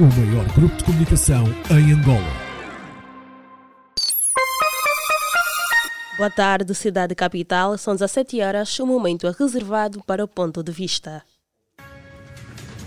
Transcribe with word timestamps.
o 0.00 0.04
maior 0.04 0.46
grupo 0.54 0.76
de 0.76 0.84
comunicação 0.84 1.44
em 1.70 1.92
Angola. 1.92 2.52
Boa 6.16 6.30
tarde, 6.30 6.74
cidade 6.74 7.14
capital. 7.14 7.76
São 7.76 7.94
17 7.94 8.40
horas. 8.40 8.78
O 8.78 8.86
momento 8.86 9.26
é 9.26 9.32
reservado 9.36 10.02
para 10.06 10.24
o 10.24 10.28
ponto 10.28 10.62
de 10.62 10.70
vista. 10.70 11.22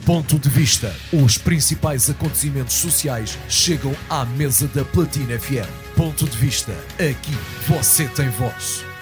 Ponto 0.05 0.37
de 0.37 0.49
vista. 0.49 0.95
Os 1.11 1.37
principais 1.37 2.09
acontecimentos 2.09 2.75
sociais 2.75 3.37
chegam 3.49 3.93
à 4.09 4.23
mesa 4.23 4.67
da 4.67 4.85
Platina 4.85 5.37
FM. 5.39 5.97
Ponto 5.97 6.25
de 6.25 6.37
vista. 6.37 6.71
Aqui 6.93 7.33
você 7.67 8.07
tem 8.09 8.29
voz. 8.29 8.94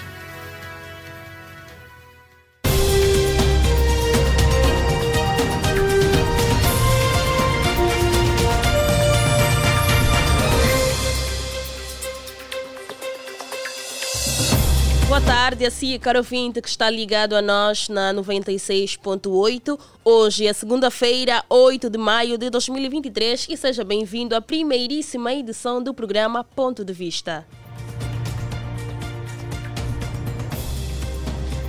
Tarde, 15.44 15.66
assim, 15.66 16.00
caro 16.00 16.20
ouvinte 16.20 16.62
que 16.62 16.70
está 16.70 16.90
ligado 16.90 17.36
a 17.36 17.42
nós 17.42 17.90
na 17.90 18.14
96.8. 18.14 19.78
Hoje 20.02 20.48
é 20.48 20.54
segunda-feira, 20.54 21.44
8 21.50 21.90
de 21.90 21.98
maio 21.98 22.38
de 22.38 22.50
2023 22.50 23.48
e 23.50 23.58
seja 23.58 23.84
bem-vindo 23.84 24.38
à 24.38 24.42
primeiríssima 24.42 25.34
edição 25.34 25.84
do 25.84 25.94
programa 25.94 26.46
Ponto 26.46 26.86
de 26.86 26.94
Vista. 26.94 27.46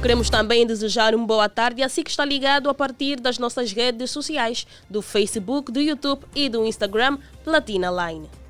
Queremos 0.00 0.30
também 0.30 0.64
desejar 0.64 1.12
uma 1.12 1.27
boa 1.27 1.48
tarde 1.48 1.83
a 1.83 1.88
si 1.88 2.05
que 2.05 2.11
está 2.11 2.25
ligado 2.25 2.70
a 2.70 2.75
partir 2.75 3.19
das 3.19 3.41
nossas 3.41 3.72
redes 3.72 4.09
sociais, 4.12 4.69
do 4.88 5.02
Facebook, 5.02 5.72
do 5.72 5.80
YouTube 5.80 6.22
e 6.33 6.48
do 6.48 6.64
Instagram 6.64 7.19
Platina 7.42 7.91
Line. 7.91 8.44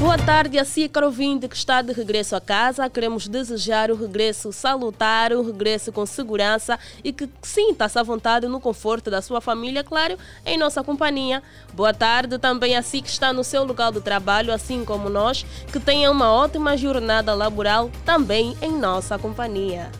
Boa 0.00 0.16
tarde 0.16 0.58
a 0.58 0.64
si, 0.64 0.88
caro 0.88 1.08
ouvinte 1.08 1.46
que 1.46 1.54
está 1.54 1.82
de 1.82 1.92
regresso 1.92 2.34
a 2.34 2.40
casa. 2.40 2.88
Queremos 2.88 3.28
desejar 3.28 3.90
o 3.90 3.94
regresso 3.94 4.50
salutar, 4.50 5.30
o 5.30 5.42
regresso 5.42 5.92
com 5.92 6.06
segurança 6.06 6.78
e 7.04 7.12
que 7.12 7.28
sinta-se 7.42 7.98
à 7.98 8.02
vontade 8.02 8.48
no 8.48 8.58
conforto 8.58 9.10
da 9.10 9.20
sua 9.20 9.42
família, 9.42 9.84
claro, 9.84 10.16
em 10.46 10.56
nossa 10.56 10.82
companhia. 10.82 11.42
Boa 11.74 11.92
tarde 11.92 12.38
também 12.38 12.74
a 12.76 12.82
si 12.82 13.02
que 13.02 13.10
está 13.10 13.30
no 13.30 13.44
seu 13.44 13.62
lugar 13.62 13.92
de 13.92 14.00
trabalho, 14.00 14.54
assim 14.54 14.86
como 14.86 15.10
nós, 15.10 15.44
que 15.70 15.78
tenha 15.78 16.10
uma 16.10 16.32
ótima 16.32 16.78
jornada 16.78 17.34
laboral 17.34 17.90
também 18.02 18.56
em 18.62 18.72
nossa 18.72 19.18
companhia. 19.18 19.90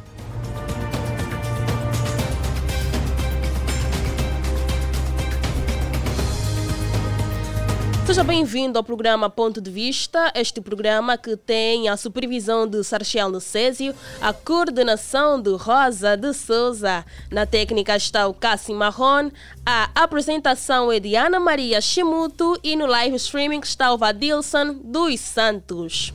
Seja 8.10 8.24
bem-vindo 8.24 8.76
ao 8.76 8.82
programa 8.82 9.30
Ponto 9.30 9.60
de 9.60 9.70
Vista, 9.70 10.32
este 10.34 10.60
programa 10.60 11.16
que 11.16 11.36
tem 11.36 11.88
a 11.88 11.96
supervisão 11.96 12.66
de 12.66 12.82
Sarchiel 12.82 13.38
Césio, 13.38 13.94
a 14.20 14.32
coordenação 14.32 15.40
de 15.40 15.50
Rosa 15.50 16.16
de 16.16 16.34
Souza. 16.34 17.04
Na 17.30 17.46
técnica 17.46 17.94
está 17.94 18.26
o 18.26 18.34
Cassim 18.34 18.74
Marron, 18.74 19.30
a 19.64 19.90
apresentação 19.94 20.90
é 20.90 20.98
de 20.98 21.14
Ana 21.14 21.38
Maria 21.38 21.80
Chimuto 21.80 22.58
e 22.64 22.74
no 22.74 22.86
live 22.86 23.14
streaming 23.14 23.60
está 23.60 23.94
o 23.94 23.96
Vadilson 23.96 24.80
dos 24.82 25.20
Santos. 25.20 26.12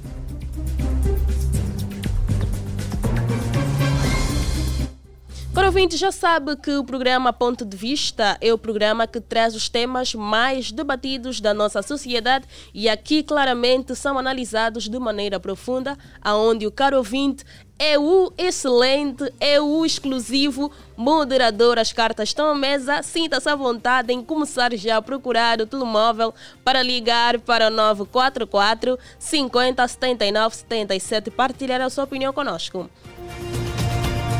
Para 5.55 5.67
ouvinte, 5.67 5.95
já 5.95 6.11
sabe 6.11 6.57
que 6.57 6.71
o 6.71 6.83
programa 6.83 7.31
Ponto 7.31 7.63
de 7.63 7.77
Vista 7.77 8.37
é 8.41 8.53
o 8.53 8.57
programa 8.57 9.07
que 9.07 9.21
traz 9.21 9.55
os 9.55 9.69
temas 9.69 10.13
mais 10.13 10.69
debatidos 10.69 11.39
da 11.39 11.53
nossa 11.53 11.81
sociedade 11.81 12.45
e 12.73 12.89
aqui 12.89 13.23
claramente 13.23 13.95
são 13.95 14.19
analisados 14.19 14.89
de 14.89 14.99
maneira 14.99 15.39
profunda, 15.39 15.97
aonde 16.21 16.67
o 16.67 16.71
caro 16.71 16.97
ouvinte 16.97 17.45
é 17.79 17.97
o 17.97 18.33
excelente, 18.37 19.31
é 19.39 19.61
o 19.61 19.85
exclusivo 19.85 20.69
moderador. 20.97 21.79
As 21.79 21.93
cartas 21.93 22.29
estão 22.29 22.47
à 22.49 22.55
mesa. 22.55 23.01
Sinta-se 23.01 23.47
à 23.49 23.55
vontade 23.55 24.11
em 24.11 24.21
começar 24.21 24.75
já 24.75 24.97
a 24.97 25.01
procurar 25.01 25.61
o 25.61 25.65
telemóvel 25.65 26.33
para 26.65 26.83
ligar 26.83 27.39
para 27.39 27.67
o 27.67 27.69
944 27.69 28.99
50 29.17 29.87
79 29.87 30.55
77 30.55 31.31
partilhar 31.31 31.79
a 31.79 31.89
sua 31.89 32.03
opinião 32.03 32.33
conosco. 32.33 32.89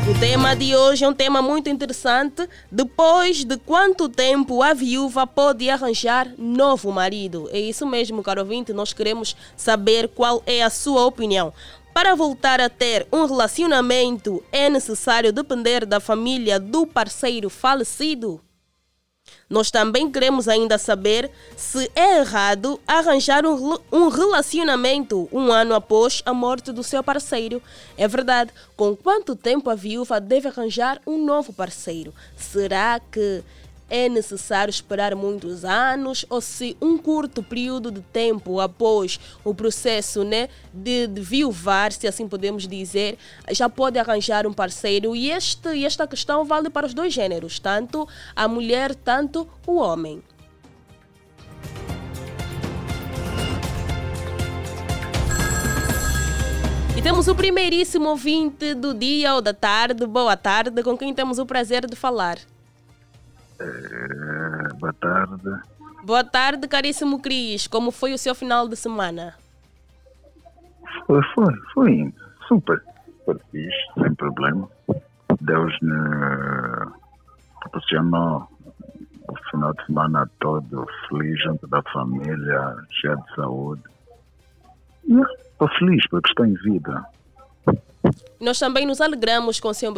O 0.08 0.20
tema 0.20 0.54
de 0.54 0.76
hoje 0.76 1.04
é 1.04 1.08
um 1.08 1.12
tema 1.12 1.42
muito 1.42 1.68
interessante. 1.68 2.48
Depois 2.70 3.42
de 3.42 3.56
quanto 3.56 4.08
tempo 4.08 4.62
a 4.62 4.72
viúva 4.72 5.26
pode 5.26 5.68
arranjar 5.68 6.32
novo 6.38 6.92
marido? 6.92 7.48
É 7.50 7.58
isso 7.58 7.84
mesmo, 7.84 8.22
caro 8.22 8.42
ouvinte. 8.42 8.72
Nós 8.72 8.92
queremos 8.92 9.34
saber 9.56 10.06
qual 10.06 10.44
é 10.46 10.62
a 10.62 10.70
sua 10.70 11.04
opinião. 11.04 11.52
Para 11.92 12.14
voltar 12.14 12.60
a 12.60 12.68
ter 12.68 13.04
um 13.12 13.26
relacionamento, 13.26 14.44
é 14.52 14.70
necessário 14.70 15.32
depender 15.32 15.84
da 15.84 15.98
família 15.98 16.60
do 16.60 16.86
parceiro 16.86 17.50
falecido? 17.50 18.40
Nós 19.48 19.70
também 19.70 20.10
queremos 20.10 20.48
ainda 20.48 20.76
saber 20.76 21.30
se 21.56 21.88
é 21.94 22.18
errado 22.18 22.80
arranjar 22.86 23.46
um, 23.46 23.78
um 23.92 24.08
relacionamento 24.08 25.28
um 25.32 25.52
ano 25.52 25.72
após 25.72 26.20
a 26.26 26.34
morte 26.34 26.72
do 26.72 26.82
seu 26.82 27.02
parceiro. 27.02 27.62
É 27.96 28.08
verdade, 28.08 28.50
com 28.76 28.96
quanto 28.96 29.36
tempo 29.36 29.70
a 29.70 29.76
viúva 29.76 30.20
deve 30.20 30.48
arranjar 30.48 31.00
um 31.06 31.24
novo 31.24 31.52
parceiro? 31.52 32.12
Será 32.36 32.98
que 32.98 33.44
é 33.88 34.08
necessário 34.08 34.70
esperar 34.70 35.14
muitos 35.14 35.64
anos 35.64 36.26
ou 36.28 36.40
se 36.40 36.76
um 36.80 36.98
curto 36.98 37.42
período 37.42 37.90
de 37.90 38.00
tempo 38.00 38.60
após 38.60 39.18
o 39.44 39.54
processo 39.54 40.24
né, 40.24 40.48
de, 40.72 41.06
de 41.06 41.20
viuvar, 41.20 41.92
se 41.92 42.06
assim 42.06 42.28
podemos 42.28 42.66
dizer, 42.66 43.16
já 43.50 43.68
pode 43.68 43.98
arranjar 43.98 44.46
um 44.46 44.52
parceiro. 44.52 45.14
E 45.14 45.30
este, 45.30 45.84
esta 45.84 46.06
questão 46.06 46.44
vale 46.44 46.68
para 46.68 46.86
os 46.86 46.94
dois 46.94 47.12
gêneros, 47.12 47.58
tanto 47.58 48.08
a 48.34 48.48
mulher, 48.48 48.94
tanto 48.94 49.48
o 49.66 49.76
homem. 49.76 50.22
E 56.96 57.02
temos 57.02 57.28
o 57.28 57.34
primeiríssimo 57.34 58.08
ouvinte 58.08 58.74
do 58.74 58.94
dia 58.94 59.34
ou 59.34 59.42
da 59.42 59.52
tarde, 59.52 60.06
boa 60.06 60.36
tarde, 60.36 60.82
com 60.82 60.96
quem 60.96 61.12
temos 61.12 61.38
o 61.38 61.44
prazer 61.44 61.86
de 61.86 61.94
falar. 61.94 62.38
É, 63.58 64.74
boa 64.74 64.92
tarde. 64.92 65.62
Boa 66.04 66.24
tarde, 66.24 66.68
caríssimo 66.68 67.20
Cris. 67.20 67.66
Como 67.66 67.90
foi 67.90 68.12
o 68.12 68.18
seu 68.18 68.34
final 68.34 68.68
de 68.68 68.76
semana? 68.76 69.34
Foi, 71.06 71.22
foi, 71.34 71.54
foi 71.72 72.14
super, 72.46 72.82
super 73.18 73.40
fixe, 73.50 74.02
sem 74.02 74.14
problema. 74.14 74.68
Deus 75.40 75.76
me 75.80 76.92
proporcionou 77.60 78.48
o 79.28 79.50
final 79.50 79.72
de 79.74 79.86
semana 79.86 80.30
todo 80.40 80.86
feliz 81.08 81.42
junto 81.42 81.66
da 81.66 81.82
família, 81.92 82.76
cheio 82.90 83.16
de 83.16 83.34
saúde. 83.34 83.82
Estou 85.08 85.68
feliz 85.78 86.06
porque 86.08 86.28
estou 86.28 86.46
em 86.46 86.54
vida. 86.54 87.04
Nós 88.40 88.58
também 88.58 88.86
nos 88.86 89.00
alegramos 89.00 89.58
com, 89.58 89.72
seu, 89.72 89.92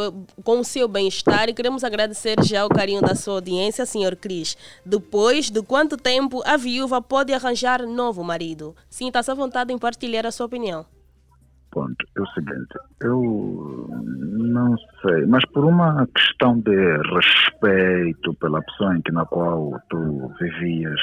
com 0.45 0.61
o 0.61 0.65
seu 0.65 0.87
bem-estar 0.87 1.49
e 1.49 1.55
queremos 1.55 1.83
agradecer 1.83 2.37
já 2.45 2.65
o 2.65 2.69
carinho 2.69 3.01
da 3.01 3.15
sua 3.15 3.35
audiência, 3.35 3.85
Sr. 3.85 4.17
Cris. 4.17 4.57
Depois 4.85 5.51
de 5.51 5.63
quanto 5.63 5.97
tempo 5.97 6.43
a 6.47 6.57
viúva 6.57 7.03
pode 7.03 7.33
arranjar 7.33 7.83
novo 7.87 8.23
marido? 8.23 8.75
Sinta-se 8.89 9.31
à 9.31 9.35
vontade 9.35 9.73
em 9.73 9.79
partilhar 9.79 10.25
a 10.25 10.31
sua 10.31 10.47
opinião. 10.47 10.87
Ponto. 11.71 11.97
É 12.17 12.21
o 12.21 12.27
seguinte, 12.29 12.75
eu 13.03 13.89
não 13.91 14.75
sei, 15.03 15.27
mas 15.27 15.45
por 15.53 15.65
uma 15.65 16.07
questão 16.15 16.59
de 16.61 16.97
respeito 17.15 18.33
pela 18.35 18.63
pessoa 18.63 18.97
em 18.97 19.03
que, 19.03 19.13
na 19.13 19.27
qual 19.27 19.79
tu 19.91 20.33
vivias 20.41 21.01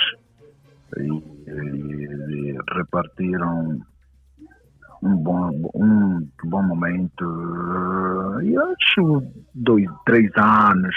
e, 0.98 1.02
e, 1.02 2.52
e 2.52 2.58
repartiram 2.76 3.80
um 5.06 5.16
bom, 5.18 5.72
um 5.76 6.28
bom 6.46 6.64
momento. 6.64 7.26
E 8.44 8.58
acho 8.58 9.24
dois, 9.54 9.88
três 10.06 10.32
anos, 10.36 10.96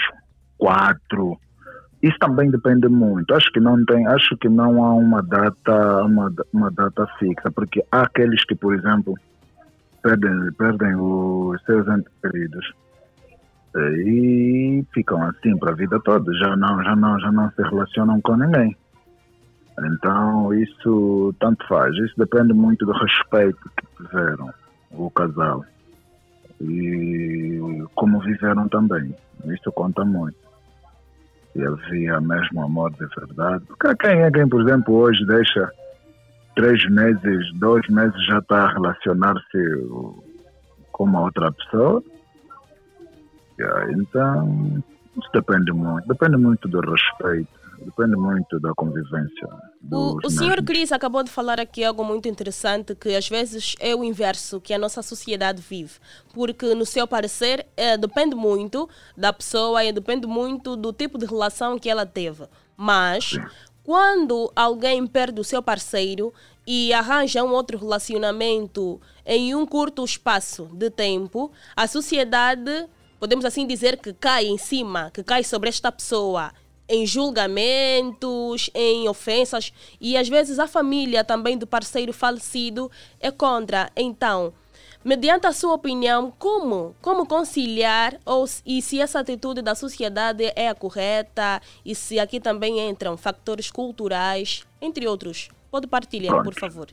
quatro. 0.57 1.39
Isso 2.01 2.17
também 2.19 2.49
depende 2.49 2.87
muito. 2.87 3.33
Acho 3.33 3.51
que 3.51 3.59
não 3.59 3.83
tem, 3.85 4.07
acho 4.07 4.35
que 4.37 4.49
não 4.49 4.83
há 4.83 4.93
uma 4.93 5.21
data, 5.21 6.03
uma, 6.03 6.33
uma 6.53 6.71
data 6.71 7.05
fixa, 7.19 7.51
porque 7.51 7.83
há 7.91 8.01
aqueles 8.01 8.43
que, 8.45 8.55
por 8.55 8.73
exemplo, 8.73 9.15
perdem, 10.01 10.51
perdem 10.53 10.95
os 10.95 11.61
seus 11.65 11.87
entes 11.87 12.11
queridos 12.21 12.73
e 13.75 14.83
ficam 14.93 15.21
assim 15.23 15.57
para 15.57 15.71
a 15.71 15.75
vida 15.75 15.99
toda. 15.99 16.33
Já 16.37 16.55
não, 16.55 16.83
já 16.83 16.95
não, 16.95 17.19
já 17.19 17.31
não 17.31 17.51
se 17.51 17.61
relacionam 17.61 18.19
com 18.21 18.35
ninguém. 18.35 18.75
Então, 19.85 20.53
isso 20.53 21.33
tanto 21.39 21.65
faz. 21.67 21.95
Isso 21.95 22.13
depende 22.17 22.53
muito 22.53 22.85
do 22.85 22.91
respeito 22.91 23.59
que 23.77 24.03
tiveram 24.03 24.53
o 24.91 25.09
casal 25.11 25.63
e 26.61 27.83
como 27.95 28.19
viveram 28.19 28.67
também. 28.67 29.15
Isso 29.45 29.71
conta 29.71 30.03
muito. 30.03 30.37
se 31.53 31.65
havia 31.65 32.19
mesmo 32.19 32.61
amor 32.63 32.91
de 32.91 33.05
verdade. 33.15 33.65
Porque 33.65 33.95
quem 33.95 34.21
é 34.21 34.31
quem, 34.31 34.47
por 34.47 34.61
exemplo, 34.61 34.95
hoje 34.95 35.25
deixa 35.25 35.71
três 36.55 36.83
meses, 36.89 37.53
dois 37.55 37.87
meses 37.89 38.25
já 38.25 38.39
está 38.39 38.65
a 38.65 38.73
relacionar-se 38.73 39.87
com 40.91 41.03
uma 41.03 41.21
outra 41.21 41.51
pessoa. 41.51 42.03
Então, 43.89 44.83
isso 45.17 45.29
depende 45.33 45.71
muito. 45.71 46.07
Depende 46.07 46.37
muito 46.37 46.67
do 46.67 46.79
respeito. 46.81 47.58
Depende 47.85 48.15
muito 48.15 48.59
da 48.59 48.73
convivência. 48.75 49.47
O, 49.91 50.17
o 50.23 50.29
senhor 50.29 50.61
Cris 50.63 50.91
acabou 50.91 51.23
de 51.23 51.31
falar 51.31 51.59
aqui 51.59 51.83
algo 51.83 52.03
muito 52.03 52.27
interessante, 52.27 52.93
que 52.93 53.15
às 53.15 53.27
vezes 53.27 53.75
é 53.79 53.95
o 53.95 54.03
inverso 54.03 54.59
que 54.59 54.73
a 54.73 54.77
nossa 54.77 55.01
sociedade 55.01 55.61
vive. 55.61 55.93
Porque, 56.33 56.75
no 56.75 56.85
seu 56.85 57.07
parecer, 57.07 57.65
é, 57.77 57.97
depende 57.97 58.35
muito 58.35 58.89
da 59.15 59.31
pessoa 59.31 59.83
e 59.83 59.91
depende 59.91 60.27
muito 60.27 60.75
do 60.75 60.91
tipo 60.91 61.17
de 61.17 61.25
relação 61.25 61.79
que 61.79 61.89
ela 61.89 62.05
teve. 62.05 62.45
Mas, 62.75 63.31
Sim. 63.31 63.43
quando 63.83 64.51
alguém 64.55 65.05
perde 65.07 65.39
o 65.39 65.43
seu 65.43 65.61
parceiro 65.61 66.33
e 66.67 66.93
arranja 66.93 67.43
um 67.43 67.51
outro 67.51 67.77
relacionamento 67.77 68.99
em 69.25 69.55
um 69.55 69.65
curto 69.65 70.03
espaço 70.03 70.69
de 70.73 70.89
tempo, 70.89 71.51
a 71.75 71.87
sociedade, 71.87 72.87
podemos 73.19 73.45
assim 73.45 73.65
dizer, 73.65 73.97
que 73.97 74.13
cai 74.13 74.45
em 74.45 74.57
cima, 74.57 75.09
que 75.11 75.23
cai 75.23 75.43
sobre 75.43 75.69
esta 75.69 75.91
pessoa 75.91 76.51
em 76.89 77.05
julgamentos, 77.05 78.69
em 78.73 79.07
ofensas 79.07 79.71
e 80.01 80.17
às 80.17 80.27
vezes 80.27 80.57
a 80.57 80.67
família 80.67 81.23
também 81.23 81.57
do 81.57 81.67
parceiro 81.67 82.11
falecido 82.11 82.91
é 83.19 83.29
contra. 83.29 83.91
Então, 83.95 84.51
mediante 85.05 85.45
a 85.45 85.51
sua 85.51 85.73
opinião, 85.73 86.33
como, 86.37 86.95
como 87.01 87.27
conciliar 87.27 88.15
ou, 88.25 88.45
e 88.65 88.81
se 88.81 88.99
essa 88.99 89.19
atitude 89.19 89.61
da 89.61 89.75
sociedade 89.75 90.51
é 90.55 90.67
a 90.67 90.75
correta 90.75 91.61
e 91.85 91.93
se 91.93 92.19
aqui 92.19 92.39
também 92.39 92.79
entram 92.89 93.15
fatores 93.15 93.69
culturais, 93.69 94.65
entre 94.81 95.07
outros? 95.07 95.49
Pode 95.69 95.85
partilhar, 95.85 96.33
Pronto. 96.33 96.45
por 96.45 96.59
favor. 96.59 96.87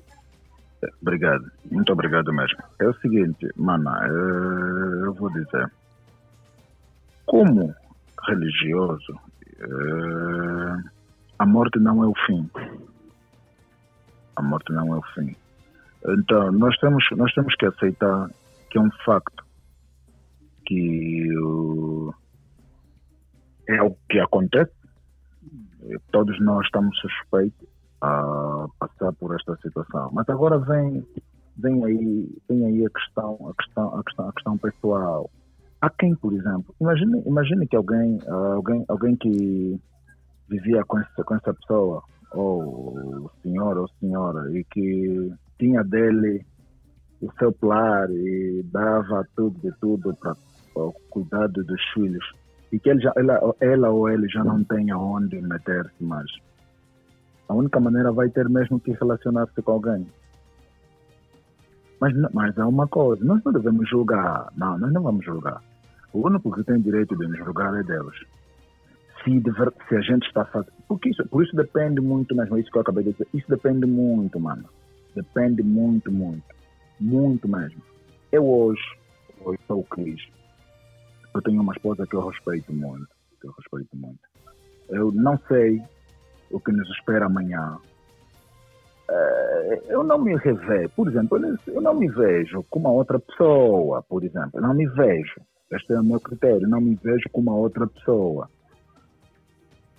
Obrigado, 1.00 1.50
muito 1.70 1.90
obrigado 1.90 2.32
mesmo. 2.32 2.58
É 2.78 2.86
o 2.86 2.94
seguinte, 3.00 3.48
mana, 3.56 4.06
eu 5.04 5.14
vou 5.14 5.30
dizer, 5.30 5.72
como 7.24 7.74
religioso, 8.28 9.18
Uh, 9.60 10.90
a 11.38 11.46
morte 11.46 11.78
não 11.78 12.02
é 12.04 12.06
o 12.06 12.14
fim. 12.26 12.50
A 14.36 14.42
morte 14.42 14.72
não 14.72 14.94
é 14.94 14.98
o 14.98 15.02
fim. 15.14 15.34
Então, 16.06 16.52
nós 16.52 16.76
temos, 16.78 17.04
nós 17.16 17.32
temos 17.34 17.54
que 17.56 17.66
aceitar 17.66 18.30
que 18.70 18.78
é 18.78 18.80
um 18.80 18.90
facto 19.04 19.44
que 20.66 21.28
uh, 21.38 22.14
é 23.68 23.82
o 23.82 23.96
que 24.08 24.18
acontece. 24.20 24.72
Todos 26.10 26.38
nós 26.40 26.64
estamos 26.66 26.98
suspeitos 26.98 27.68
a 28.00 28.66
passar 28.78 29.12
por 29.14 29.34
esta 29.34 29.56
situação. 29.56 30.10
Mas 30.12 30.28
agora 30.28 30.58
vem, 30.58 31.06
vem 31.56 31.84
aí, 31.84 32.38
vem 32.48 32.66
aí 32.66 32.86
a 32.86 32.90
questão, 32.90 33.38
a 33.48 33.62
questão, 33.62 33.98
a 33.98 34.04
questão, 34.04 34.28
a 34.28 34.32
questão 34.32 34.58
pessoal 34.58 35.30
Há 35.80 35.90
quem, 35.90 36.14
por 36.14 36.32
exemplo, 36.32 36.74
imagine, 36.80 37.22
imagine 37.26 37.66
que 37.66 37.76
alguém, 37.76 38.18
alguém, 38.26 38.84
alguém 38.88 39.16
que 39.16 39.78
vivia 40.48 40.82
com 40.84 40.98
essa, 40.98 41.24
com 41.24 41.34
essa 41.34 41.52
pessoa, 41.52 42.02
ou 42.32 43.30
senhor 43.42 43.76
ou 43.76 43.88
senhora, 44.00 44.50
e 44.56 44.64
que 44.64 45.32
tinha 45.58 45.82
dele 45.84 46.44
o 47.20 47.30
seu 47.38 47.54
lar 47.62 48.10
e 48.10 48.62
dava 48.72 49.26
tudo 49.36 49.58
de 49.60 49.72
tudo 49.78 50.14
para 50.16 50.34
o 50.74 50.92
cuidado 51.10 51.64
dos 51.64 51.82
filhos, 51.92 52.24
e 52.72 52.78
que 52.78 52.90
ele 52.90 53.00
já, 53.00 53.12
ela, 53.16 53.54
ela 53.60 53.90
ou 53.90 54.08
ele 54.08 54.28
já 54.28 54.42
não 54.42 54.64
tem 54.64 54.90
aonde 54.90 55.40
meter-se 55.40 56.02
mais. 56.02 56.30
A 57.48 57.54
única 57.54 57.78
maneira 57.78 58.10
vai 58.12 58.28
ter 58.28 58.48
mesmo 58.48 58.80
que 58.80 58.92
relacionar-se 58.92 59.62
com 59.62 59.72
alguém. 59.72 60.06
Mas, 62.00 62.14
mas 62.32 62.56
é 62.56 62.64
uma 62.64 62.86
coisa, 62.86 63.24
nós 63.24 63.42
não 63.44 63.52
devemos 63.52 63.88
julgar. 63.88 64.48
Não, 64.56 64.78
nós 64.78 64.92
não 64.92 65.02
vamos 65.02 65.24
julgar. 65.24 65.62
O 66.12 66.26
único 66.26 66.50
que 66.52 66.64
tem 66.64 66.80
direito 66.80 67.16
de 67.16 67.26
nos 67.26 67.38
julgar 67.38 67.74
é 67.74 67.82
Deus. 67.82 68.16
Se, 69.24 69.40
dever, 69.40 69.72
se 69.88 69.96
a 69.96 70.00
gente 70.00 70.26
está 70.26 70.44
fazendo. 70.44 70.72
Porque 70.88 71.10
isso, 71.10 71.26
por 71.28 71.44
isso 71.44 71.56
depende 71.56 72.00
muito, 72.00 72.34
mesmo 72.34 72.58
isso 72.58 72.70
que 72.70 72.78
eu 72.78 72.82
acabei 72.82 73.04
de 73.04 73.12
dizer. 73.12 73.26
Isso 73.34 73.48
depende 73.48 73.86
muito, 73.86 74.38
mano. 74.38 74.64
Depende 75.14 75.62
muito, 75.62 76.12
muito. 76.12 76.44
Muito 77.00 77.48
mesmo. 77.48 77.82
Eu 78.30 78.46
hoje, 78.46 78.82
hoje 79.40 79.58
sou 79.66 79.80
o 79.80 79.84
Cris. 79.84 80.20
Eu 81.34 81.42
tenho 81.42 81.60
uma 81.60 81.72
esposa 81.72 82.06
que 82.06 82.14
eu 82.14 82.26
respeito 82.26 82.72
muito. 82.72 83.08
Que 83.40 83.48
eu 83.48 83.52
respeito 83.52 83.96
muito. 83.96 84.20
Eu 84.88 85.10
não 85.12 85.38
sei 85.48 85.82
o 86.50 86.60
que 86.60 86.72
nos 86.72 86.88
espera 86.90 87.26
amanhã 87.26 87.78
eu 89.88 90.02
não 90.02 90.18
me 90.18 90.36
revejo, 90.36 90.90
por 90.96 91.08
exemplo, 91.08 91.38
eu 91.66 91.80
não 91.80 91.94
me 91.94 92.08
vejo 92.08 92.64
com 92.70 92.78
uma 92.78 92.90
outra 92.90 93.18
pessoa, 93.18 94.02
por 94.02 94.24
exemplo, 94.24 94.60
não 94.60 94.74
me 94.74 94.86
vejo. 94.86 95.40
Este 95.70 95.92
é 95.92 96.00
o 96.00 96.04
meu 96.04 96.20
critério, 96.20 96.68
não 96.68 96.80
me 96.80 96.94
vejo 97.02 97.28
com 97.32 97.40
uma 97.40 97.54
outra 97.54 97.86
pessoa. 97.86 98.48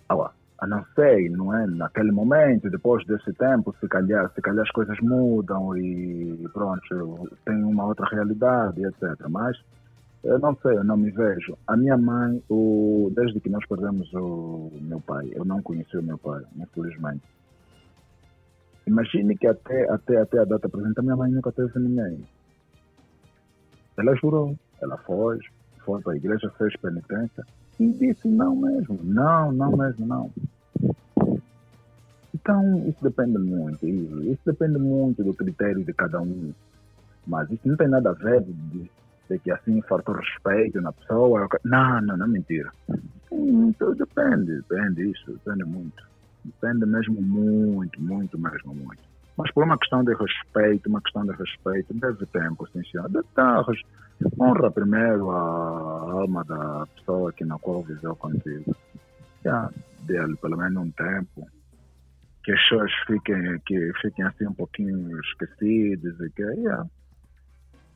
Agora, 0.07 0.31
a 0.59 0.65
não 0.65 0.83
sei, 0.95 1.30
não 1.30 1.54
é? 1.54 1.68
Naquele 1.68 2.12
momento, 2.12 2.69
depois 2.69 3.06
desse 3.06 3.31
tempo, 3.33 3.75
se 3.80 3.88
calhar, 3.88 4.31
se 4.33 4.42
calhar 4.42 4.63
as 4.63 4.71
coisas 4.71 4.98
mudam 5.01 5.77
e 5.77 6.48
pronto, 6.54 7.30
tem 7.45 7.63
uma 7.63 7.86
outra 7.86 8.07
realidade, 8.07 8.83
etc. 8.83 9.27
Mas 9.30 9.57
eu 10.24 10.39
não 10.39 10.56
sei, 10.57 10.77
eu 10.77 10.83
não 10.83 10.98
me 10.98 11.12
vejo. 11.12 11.57
A 11.68 11.77
minha 11.77 11.98
mãe, 11.98 12.42
o, 12.50 13.12
desde 13.15 13.39
que 13.39 13.50
nós 13.50 13.65
perdemos 13.68 14.12
o 14.13 14.71
meu 14.81 15.00
pai, 15.01 15.31
eu 15.33 15.45
não 15.45 15.62
conheci 15.62 15.98
o 15.98 16.04
meu 16.04 16.18
pai, 16.18 16.42
infelizmente. 16.57 17.24
Imagine 18.88 19.38
que 19.38 19.45
até, 19.45 19.89
até, 19.89 20.22
até 20.22 20.39
a 20.39 20.45
data 20.45 20.69
presente, 20.69 20.98
a 20.98 21.04
minha 21.04 21.16
mãe 21.18 21.30
nunca 21.30 21.51
teve 21.51 21.78
ninguém. 21.78 22.25
Ela 23.98 24.16
jurou, 24.16 24.57
ela 24.81 24.98
foi, 25.00 25.39
foi 25.80 26.01
para 26.01 26.13
a 26.13 26.16
igreja, 26.16 26.50
fez 26.57 26.74
penitência 26.78 27.44
e 27.80 27.92
disse 27.92 28.30
não 28.30 28.56
mesmo, 28.56 28.98
não, 29.04 29.51
não 29.51 29.75
mesmo, 29.75 30.06
não. 30.06 30.31
Então, 32.34 32.88
isso 32.88 33.04
depende 33.04 33.38
muito, 33.38 33.86
isso, 33.86 34.24
isso 34.24 34.42
depende 34.45 34.80
muito 34.80 35.22
do 35.22 35.33
critério 35.33 35.83
de 35.83 35.94
cada 35.94 36.22
um. 36.22 36.54
Mas 37.25 37.51
isso 37.51 37.68
não 37.68 37.75
tem 37.75 37.90
nada 37.90 38.12
a 38.12 38.13
ver 38.13 38.42
de, 38.42 38.90
de 39.30 39.40
que 39.40 39.51
assim 39.51 39.81
faltou 39.81 40.16
respeito 40.16 40.80
na 40.80 40.94
pessoa. 40.94 41.50
Não, 41.66 42.01
não, 42.01 42.16
não 42.16 42.25
é 42.25 42.30
mentira. 42.30 42.72
Então, 43.30 43.94
depende, 43.94 44.62
depende 44.62 45.12
isso, 45.12 45.33
depende 45.33 45.66
muito. 45.66 46.07
Depende 46.47 46.85
mesmo 46.85 47.21
muito, 47.21 48.01
muito 48.01 48.39
mesmo, 48.39 48.73
muito. 48.73 49.01
Mas 49.37 49.51
por 49.51 49.66
uma 49.66 49.77
questão 49.77 50.04
de 50.04 50.13
respeito, 50.16 50.89
uma 50.89 51.01
questão 51.01 51.25
de 51.25 51.31
respeito, 51.31 51.94
deve 51.94 52.25
tempo, 52.27 52.68
sim, 52.71 52.81
senhor. 52.89 53.09
Deve 53.09 53.27
estar, 53.27 53.63
honra 54.39 54.71
primeiro 54.71 55.30
a 55.30 56.11
alma 56.11 56.44
da 56.45 56.87
pessoa 56.95 57.33
que 57.33 57.44
na 57.44 57.59
qual 57.59 57.83
viveu 57.83 58.16
contigo. 58.16 58.75
Dele 60.04 60.35
pelo 60.37 60.57
menos 60.57 60.83
um 60.83 60.92
tempo. 60.92 61.47
Que 62.44 62.54
as 62.54 62.61
pessoas 62.61 62.92
fiquem, 63.06 63.59
que 63.66 63.92
fiquem 64.01 64.25
assim 64.25 64.47
um 64.47 64.54
pouquinho 64.54 65.19
esquecidas 65.19 66.18
e 66.21 66.30
que, 66.30 66.42
yeah, 66.42 66.87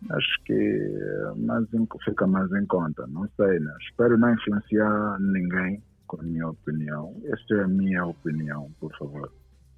acho 0.09 0.43
que 0.43 1.33
mais, 1.37 1.65
fica 2.03 2.27
mais 2.27 2.51
em 2.51 2.65
conta. 2.65 3.07
Não 3.07 3.27
sei, 3.37 3.59
né? 3.61 3.73
Espero 3.89 4.17
não 4.17 4.33
influenciar 4.33 5.17
ninguém 5.21 5.81
com 6.11 6.19
a 6.19 6.23
minha 6.23 6.49
opinião. 6.49 7.15
Esta 7.23 7.55
é 7.55 7.63
a 7.63 7.67
minha 7.67 8.05
opinião, 8.05 8.69
por 8.81 8.91
favor. 8.97 9.31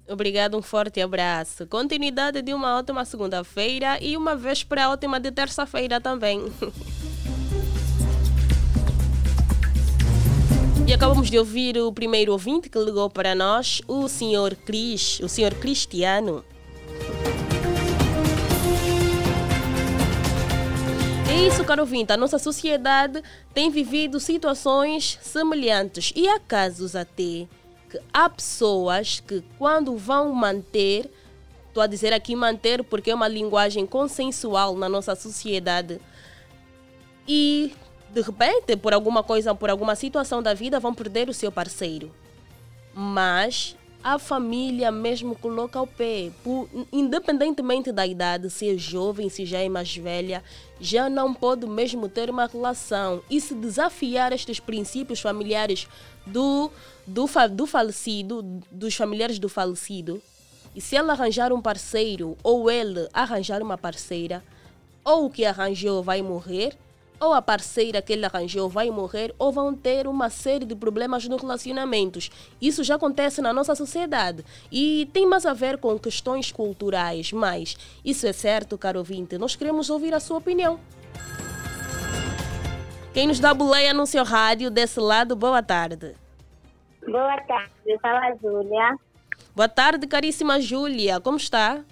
Obrigado, 0.08 0.58
um 0.58 0.62
forte 0.62 1.00
abraço. 1.00 1.64
Continuidade 1.68 2.42
de 2.42 2.52
uma 2.52 2.76
ótima 2.76 3.04
segunda-feira 3.04 4.02
e 4.02 4.16
uma 4.16 4.34
véspera 4.34 4.90
ótima 4.90 5.20
de 5.20 5.30
terça-feira 5.30 6.00
também. 6.00 6.40
E 10.86 10.92
acabamos 10.92 11.30
de 11.30 11.38
ouvir 11.38 11.78
o 11.78 11.90
primeiro 11.90 12.32
ouvinte 12.32 12.68
que 12.68 12.78
ligou 12.78 13.08
para 13.08 13.34
nós, 13.34 13.80
o 13.88 14.06
senhor 14.06 14.54
Cris, 14.54 15.18
o 15.20 15.28
senhor 15.30 15.54
Cristiano. 15.54 16.44
Isso, 21.34 21.64
caro 21.64 21.82
ouvinte. 21.82 22.12
A 22.12 22.16
nossa 22.16 22.38
sociedade 22.38 23.22
tem 23.52 23.70
vivido 23.70 24.20
situações 24.20 25.18
semelhantes 25.20 26.12
e 26.14 26.28
há 26.28 26.38
casos 26.38 26.94
até 26.94 27.46
que 27.90 28.00
há 28.12 28.28
pessoas 28.28 29.20
que 29.20 29.42
quando 29.58 29.96
vão 29.96 30.32
manter, 30.32 31.10
estou 31.68 31.82
a 31.82 31.86
dizer 31.86 32.12
aqui 32.12 32.36
manter 32.36 32.84
porque 32.84 33.10
é 33.10 33.14
uma 33.14 33.28
linguagem 33.28 33.84
consensual 33.84 34.76
na 34.76 34.88
nossa 34.88 35.14
sociedade, 35.14 36.00
e 37.26 37.74
de 38.10 38.20
repente, 38.20 38.76
por 38.76 38.94
alguma 38.94 39.22
coisa, 39.22 39.54
por 39.54 39.68
alguma 39.68 39.96
situação 39.96 40.42
da 40.42 40.54
vida, 40.54 40.78
vão 40.78 40.94
perder 40.94 41.28
o 41.28 41.34
seu 41.34 41.50
parceiro. 41.50 42.14
Mas 42.94 43.76
a 44.04 44.18
família 44.18 44.92
mesmo 44.92 45.34
coloca 45.34 45.80
o 45.80 45.86
pé. 45.86 46.30
Por, 46.44 46.68
independentemente 46.92 47.90
da 47.90 48.06
idade, 48.06 48.50
se 48.50 48.68
é 48.68 48.76
jovem, 48.76 49.30
se 49.30 49.46
já 49.46 49.60
é 49.60 49.68
mais 49.70 49.96
velha, 49.96 50.44
já 50.78 51.08
não 51.08 51.32
pode 51.32 51.66
mesmo 51.66 52.06
ter 52.06 52.28
uma 52.28 52.44
relação 52.44 53.22
e 53.30 53.40
se 53.40 53.54
desafiar 53.54 54.30
estes 54.30 54.60
princípios 54.60 55.20
familiares 55.20 55.88
do, 56.26 56.70
do, 57.06 57.24
do 57.50 57.66
falecido, 57.66 58.42
dos 58.70 58.94
familiares 58.94 59.38
do 59.38 59.48
falecido. 59.48 60.20
E 60.76 60.82
se 60.82 60.96
ela 60.96 61.14
arranjar 61.14 61.50
um 61.50 61.62
parceiro 61.62 62.36
ou 62.42 62.70
ele 62.70 63.08
arranjar 63.10 63.62
uma 63.62 63.78
parceira, 63.78 64.44
ou 65.02 65.26
o 65.26 65.30
que 65.30 65.46
arranjou 65.46 66.02
vai 66.02 66.20
morrer, 66.20 66.76
ou 67.20 67.32
a 67.32 67.40
parceira 67.40 68.02
que 68.02 68.12
ele 68.12 68.24
arranjou 68.24 68.68
vai 68.68 68.90
morrer 68.90 69.34
ou 69.38 69.52
vão 69.52 69.74
ter 69.74 70.06
uma 70.06 70.28
série 70.30 70.64
de 70.64 70.74
problemas 70.74 71.26
no 71.28 71.36
relacionamentos. 71.36 72.30
Isso 72.60 72.82
já 72.84 72.96
acontece 72.96 73.40
na 73.40 73.52
nossa 73.52 73.74
sociedade 73.74 74.44
e 74.70 75.08
tem 75.12 75.26
mais 75.26 75.46
a 75.46 75.52
ver 75.52 75.78
com 75.78 75.98
questões 75.98 76.52
culturais, 76.52 77.32
mas 77.32 77.76
isso 78.04 78.26
é 78.26 78.32
certo, 78.32 78.76
caro 78.76 78.98
ouvinte, 78.98 79.38
nós 79.38 79.56
queremos 79.56 79.90
ouvir 79.90 80.14
a 80.14 80.20
sua 80.20 80.38
opinião. 80.38 80.78
Quem 83.12 83.28
nos 83.28 83.38
dá 83.38 83.54
boleia 83.54 83.94
no 83.94 84.06
seu 84.06 84.24
rádio, 84.24 84.70
desse 84.70 84.98
lado, 84.98 85.36
boa 85.36 85.62
tarde. 85.62 86.16
Boa 87.06 87.40
tarde, 87.42 87.98
fala 88.02 88.20
a 88.26 88.34
Júlia. 88.34 88.96
Boa 89.54 89.68
tarde, 89.68 90.06
caríssima 90.06 90.60
Júlia, 90.60 91.20
como 91.20 91.36
está? 91.36 91.84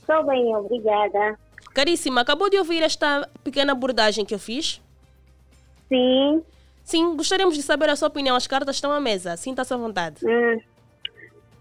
Estou 0.00 0.26
bem, 0.26 0.54
obrigada. 0.54 1.38
Caríssima, 1.74 2.20
acabou 2.20 2.50
de 2.50 2.58
ouvir 2.58 2.82
esta 2.82 3.28
pequena 3.42 3.72
abordagem 3.72 4.24
que 4.24 4.34
eu 4.34 4.38
fiz? 4.38 4.80
Sim. 5.88 6.42
Sim, 6.84 7.16
gostaríamos 7.16 7.54
de 7.54 7.62
saber 7.62 7.88
a 7.88 7.96
sua 7.96 8.08
opinião. 8.08 8.36
As 8.36 8.46
cartas 8.46 8.76
estão 8.76 8.92
à 8.92 9.00
mesa. 9.00 9.36
Sinta-se 9.36 9.72
à 9.72 9.76
vontade. 9.76 10.24
Hum. 10.26 10.60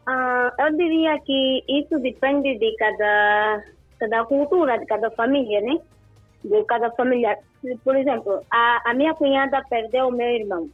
Ah, 0.05 0.51
eu 0.59 0.75
diria 0.75 1.19
que 1.19 1.63
isso 1.67 1.99
depende 1.99 2.57
de 2.57 2.75
cada, 2.75 3.63
cada 3.99 4.25
cultura, 4.25 4.77
de 4.77 4.85
cada 4.85 5.11
família, 5.11 5.61
né? 5.61 5.79
De 6.43 6.63
cada 6.65 6.89
família. 6.91 7.37
Por 7.83 7.95
exemplo, 7.95 8.41
a, 8.49 8.89
a 8.89 8.93
minha 8.93 9.13
cunhada 9.13 9.63
perdeu 9.69 10.07
o 10.07 10.11
meu 10.11 10.27
irmão. 10.27 10.69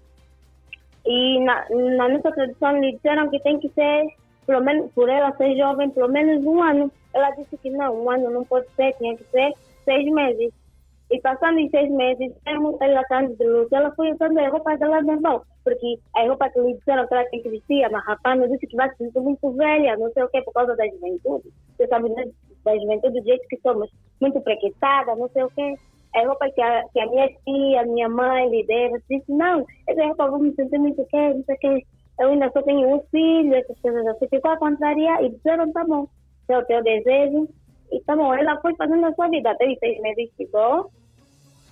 E 1.06 1.40
na, 1.42 1.66
na 1.70 2.10
nossa 2.10 2.32
tradição 2.32 2.80
lhe 2.80 2.94
disseram 2.94 3.30
que 3.30 3.40
tem 3.40 3.60
que 3.60 3.70
ser, 3.70 4.08
pelo 4.48 4.64
menos, 4.64 4.92
por 4.94 5.10
ela 5.10 5.36
ser 5.36 5.56
jovem, 5.58 5.90
pelo 5.92 6.08
menos 6.08 6.44
um 6.46 6.64
ano. 6.64 6.92
Ela 7.14 7.30
disse 7.32 7.58
que 7.58 7.70
não, 7.70 8.04
um 8.04 8.10
ano 8.10 8.32
não 8.32 8.46
pode 8.46 8.66
ser, 8.76 8.94
tinha 8.94 9.16
que 9.16 9.24
ser 9.26 9.54
seis 9.84 10.12
meses. 10.12 10.52
E 11.12 11.22
passando 11.22 11.60
em 11.60 11.70
seis 11.70 11.90
meses, 11.92 12.34
mesmo 12.46 12.78
ela 12.82 13.02
estando 13.02 13.36
de 13.36 13.46
luz, 13.46 13.72
ela 13.72 13.92
foi 13.92 14.12
usando 14.12 14.38
a 14.40 14.50
roupa 14.50 14.78
dela 14.78 15.02
normal. 15.02 15.46
Porque 15.64 16.00
a 16.16 16.24
roupa 16.24 16.50
que 16.50 16.60
lhe 16.60 16.74
disseram 16.76 17.08
que 17.08 17.14
ela 17.14 17.30
tem 17.30 17.42
que 17.42 17.50
vestir, 17.50 17.84
amarrapando, 17.84 18.48
disse 18.50 18.68
que 18.68 18.76
vai 18.76 18.90
se 18.92 18.98
sentir 18.98 19.20
muito 19.20 19.52
velha, 19.52 19.98
não 19.98 20.12
sei 20.12 20.24
o 20.24 20.30
quê, 20.30 20.42
por 20.42 20.54
causa 20.54 20.76
da 20.76 20.86
juventude. 20.88 21.50
Você 21.78 21.88
sabe, 21.88 22.10
né? 22.10 22.26
da 22.66 22.78
juventude, 22.78 23.20
do 23.20 23.26
jeito 23.26 23.48
que 23.48 23.58
somos, 23.62 23.90
muito 24.20 24.42
prequetada, 24.42 25.16
não 25.16 25.30
sei 25.30 25.44
o 25.44 25.52
quê. 25.52 25.76
A 26.16 26.26
roupa 26.26 26.50
que 26.50 26.62
a, 26.62 26.84
que 26.92 27.00
a 27.00 27.08
minha 27.08 27.28
tia, 27.28 27.82
a 27.82 27.86
minha 27.86 28.10
mãe 28.10 28.50
lhe 28.50 28.66
deu, 28.66 28.92
disse, 29.10 29.32
não, 29.32 29.66
essa 29.88 30.06
roupa 30.06 30.30
vou 30.30 30.40
me 30.40 30.54
sentir 30.56 30.80
muito 30.80 31.06
quê, 31.06 31.34
não 31.34 31.44
sei 31.44 31.56
o 31.56 31.60
quê. 31.60 31.86
Eu 32.20 32.30
ainda 32.30 32.50
só 32.52 32.62
tenho 32.62 32.96
um 32.96 33.02
filho, 33.12 33.54
essas 33.54 33.80
coisas 33.80 34.06
assim. 34.08 34.28
Ficou 34.28 34.52
a 34.52 34.58
contrariar 34.58 35.24
e 35.24 35.30
disseram, 35.30 35.72
tá 35.72 35.84
bom 35.84 36.08
seu 36.48 36.66
teu 36.66 36.82
desejo. 36.82 37.48
E 37.92 38.02
tá 38.02 38.16
bom, 38.16 38.34
ela 38.34 38.60
foi 38.62 38.76
fazendo 38.76 39.06
a 39.06 39.14
sua 39.14 39.28
vida, 39.28 39.56
teve 39.56 39.78
seis 39.78 40.02
meses 40.02 40.30
ficou. 40.36 40.90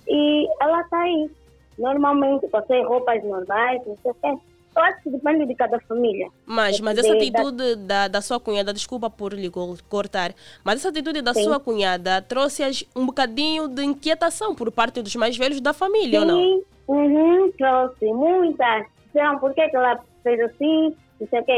E 0.06 0.48
ela 0.60 0.84
tá 0.84 1.00
aí, 1.00 1.30
normalmente, 1.78 2.46
as 2.52 2.86
roupas 2.86 3.22
normais, 3.24 3.82
não 3.86 3.98
sei 4.02 4.12
o 4.12 4.14
quê. 4.14 4.42
Eu 4.76 4.82
acho 4.82 5.02
que 5.02 5.10
depende 5.10 5.46
de 5.46 5.54
cada 5.54 5.80
família. 5.80 6.28
Mas, 6.44 6.78
mas 6.80 6.98
essa 6.98 7.14
atitude 7.14 7.76
da, 7.76 8.08
da 8.08 8.20
sua 8.20 8.38
cunhada, 8.38 8.74
desculpa 8.74 9.08
por 9.08 9.32
lhe 9.32 9.50
cortar, 9.88 10.34
mas 10.62 10.80
essa 10.80 10.90
atitude 10.90 11.22
da 11.22 11.32
Sim. 11.32 11.44
sua 11.44 11.58
cunhada 11.58 12.20
trouxe 12.20 12.86
um 12.94 13.06
bocadinho 13.06 13.68
de 13.68 13.82
inquietação 13.82 14.54
por 14.54 14.70
parte 14.70 15.00
dos 15.00 15.16
mais 15.16 15.36
velhos 15.36 15.62
da 15.62 15.72
família, 15.72 16.20
Sim. 16.20 16.26
ou 16.26 16.32
não? 16.32 16.62
Uhum, 16.88 17.52
trouxe 17.52 18.04
muitas. 18.04 18.86
Disseram 19.06 19.38
por 19.38 19.54
que 19.54 19.62
ela 19.62 19.98
fez 20.26 20.40
assim, 20.40 20.96
não 21.20 21.28
sei 21.28 21.40
o 21.40 21.44
que. 21.44 21.52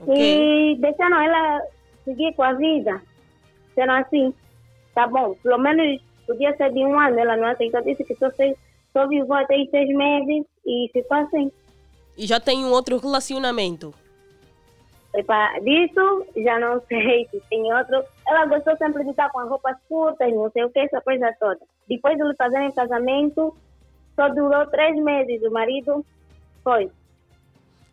Okay. 0.00 0.72
E 0.72 0.76
deixaram 0.78 1.20
ela 1.20 1.60
seguir 2.04 2.34
com 2.34 2.42
a 2.42 2.54
vida. 2.54 3.02
Sendo 3.74 3.92
assim, 3.92 4.34
tá 4.94 5.06
bom, 5.06 5.34
pelo 5.42 5.58
menos 5.58 6.00
podia 6.26 6.56
ser 6.56 6.72
de 6.72 6.80
um 6.80 6.98
ano, 6.98 7.18
ela 7.18 7.36
não 7.36 7.48
aceitou, 7.48 7.82
disse 7.82 8.04
que 8.04 8.14
só, 8.16 8.30
fez, 8.30 8.56
só 8.92 9.06
viveu 9.06 9.34
até 9.34 9.54
seis 9.70 9.88
meses 9.94 10.46
e 10.66 10.90
ficou 10.92 11.18
assim. 11.18 11.52
E 12.16 12.26
já 12.26 12.40
tem 12.40 12.64
um 12.64 12.70
outro 12.70 12.96
relacionamento? 12.98 13.94
Epa, 15.14 15.58
disso 15.60 16.26
já 16.36 16.58
não 16.58 16.80
sei 16.88 17.28
se 17.30 17.40
tem 17.50 17.72
outro. 17.74 18.02
Ela 18.26 18.46
gostou 18.46 18.74
sempre 18.78 19.04
de 19.04 19.10
estar 19.10 19.30
com 19.30 19.40
as 19.40 19.48
roupas 19.48 19.76
curtas, 19.86 20.32
não 20.32 20.50
sei 20.50 20.64
o 20.64 20.70
que, 20.70 20.80
essa 20.80 21.02
coisa 21.02 21.34
toda. 21.38 21.60
Depois 21.86 22.16
de 22.16 22.36
fazerem 22.36 22.72
casamento, 22.72 23.54
só 24.16 24.28
durou 24.30 24.66
três 24.66 24.96
meses. 24.96 25.42
O 25.42 25.50
marido 25.50 26.04
foi. 26.62 26.90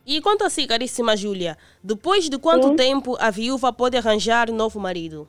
E 0.05 0.21
quanto 0.21 0.43
a 0.43 0.49
si, 0.49 0.65
caríssima 0.65 1.15
Júlia, 1.15 1.57
depois 1.83 2.29
de 2.29 2.37
quanto 2.37 2.69
Sim. 2.69 2.75
tempo 2.75 3.15
a 3.19 3.29
viúva 3.29 3.71
pode 3.71 3.95
arranjar 3.95 4.51
novo 4.51 4.79
marido? 4.79 5.27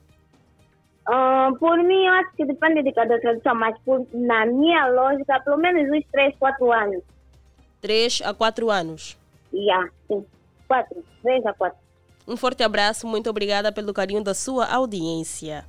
Uh, 1.09 1.56
por 1.59 1.76
mim, 1.82 2.06
eu 2.06 2.12
acho 2.14 2.37
que 2.37 2.44
depende 2.44 2.82
de 2.82 2.92
cada 2.92 3.20
tradição, 3.20 3.54
mas 3.54 3.76
por, 3.85 4.06
na 4.12 4.47
minha 4.47 4.87
lógica, 4.88 5.40
pelo 5.40 5.59
menos 5.59 5.90
uns 5.90 6.04
3, 6.12 6.35
4 6.38 6.73
anos. 6.73 7.02
3 7.80 8.23
a 8.25 8.32
4 8.32 8.70
anos? 8.70 9.18
Yeah, 9.52 9.90
sim. 10.06 10.25
4, 10.68 11.04
3 11.23 11.47
a 11.47 11.52
4. 11.52 11.78
Um 12.28 12.37
forte 12.37 12.62
abraço, 12.62 13.06
muito 13.06 13.28
obrigada 13.28 13.73
pelo 13.73 13.92
carinho 13.92 14.23
da 14.23 14.35
sua 14.35 14.66
audiência. 14.66 15.64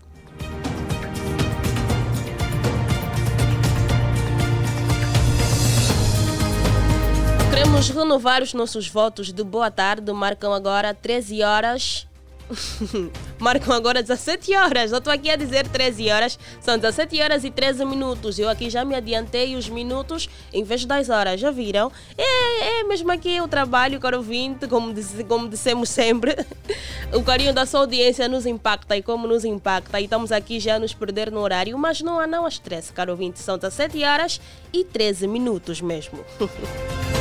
Queremos 7.61 7.89
renovar 7.89 8.41
os 8.41 8.55
nossos 8.55 8.87
votos 8.87 9.31
de 9.31 9.43
boa 9.43 9.69
tarde. 9.69 10.11
Marcam 10.11 10.51
agora 10.51 10.95
13 10.95 11.43
horas. 11.43 12.07
Marcam 13.37 13.71
agora 13.75 14.01
17 14.01 14.55
horas. 14.55 14.91
Eu 14.91 14.97
estou 14.97 15.13
aqui 15.13 15.29
a 15.29 15.35
dizer 15.35 15.67
13 15.67 16.09
horas. 16.09 16.39
São 16.59 16.75
17 16.75 17.21
horas 17.21 17.43
e 17.43 17.51
13 17.51 17.85
minutos. 17.85 18.39
Eu 18.39 18.49
aqui 18.49 18.67
já 18.67 18.83
me 18.83 18.95
adiantei 18.95 19.55
os 19.55 19.69
minutos 19.69 20.27
em 20.51 20.63
vez 20.63 20.85
das 20.85 21.09
horas. 21.09 21.39
Já 21.39 21.51
viram? 21.51 21.91
É, 22.17 22.79
é 22.79 22.83
mesmo 22.83 23.11
aqui 23.11 23.39
o 23.39 23.47
trabalho, 23.47 23.99
caro 23.99 24.23
20, 24.23 24.67
como, 24.67 24.91
disse, 24.91 25.23
como 25.25 25.47
dissemos 25.47 25.87
sempre. 25.87 26.35
o 27.13 27.21
carinho 27.21 27.53
da 27.53 27.67
sua 27.67 27.81
audiência 27.81 28.27
nos 28.27 28.47
impacta 28.47 28.97
e 28.97 29.03
como 29.03 29.27
nos 29.27 29.45
impacta. 29.45 30.01
E 30.01 30.05
estamos 30.05 30.31
aqui 30.31 30.59
já 30.59 30.77
a 30.77 30.79
nos 30.79 30.95
perder 30.95 31.29
no 31.29 31.39
horário. 31.41 31.77
Mas 31.77 32.01
não 32.01 32.19
há 32.19 32.25
não 32.25 32.47
estresse, 32.47 32.91
caro 32.91 33.15
20. 33.15 33.37
São 33.37 33.55
17 33.55 34.03
horas 34.03 34.41
e 34.73 34.83
13 34.83 35.27
minutos 35.27 35.79
mesmo. 35.79 36.25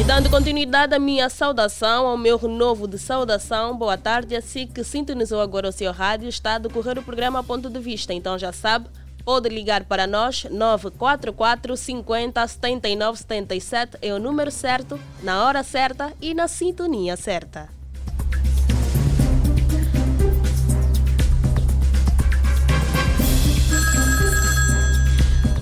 E 0.00 0.02
dando 0.02 0.30
continuidade 0.30 0.94
à 0.94 0.98
minha 0.98 1.28
saudação, 1.28 2.06
ao 2.06 2.16
meu 2.16 2.38
renovo 2.38 2.88
de 2.88 2.98
saudação, 2.98 3.76
boa 3.76 3.98
tarde. 3.98 4.34
Assim 4.34 4.66
que 4.66 4.82
sintonizou 4.82 5.42
agora 5.42 5.68
o 5.68 5.72
seu 5.72 5.92
rádio, 5.92 6.26
está 6.26 6.54
a 6.54 6.58
decorrer 6.58 6.98
o 6.98 7.02
programa 7.02 7.44
Ponto 7.44 7.68
de 7.68 7.78
Vista. 7.78 8.14
Então 8.14 8.38
já 8.38 8.50
sabe, 8.50 8.88
pode 9.26 9.50
ligar 9.50 9.84
para 9.84 10.06
nós, 10.06 10.44
944 10.44 11.76
50 11.76 12.48
79 12.48 13.18
77 13.18 13.98
é 14.00 14.14
o 14.14 14.18
número 14.18 14.50
certo, 14.50 14.98
na 15.22 15.44
hora 15.44 15.62
certa 15.62 16.14
e 16.18 16.32
na 16.32 16.48
sintonia 16.48 17.14
certa. 17.14 17.68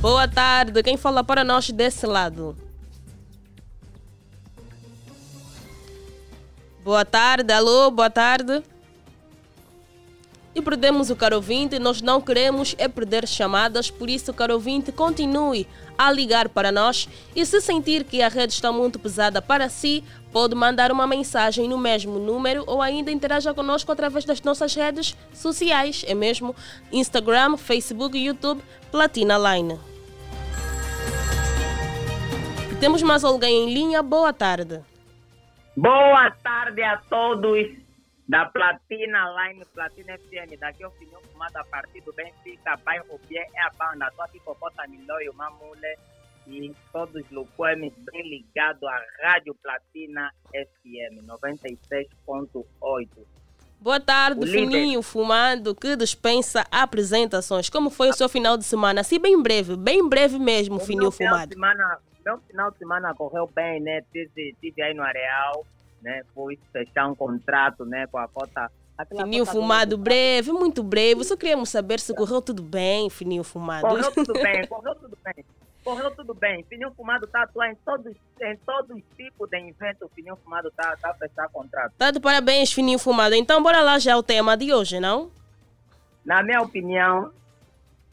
Boa 0.01 0.29
tarde, 0.29 0.81
quem 0.85 0.97
fala 0.97 1.25
para 1.25 1.43
nós 1.43 1.69
desse 1.71 2.07
lado? 2.07 2.68
Boa 6.89 7.05
tarde, 7.05 7.53
alô, 7.53 7.91
boa 7.91 8.09
tarde. 8.09 8.63
E 10.55 10.63
perdemos 10.63 11.11
o 11.11 11.17
caro 11.17 11.37
ouvinte, 11.37 11.79
nós 11.79 12.01
não 12.01 12.19
queremos 12.19 12.75
é 12.79 12.89
perder 12.89 13.29
chamadas, 13.29 13.91
por 13.91 14.09
isso, 14.09 14.33
caro 14.33 14.55
ouvinte, 14.55 14.91
continue 14.91 15.69
a 15.99 16.11
ligar 16.11 16.49
para 16.49 16.73
nós 16.73 17.07
e 17.37 17.45
se 17.45 17.61
sentir 17.61 18.05
que 18.05 18.23
a 18.23 18.29
rede 18.29 18.55
está 18.55 18.73
muito 18.73 18.99
pesada 18.99 19.43
para 19.43 19.69
si, 19.69 20.03
pode 20.33 20.55
mandar 20.55 20.91
uma 20.91 21.07
mensagem 21.07 21.69
no 21.69 21.77
mesmo 21.77 22.19
número 22.19 22.65
ou 22.67 22.81
ainda 22.81 23.13
interaja 23.13 23.53
conosco 23.53 23.93
através 23.93 24.25
das 24.25 24.41
nossas 24.41 24.75
redes 24.75 25.15
sociais, 25.35 26.07
é 26.09 26.15
mesmo 26.15 26.57
Instagram, 26.91 27.59
Facebook 27.59 28.17
e 28.17 28.29
YouTube 28.29 28.63
Platina 28.91 29.37
Line. 29.37 29.79
Temos 32.81 33.03
mais 33.03 33.25
alguém 33.25 33.69
em 33.69 33.75
linha, 33.75 34.03
boa 34.03 34.33
tarde. 34.33 34.81
Boa 35.81 36.29
tarde 36.43 36.83
a 36.83 36.97
todos 36.97 37.69
da 38.29 38.47
Platina 38.47 39.31
Line, 39.31 39.65
Platina 39.67 40.19
FM. 40.19 40.59
Daqui 40.59 40.83
é 40.83 40.89
o 40.89 40.91
Finhão 40.91 41.21
Fumado 41.31 41.57
a 41.57 41.65
partir 41.65 42.01
do 42.01 42.13
Benfica, 42.13 42.77
bairro 42.85 43.21
Bié 43.29 43.47
é 43.55 43.63
a 43.63 43.71
banda. 43.71 44.09
Estou 44.09 44.25
aqui 44.25 44.41
com 44.41 44.55
Bota 44.55 44.85
Milóio, 44.89 45.33
Mamule 45.35 45.97
e 46.49 46.75
todos 46.93 47.15
os 47.15 47.31
lucuemes 47.31 47.93
bem 48.11 48.29
ligados 48.29 48.83
à 48.83 49.01
Rádio 49.23 49.55
Platina 49.63 50.33
FM 50.53 51.25
96.8. 51.25 53.09
Boa 53.81 54.01
tarde, 54.01 54.41
O. 54.41 54.47
Fininho 54.49 55.01
Fumado, 55.01 55.77
que 55.77 55.95
dispensa 55.95 56.67
apresentações. 56.73 57.71
Como 57.71 57.89
foi 57.89 58.09
o 58.09 58.15
seu 58.15 58.29
final 58.29 58.57
de 58.57 58.65
semana? 58.65 59.03
Assim, 59.03 59.21
bem 59.21 59.41
breve, 59.41 59.77
bem 59.77 60.09
breve 60.09 60.41
mesmo, 60.41 60.79
O 60.79 60.81
Fininho 60.81 61.03
meu 61.03 61.13
final 61.13 61.47
de 61.47 61.55
Fumado. 61.55 61.55
semana, 61.55 61.99
meu 62.29 62.39
final 62.41 62.71
de 62.71 62.79
semana 62.79 63.15
correu 63.15 63.51
bem, 63.55 63.81
né? 63.81 64.03
Tive, 64.13 64.55
tive 64.61 64.83
aí 64.83 64.93
no 64.93 65.03
Areal, 65.03 65.65
né? 66.03 66.23
Fui 66.35 66.59
fechar 66.73 67.07
um 67.07 67.15
contrato, 67.15 67.85
né? 67.87 68.07
Com 68.07 68.19
a 68.19 68.29
cota. 68.29 68.71
Fininho 69.09 69.45
cota 69.47 69.57
do- 69.57 69.63
Fumado, 69.63 69.97
breve, 69.99 70.53
muito 70.53 70.83
breve. 70.83 71.25
Só 71.25 71.37
queríamos 71.37 71.71
saber 71.71 72.01
se 72.01 72.13
correu 72.15 72.43
tudo 72.43 72.63
bem, 72.63 73.09
Fininho 73.09 73.45
Fumado. 73.45 73.87
Correu 73.89 74.13
tudo 74.13 74.33
bem, 74.43 74.67
correu 74.67 74.95
tudo 74.95 75.17
bem. 75.25 75.45
Correu 75.85 76.11
tudo 76.11 76.35
bem. 76.35 76.63
Fininho 76.65 76.91
Fumado 76.93 77.25
está 77.25 77.45
atuando 77.45 77.73
em 77.73 77.77
todos, 77.77 78.15
em 78.43 78.57
todos 78.59 78.91
os 78.97 79.03
tipos 79.17 79.49
de 79.49 79.57
eventos. 79.57 80.03
O 80.03 80.09
Fininho 80.09 80.37
Fumado 80.37 80.69
está 80.69 80.95
tá 80.97 81.11
a 81.11 81.15
fechar 81.15 81.49
contrato. 81.49 81.93
Tá 81.97 82.11
de 82.11 82.21
parabéns, 82.21 82.71
Fininho 82.73 82.99
Fumado. 82.99 83.35
Então, 83.35 83.63
bora 83.63 83.81
lá 83.81 83.99
já 83.99 84.17
o 84.17 84.23
tema 84.23 84.55
de 84.57 84.75
hoje, 84.75 85.01
não? 85.01 85.31
Na 86.27 86.43
minha 86.43 86.61
opinião, 86.61 87.33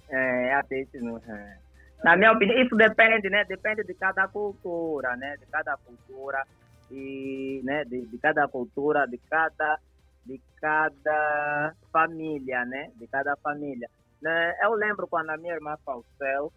é, 0.08 0.58
isso 0.72 1.04
não, 1.04 1.18
é. 1.28 1.65
Na 2.04 2.16
minha 2.16 2.32
opinião, 2.32 2.58
isso 2.62 2.76
depende, 2.76 3.30
né? 3.30 3.44
Depende 3.46 3.84
de 3.84 3.94
cada 3.94 4.28
cultura, 4.28 5.16
né? 5.16 5.38
De 5.38 5.46
cada 5.48 5.78
cultura 5.78 6.44
e, 6.92 7.62
né? 7.64 7.84
De, 7.86 8.06
de 8.06 8.18
cada 8.18 8.48
cultura, 8.48 9.08
de 9.08 9.18
cada, 9.30 9.80
de 10.26 10.40
cada 10.62 11.74
família, 11.92 12.66
né? 12.66 12.92
De 12.96 13.08
cada 13.08 13.36
família. 13.38 13.90
Né? 14.22 14.56
Eu 14.64 14.74
lembro 14.74 15.08
quando 15.08 15.30
a 15.30 15.38
minha 15.38 15.54
irmã 15.54 15.78
faleceu, 15.86 16.52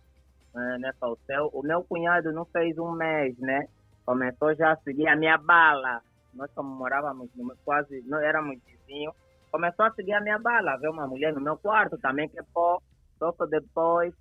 é, 0.55 0.79
né? 0.79 0.93
Faleceu, 1.01 1.51
o 1.53 1.63
meu 1.63 1.83
cunhado 1.83 2.33
não 2.33 2.45
fez 2.45 2.79
um 2.79 2.93
mês, 2.93 3.37
né? 3.39 3.67
Começou 4.05 4.55
já 4.55 4.73
a 4.73 4.77
seguir 4.77 5.09
a 5.09 5.17
minha 5.17 5.39
bala. 5.39 6.01
Nós 6.35 6.51
como 6.55 6.69
morávamos 6.69 7.31
quase, 7.65 8.03
não 8.07 8.19
éramos 8.19 8.59
vizinhos 8.65 9.15
começou 9.51 9.87
a 9.87 9.93
seguir 9.93 10.13
a 10.13 10.21
minha 10.21 10.39
bala, 10.39 10.77
ver 10.77 10.91
uma 10.91 11.07
mulher 11.07 11.33
no 11.33 11.41
meu 11.41 11.57
quarto 11.57 11.99
também 11.99 12.29
que 12.29 12.43
pô, 12.55 12.81
só 13.19 13.33
depois 13.47 14.15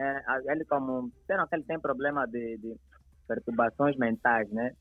é, 0.00 0.52
ele 0.52 0.64
como, 0.64 1.10
será 1.26 1.46
que 1.46 1.56
ele 1.56 1.64
tem 1.64 1.80
problema 1.80 2.26
de, 2.26 2.56
de 2.58 2.76
perturbações 3.26 3.96
mentais, 3.96 4.50
né? 4.50 4.72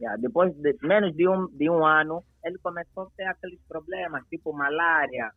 Yeah, 0.00 0.20
depois 0.20 0.52
de 0.56 0.76
menos 0.82 1.14
de 1.14 1.28
um, 1.28 1.46
de 1.48 1.70
um 1.70 1.84
ano, 1.84 2.24
ele 2.44 2.58
começou 2.58 3.04
a 3.04 3.10
ter 3.16 3.24
aqueles 3.24 3.60
problemas, 3.68 4.26
tipo 4.28 4.52
malária, 4.52 5.30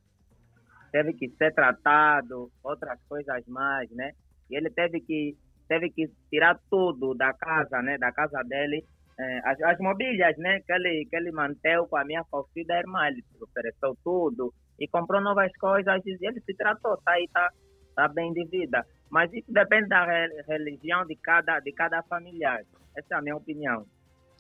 teve 0.91 1.13
que 1.13 1.29
ser 1.37 1.53
tratado, 1.53 2.51
outras 2.63 2.99
coisas 3.07 3.45
mais, 3.47 3.89
né? 3.91 4.11
E 4.49 4.57
ele 4.57 4.69
teve 4.71 5.01
que 5.01 5.35
teve 5.67 5.89
que 5.89 6.09
tirar 6.29 6.57
tudo 6.69 7.13
da 7.13 7.33
casa, 7.33 7.81
né? 7.81 7.97
Da 7.97 8.11
casa 8.11 8.41
dele, 8.43 8.83
eh, 9.19 9.41
as, 9.43 9.61
as 9.61 9.77
mobílias, 9.79 10.35
né? 10.37 10.59
Que 10.61 10.73
ele 10.73 11.05
que 11.05 11.15
ele 11.15 11.31
manteve 11.31 11.87
com 11.87 11.97
a 11.97 12.05
minha 12.05 12.23
falecida 12.25 12.79
irmã, 12.79 13.07
ele 13.07 13.23
ofereceu 13.41 13.95
tudo 14.03 14.53
e 14.79 14.87
comprou 14.87 15.21
novas 15.21 15.51
coisas 15.57 16.01
e 16.05 16.17
ele 16.21 16.41
se 16.41 16.55
tratou, 16.55 16.97
tá 17.03 17.11
aí, 17.11 17.27
tá, 17.33 17.49
tá 17.95 18.07
bem 18.07 18.33
de 18.33 18.45
vida. 18.45 18.83
Mas 19.09 19.31
isso 19.33 19.45
depende 19.51 19.87
da 19.87 20.05
re- 20.05 20.43
religião 20.47 21.05
de 21.05 21.15
cada 21.15 21.59
de 21.59 21.71
cada 21.71 22.03
familiar. 22.03 22.61
Essa 22.95 23.15
é 23.15 23.17
a 23.17 23.21
minha 23.21 23.35
opinião. 23.35 23.85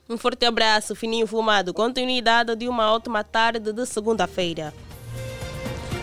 Um 0.09 0.17
forte 0.17 0.45
abraço, 0.45 0.95
Fininho 0.95 1.27
Fumado. 1.27 1.73
Continuidade 1.73 2.55
de 2.55 2.67
uma 2.67 2.91
ótima 2.93 3.23
tarde 3.23 3.73
de 3.73 3.85
segunda-feira. 3.85 4.73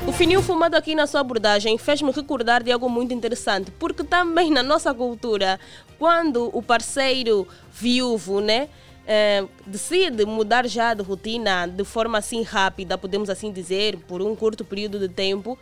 O 0.07 0.13
Fininho 0.13 0.43
Fumado 0.43 0.77
aqui 0.77 0.95
na 0.95 1.07
sua 1.07 1.21
abordagem 1.21 1.79
fez-me 1.79 2.11
recordar 2.11 2.63
de 2.63 2.71
algo 2.71 2.91
muito 2.91 3.15
interessante, 3.15 3.71
porque 3.71 4.05
também 4.05 4.51
na 4.51 4.63
nossa 4.63 4.93
cultura, 4.93 5.59
quando 5.99 6.51
o 6.57 6.63
parceiro 6.63 7.49
viúvo, 7.73 8.43
né, 8.43 8.69
eh, 9.07 9.47
decide 9.67 10.27
mudar 10.27 10.69
já 10.69 10.93
de 10.93 11.03
rotina 11.03 11.67
de 11.67 11.85
forma 11.85 12.19
assim 12.19 12.43
rápida, 12.43 12.99
podemos 12.99 13.31
assim 13.31 13.51
dizer, 13.51 13.97
por 14.07 14.21
um 14.21 14.37
curto 14.37 14.63
período 14.63 14.99
de 14.99 15.09
tempo, 15.09 15.59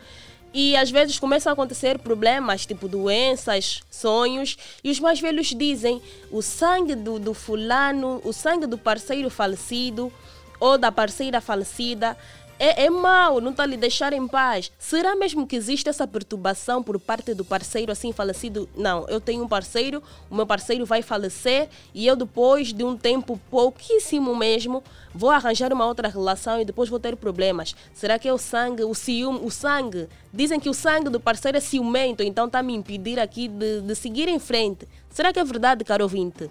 e 0.53 0.77
às 0.77 0.91
vezes 0.91 1.17
começam 1.17 1.49
a 1.49 1.53
acontecer 1.53 1.97
problemas, 1.97 2.65
tipo 2.65 2.87
doenças, 2.87 3.81
sonhos, 3.89 4.57
e 4.83 4.91
os 4.91 4.99
mais 4.99 5.19
velhos 5.19 5.47
dizem: 5.47 6.01
o 6.31 6.41
sangue 6.41 6.95
do, 6.95 7.17
do 7.17 7.33
fulano, 7.33 8.21
o 8.23 8.31
sangue 8.31 8.67
do 8.67 8.77
parceiro 8.77 9.29
falecido 9.29 10.11
ou 10.59 10.77
da 10.77 10.91
parceira 10.91 11.41
falecida 11.41 12.15
é, 12.63 12.85
é 12.85 12.89
mau, 12.89 13.41
não 13.41 13.51
está 13.51 13.65
lhe 13.65 13.75
deixar 13.75 14.13
em 14.13 14.25
paz. 14.25 14.71
Será 14.79 15.17
mesmo 15.17 15.45
que 15.45 15.53
existe 15.53 15.89
essa 15.89 16.07
perturbação 16.07 16.81
por 16.81 16.97
parte 16.97 17.33
do 17.33 17.43
parceiro 17.43 17.91
assim 17.91 18.13
falecido? 18.13 18.69
Não, 18.73 19.05
eu 19.09 19.19
tenho 19.19 19.43
um 19.43 19.47
parceiro, 19.49 20.01
o 20.29 20.35
meu 20.35 20.47
parceiro 20.47 20.85
vai 20.85 21.01
falecer 21.01 21.67
e 21.93 22.07
eu 22.07 22.15
depois 22.15 22.71
de 22.71 22.81
um 22.85 22.95
tempo 22.95 23.37
pouquíssimo 23.51 24.33
mesmo 24.33 24.81
vou 25.13 25.29
arranjar 25.29 25.73
uma 25.73 25.85
outra 25.85 26.07
relação 26.07 26.61
e 26.61 26.63
depois 26.63 26.87
vou 26.87 27.01
ter 27.01 27.17
problemas. 27.17 27.75
Será 27.93 28.17
que 28.17 28.29
é 28.29 28.33
o 28.33 28.37
sangue, 28.37 28.85
o 28.85 28.93
ciúme, 28.95 29.41
o 29.43 29.51
sangue? 29.51 30.07
Dizem 30.33 30.57
que 30.57 30.69
o 30.69 30.73
sangue 30.73 31.09
do 31.09 31.19
parceiro 31.19 31.57
é 31.57 31.61
ciumento, 31.61 32.23
então 32.23 32.45
está 32.45 32.59
a 32.59 32.63
me 32.63 32.73
impedir 32.73 33.19
aqui 33.19 33.49
de, 33.49 33.81
de 33.81 33.93
seguir 33.93 34.29
em 34.29 34.39
frente. 34.39 34.87
Será 35.09 35.33
que 35.33 35.39
é 35.39 35.43
verdade, 35.43 35.83
caro 35.83 36.05
ouvinte? 36.05 36.49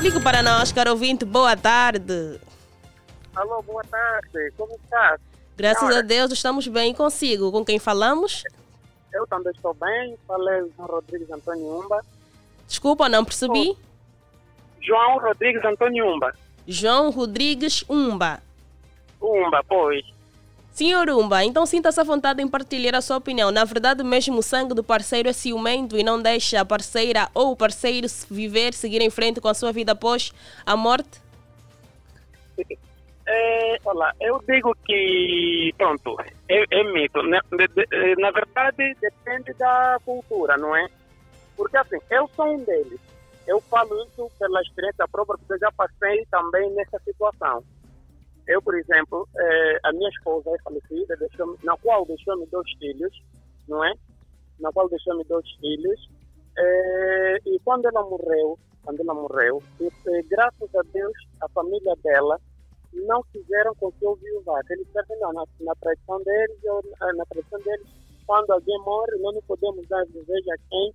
Ligue 0.00 0.20
para 0.20 0.44
nós, 0.44 0.70
caro 0.70 0.92
ouvinte, 0.92 1.24
boa 1.24 1.56
tarde. 1.56 2.38
Alô, 3.36 3.60
boa 3.62 3.84
tarde, 3.84 4.50
como 4.56 4.74
está? 4.82 5.18
Graças 5.58 5.80
Senhora. 5.80 5.98
a 5.98 6.02
Deus 6.02 6.32
estamos 6.32 6.66
bem 6.68 6.94
consigo. 6.94 7.52
Com 7.52 7.62
quem 7.62 7.78
falamos? 7.78 8.42
Eu 9.12 9.26
também 9.26 9.52
estou 9.52 9.74
bem, 9.74 10.16
falei 10.26 10.72
João 10.74 10.88
Rodrigues 10.88 11.30
Antônio 11.30 11.80
Umba. 11.80 12.02
Desculpa, 12.66 13.10
não 13.10 13.26
percebi. 13.26 13.76
João 14.80 15.18
Rodrigues 15.18 15.62
Antônio 15.64 16.14
Umba. 16.14 16.34
João 16.66 17.10
Rodrigues 17.10 17.84
Umba. 17.90 18.42
Umba, 19.20 19.62
pois. 19.68 20.04
Senhor 20.72 21.08
Umba, 21.10 21.44
então 21.44 21.66
sinta-se 21.66 22.00
à 22.00 22.04
vontade 22.04 22.42
em 22.42 22.48
partilhar 22.48 22.94
a 22.94 23.02
sua 23.02 23.18
opinião. 23.18 23.50
Na 23.50 23.64
verdade, 23.64 24.02
mesmo 24.02 24.38
o 24.38 24.42
sangue 24.42 24.72
do 24.72 24.82
parceiro 24.82 25.28
é 25.28 25.32
ciumento 25.34 25.96
e 25.98 26.02
não 26.02 26.20
deixa 26.20 26.60
a 26.60 26.64
parceira 26.64 27.28
ou 27.34 27.52
o 27.52 27.56
parceiro 27.56 28.06
viver, 28.30 28.72
seguir 28.72 29.02
em 29.02 29.10
frente 29.10 29.42
com 29.42 29.48
a 29.48 29.54
sua 29.54 29.72
vida 29.72 29.92
após 29.92 30.32
a 30.64 30.74
morte? 30.74 31.20
É, 33.28 33.76
olha, 33.84 34.12
eu 34.20 34.38
digo 34.48 34.72
que, 34.84 35.72
pronto, 35.76 36.16
é, 36.48 36.64
é 36.70 36.84
mito. 36.92 37.22
Na, 37.24 37.40
de- 37.52 37.66
de- 37.74 38.14
na 38.20 38.30
verdade, 38.30 38.94
depende 39.00 39.52
da 39.58 39.98
cultura, 40.04 40.56
não 40.56 40.76
é? 40.76 40.86
Porque 41.56 41.76
assim, 41.76 41.98
eu 42.10 42.28
sou 42.36 42.46
um 42.46 42.64
deles. 42.64 43.00
Eu 43.48 43.60
falo 43.68 43.90
isso 44.06 44.30
pela 44.38 44.60
experiência 44.60 45.06
própria, 45.10 45.36
porque 45.38 45.54
eu 45.54 45.58
já 45.58 45.72
passei 45.76 46.24
também 46.30 46.70
nessa 46.74 46.98
situação. 47.04 47.62
Eu, 48.46 48.62
por 48.62 48.76
exemplo, 48.76 49.26
eh, 49.36 49.78
a 49.84 49.92
minha 49.92 50.08
esposa 50.08 50.50
é 50.50 50.62
falecida, 50.62 51.16
deixou 51.16 51.56
na 51.64 51.76
qual 51.78 52.06
deixou-me 52.06 52.46
dois 52.46 52.68
filhos, 52.78 53.12
não 53.68 53.84
é? 53.84 53.92
Na 54.60 54.70
qual 54.72 54.88
deixou-me 54.88 55.24
dois 55.24 55.46
filhos. 55.60 56.00
Eh, 56.58 57.36
e 57.46 57.58
quando 57.64 57.86
ela 57.86 58.02
morreu, 58.02 58.56
quando 58.84 59.00
ela 59.00 59.14
morreu, 59.14 59.62
eh, 59.80 60.22
graças 60.30 60.74
a 60.76 60.82
Deus, 60.92 61.12
a 61.42 61.48
família 61.48 61.94
dela 62.04 62.38
não 63.04 63.22
quiseram 63.32 63.74
com 63.74 63.92
que 63.92 64.04
eu 64.04 64.14
viuvasse. 64.16 64.72
Eles 64.72 64.86
disseram, 64.86 65.20
não, 65.20 65.32
na, 65.32 65.44
na 65.60 65.74
tradição 65.76 66.22
deles, 66.22 66.58
eu, 66.64 66.80
eh, 67.02 67.12
na 67.14 67.24
tradição 67.26 67.58
deles, 67.60 67.86
quando 68.26 68.50
alguém 68.50 68.78
morre, 68.80 69.16
nós 69.18 69.34
não 69.34 69.42
podemos 69.42 69.86
dar 69.88 70.04
desejo 70.06 70.50
a 70.50 70.58
quem 70.68 70.92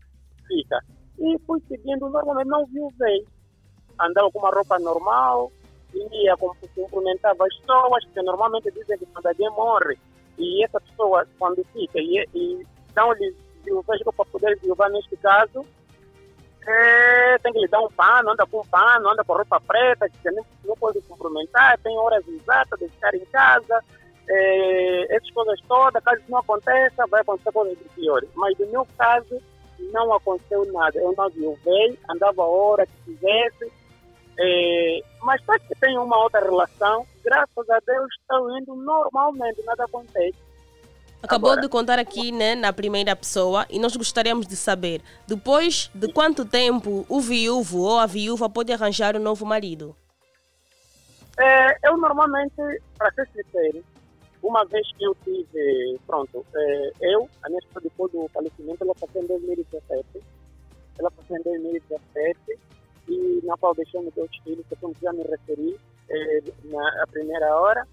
fica. 0.47 0.79
E 1.19 1.37
fui 1.45 1.61
seguindo, 1.67 2.09
normalmente 2.09 2.47
não 2.47 2.65
viuvei. 2.65 3.25
Andava 3.99 4.31
com 4.31 4.39
uma 4.39 4.49
roupa 4.49 4.79
normal, 4.79 5.51
ia 5.93 6.35
cum- 6.37 6.53
cumprimentava 6.75 7.45
as 7.45 7.55
pessoas, 7.57 8.03
porque 8.05 8.21
normalmente 8.21 8.71
dizem 8.71 8.97
que 8.97 9.05
quando 9.07 9.27
alguém 9.27 9.49
morre, 9.51 9.97
e 10.37 10.63
essa 10.63 10.79
pessoa, 10.81 11.25
quando 11.37 11.63
fica, 11.73 11.99
e, 11.99 12.25
e 12.33 12.65
dão-lhe 12.93 13.35
viuvez 13.63 14.01
para 14.03 14.25
poder 14.25 14.57
viuvar 14.59 14.89
neste 14.89 15.15
caso, 15.17 15.65
é, 16.67 17.37
tem 17.39 17.53
que 17.53 17.59
lhe 17.59 17.67
dar 17.67 17.81
um 17.81 17.89
pano, 17.89 18.31
anda 18.31 18.45
com 18.45 18.65
pano, 18.67 19.09
anda 19.09 19.23
com 19.23 19.33
roupa 19.33 19.59
preta, 19.61 20.07
que 20.09 20.31
não, 20.31 20.45
não 20.65 20.75
pode 20.75 21.01
cumprimentar, 21.01 21.77
tem 21.79 21.97
horas 21.97 22.27
exatas 22.27 22.79
de 22.79 22.87
ficar 22.89 23.13
em 23.15 23.25
casa, 23.25 23.83
é, 24.29 25.15
essas 25.15 25.31
coisas 25.31 25.59
todas, 25.67 26.03
caso 26.03 26.21
não 26.29 26.39
aconteça, 26.39 27.07
vai 27.07 27.21
acontecer 27.21 27.51
coisas 27.51 27.77
piores. 27.95 28.29
Mas 28.35 28.57
no 28.59 28.67
meu 28.67 28.87
caso, 28.97 29.41
não 29.91 30.13
aconteceu 30.13 30.65
nada. 30.71 30.99
Eu 30.99 31.13
não 31.17 31.29
viuvei, 31.29 31.97
andava 32.09 32.43
a 32.43 32.47
hora 32.47 32.85
que 32.85 33.13
quisesse, 33.13 33.71
é, 34.39 35.01
mas 35.21 35.41
para 35.41 35.59
que 35.59 35.75
tenha 35.79 35.99
uma 35.99 36.17
outra 36.17 36.39
relação, 36.39 37.05
graças 37.23 37.69
a 37.69 37.79
Deus 37.85 38.07
estou 38.21 38.57
indo 38.57 38.75
normalmente, 38.75 39.63
nada 39.65 39.85
acontece. 39.85 40.50
Acabou 41.23 41.51
Agora. 41.51 41.61
de 41.61 41.69
contar 41.69 41.99
aqui 41.99 42.31
né, 42.31 42.55
na 42.55 42.73
primeira 42.73 43.15
pessoa 43.15 43.65
e 43.69 43.77
nós 43.77 43.95
gostaríamos 43.95 44.47
de 44.47 44.55
saber, 44.55 45.01
depois 45.27 45.91
de 45.93 46.11
quanto 46.11 46.43
tempo 46.45 47.05
o 47.07 47.21
viúvo 47.21 47.81
ou 47.81 47.99
a 47.99 48.07
viúva 48.07 48.49
pode 48.49 48.73
arranjar 48.73 49.15
um 49.15 49.19
novo 49.19 49.45
marido? 49.45 49.95
É, 51.39 51.87
eu 51.87 51.97
normalmente, 51.97 52.55
para 52.97 53.11
ser 53.13 53.27
sincero, 53.27 53.83
uma 54.41 54.65
vez 54.65 54.87
que 54.97 55.05
eu 55.05 55.15
tive, 55.23 55.99
pronto, 56.07 56.43
é, 56.55 56.91
eu, 57.01 57.29
a 57.43 57.49
minha 57.49 57.59
esposa 57.59 57.81
depois 57.83 58.11
do 58.11 58.27
falecimento, 58.33 58.83
ela 58.83 58.95
passou 58.95 59.21
em 59.21 59.27
2017, 59.27 60.05
ela 60.97 61.11
passou 61.11 61.37
em 61.37 61.43
2017 61.43 62.59
e 63.07 63.41
na 63.43 63.55
qual 63.57 63.75
deixou 63.75 64.01
meus 64.01 64.37
filhos, 64.43 64.65
que 64.67 64.83
eu 64.83 64.95
já 65.01 65.13
me 65.13 65.23
referi 65.23 65.77
é, 66.09 66.41
na 66.65 67.07
primeira 67.11 67.55
hora. 67.55 67.87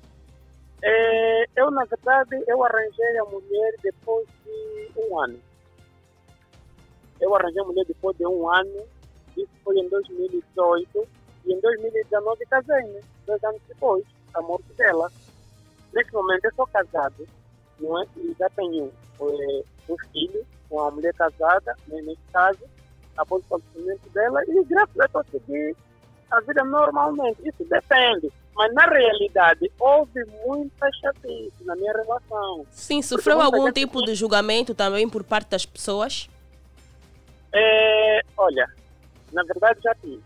É, 0.82 1.44
eu, 1.56 1.70
na 1.70 1.84
verdade, 1.84 2.42
eu 2.46 2.64
arranjei 2.64 3.18
a 3.18 3.24
mulher 3.24 3.74
depois 3.82 4.26
de 4.44 4.90
um 4.96 5.20
ano. 5.20 5.38
Eu 7.20 7.34
arranjei 7.34 7.60
a 7.60 7.64
mulher 7.64 7.84
depois 7.84 8.16
de 8.16 8.26
um 8.26 8.48
ano, 8.48 8.86
isso 9.36 9.50
foi 9.64 9.76
em 9.78 9.88
2018, 9.88 11.08
e 11.46 11.52
em 11.52 11.60
2019 11.60 12.46
casei-me, 12.46 13.00
dois 13.26 13.42
anos 13.42 13.60
depois, 13.66 14.04
a 14.34 14.42
morte 14.42 14.72
dela. 14.74 15.10
Nesse 15.92 16.12
momento 16.12 16.44
eu 16.44 16.54
sou 16.54 16.66
casado, 16.66 17.26
não 17.80 18.00
é? 18.00 18.06
e 18.16 18.36
já 18.38 18.48
tenho 18.50 18.92
é, 19.20 19.62
um 19.88 19.96
filho 20.12 20.46
com 20.68 20.76
uma 20.76 20.90
mulher 20.90 21.14
casada, 21.14 21.74
né, 21.88 22.00
nesse 22.02 22.22
caso, 22.32 22.60
após 23.16 23.42
o 23.44 23.48
falecimento 23.48 24.08
dela, 24.10 24.40
e 24.46 24.64
graças 24.64 25.00
a 25.00 25.06
Deus 25.06 25.12
consegui 25.12 25.76
a 26.30 26.40
vida 26.40 26.64
normalmente. 26.64 27.48
Isso 27.48 27.64
depende. 27.64 28.30
Mas 28.58 28.74
na 28.74 28.86
realidade, 28.86 29.70
houve 29.78 30.24
muita 30.44 30.90
chatice 31.00 31.64
na 31.64 31.76
minha 31.76 31.92
relação. 31.92 32.66
Sim, 32.72 33.00
sofreu 33.00 33.40
algum 33.40 33.66
gente... 33.66 33.82
tipo 33.82 34.02
de 34.02 34.16
julgamento 34.16 34.74
também 34.74 35.08
por 35.08 35.22
parte 35.22 35.48
das 35.48 35.64
pessoas? 35.64 36.28
É, 37.54 38.20
olha, 38.36 38.68
na 39.32 39.44
verdade 39.44 39.78
já 39.80 39.94
tive. 39.94 40.20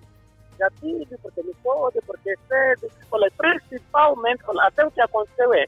Já 0.59 0.71
tive, 0.81 1.19
porque 1.19 1.43
não 1.43 1.53
pode, 1.63 2.01
porque 2.07 2.31
é 2.31 2.37
cedo. 2.49 2.91
Olha, 3.11 3.31
principalmente, 3.37 4.43
olha, 4.47 4.63
até 4.63 4.87
o 4.87 4.91
que 4.91 5.03
aconteceu 5.03 5.53
é, 5.53 5.67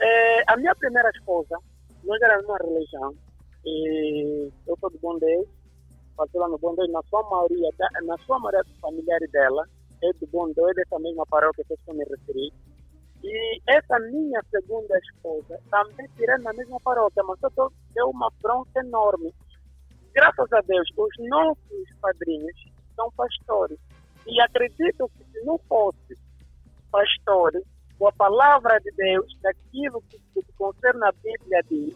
é, 0.00 0.42
a 0.48 0.56
minha 0.56 0.74
primeira 0.74 1.08
esposa, 1.10 1.56
nós 2.02 2.20
éramos 2.20 2.46
uma 2.46 2.58
religião, 2.58 3.14
e 3.64 4.50
eu 4.66 4.76
sou 4.80 4.90
do 4.90 4.98
bom 4.98 5.16
Deus, 5.20 5.46
passou 6.16 6.40
lá 6.40 6.48
no 6.48 6.58
bom 6.58 6.74
Deus, 6.74 6.90
na 6.90 7.02
sua 7.04 7.22
maioria, 7.30 7.70
na 8.02 8.18
sua 8.18 8.40
maioria 8.40 8.64
dos 8.64 8.80
familiares 8.80 9.30
dela, 9.30 9.68
é 10.02 10.12
do 10.14 10.26
bom 10.28 10.50
Deus, 10.52 10.70
é 10.70 10.74
dessa 10.74 10.98
mesma 10.98 11.26
paróquia 11.26 11.64
que 11.64 11.72
eu 11.72 11.76
estou 11.76 11.94
me 11.94 12.04
referi. 12.04 12.52
E 13.22 13.60
essa 13.66 13.98
minha 13.98 14.42
segunda 14.50 14.98
esposa 14.98 15.60
também 15.70 16.08
tirando 16.16 16.42
na 16.42 16.52
mesma 16.52 16.80
paróquia, 16.80 17.22
mas 17.22 17.38
eu 17.42 17.72
deu 17.94 18.08
uma 18.08 18.30
bronca 18.40 18.80
enorme 18.80 19.32
graças 20.14 20.52
a 20.52 20.60
Deus, 20.62 20.88
os 20.96 21.28
nossos 21.28 21.96
padrinhos 22.00 22.54
são 22.94 23.10
pastores. 23.12 23.78
E 24.26 24.40
acredito 24.40 25.10
que 25.16 25.24
se 25.32 25.44
não 25.44 25.58
fosse 25.68 26.16
pastores, 26.90 27.62
com 27.98 28.08
a 28.08 28.12
palavra 28.12 28.78
de 28.80 28.90
Deus, 28.92 29.26
daquilo 29.42 30.02
que, 30.08 30.18
que 30.18 30.52
concerne 30.56 31.04
a 31.04 31.12
Bíblia 31.12 31.62
diz, 31.68 31.94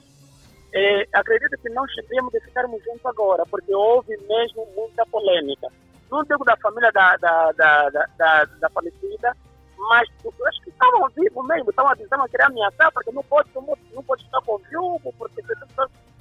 é, 0.72 1.06
acredito 1.14 1.56
que 1.60 1.68
não 1.70 1.84
teríamos 1.86 2.32
de 2.32 2.40
ficarmos 2.40 2.82
juntos 2.84 3.06
agora, 3.06 3.44
porque 3.46 3.74
houve 3.74 4.16
mesmo 4.28 4.66
muita 4.76 5.04
polêmica. 5.06 5.68
Digo 6.22 6.44
da 6.44 6.56
família 6.56 6.90
da, 6.92 7.16
da, 7.16 7.52
da, 7.52 7.90
da, 7.90 8.06
da, 8.16 8.44
da 8.44 8.70
falecida, 8.70 9.36
mas 9.76 10.08
acho 10.46 10.62
que 10.62 10.70
estavam 10.70 11.08
vivos 11.10 11.46
mesmo, 11.46 11.70
estavam 11.70 11.96
tentando 11.96 12.28
querer 12.28 12.44
ameaçar, 12.44 12.92
porque 12.92 13.10
não 13.12 13.22
pode, 13.24 13.50
não, 13.54 13.76
não 13.92 14.02
pode 14.02 14.22
estar 14.22 14.40
com 14.42 14.58
viúvo, 14.58 15.12
porque 15.18 15.42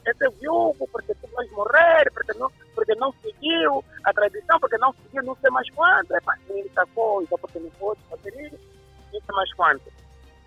é 0.06 0.14
ser 0.14 0.30
viúvo, 0.32 0.88
porque 0.92 1.14
tu 1.16 1.28
vais 1.34 1.52
morrer, 1.52 2.12
porque 2.14 2.38
não, 2.38 2.52
porque 2.76 2.96
não 2.96 3.14
seguiu 3.22 3.84
a 4.04 4.14
tradição, 4.14 4.60
porque 4.60 4.78
não 4.78 4.94
seguiu 4.94 5.24
não 5.24 5.36
sei 5.36 5.50
mais 5.50 5.70
quanto, 5.72 6.14
é 6.14 6.20
muita 6.50 6.86
coisa, 6.88 7.38
porque 7.38 7.60
não 7.60 7.70
pode 7.72 8.02
fazer 8.10 8.34
isso, 8.46 8.60
não 9.14 9.22
sei 9.22 9.36
mais 9.36 9.54
quanto. 9.54 9.94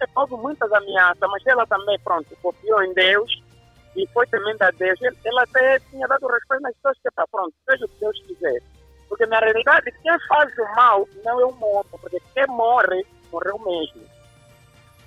É, 0.01 0.05
houve 0.15 0.35
muitas 0.37 0.71
ameaças, 0.73 1.31
mas 1.31 1.47
ela 1.47 1.67
também, 1.67 1.99
pronto, 2.01 2.37
confiou 2.43 2.83
em 2.83 2.93
Deus 2.93 3.43
e 3.97 4.07
foi 4.09 4.27
temente 4.27 4.63
a 4.63 4.71
Deus. 4.73 4.99
Ela 5.25 5.43
até 5.43 5.79
tinha 5.91 6.07
dado 6.07 6.27
resposta 6.27 6.61
nas 6.61 6.75
pessoas 6.75 6.99
que 7.01 7.09
está 7.09 7.27
pronto, 7.29 7.55
seja 7.69 7.87
o 7.87 7.89
que 7.89 8.01
Deus 8.01 8.23
quiser. 8.27 8.63
Porque 9.09 9.27
na 9.27 9.39
realidade, 9.39 9.93
quem 10.03 10.19
faz 10.29 10.53
o 10.59 10.65
mal 10.75 11.09
não 11.25 11.41
é 11.41 11.45
o 11.47 11.53
morto, 11.53 11.99
porque 11.99 12.21
quem 12.35 12.47
morre, 12.49 13.05
morreu 13.31 13.59
mesmo. 13.59 14.03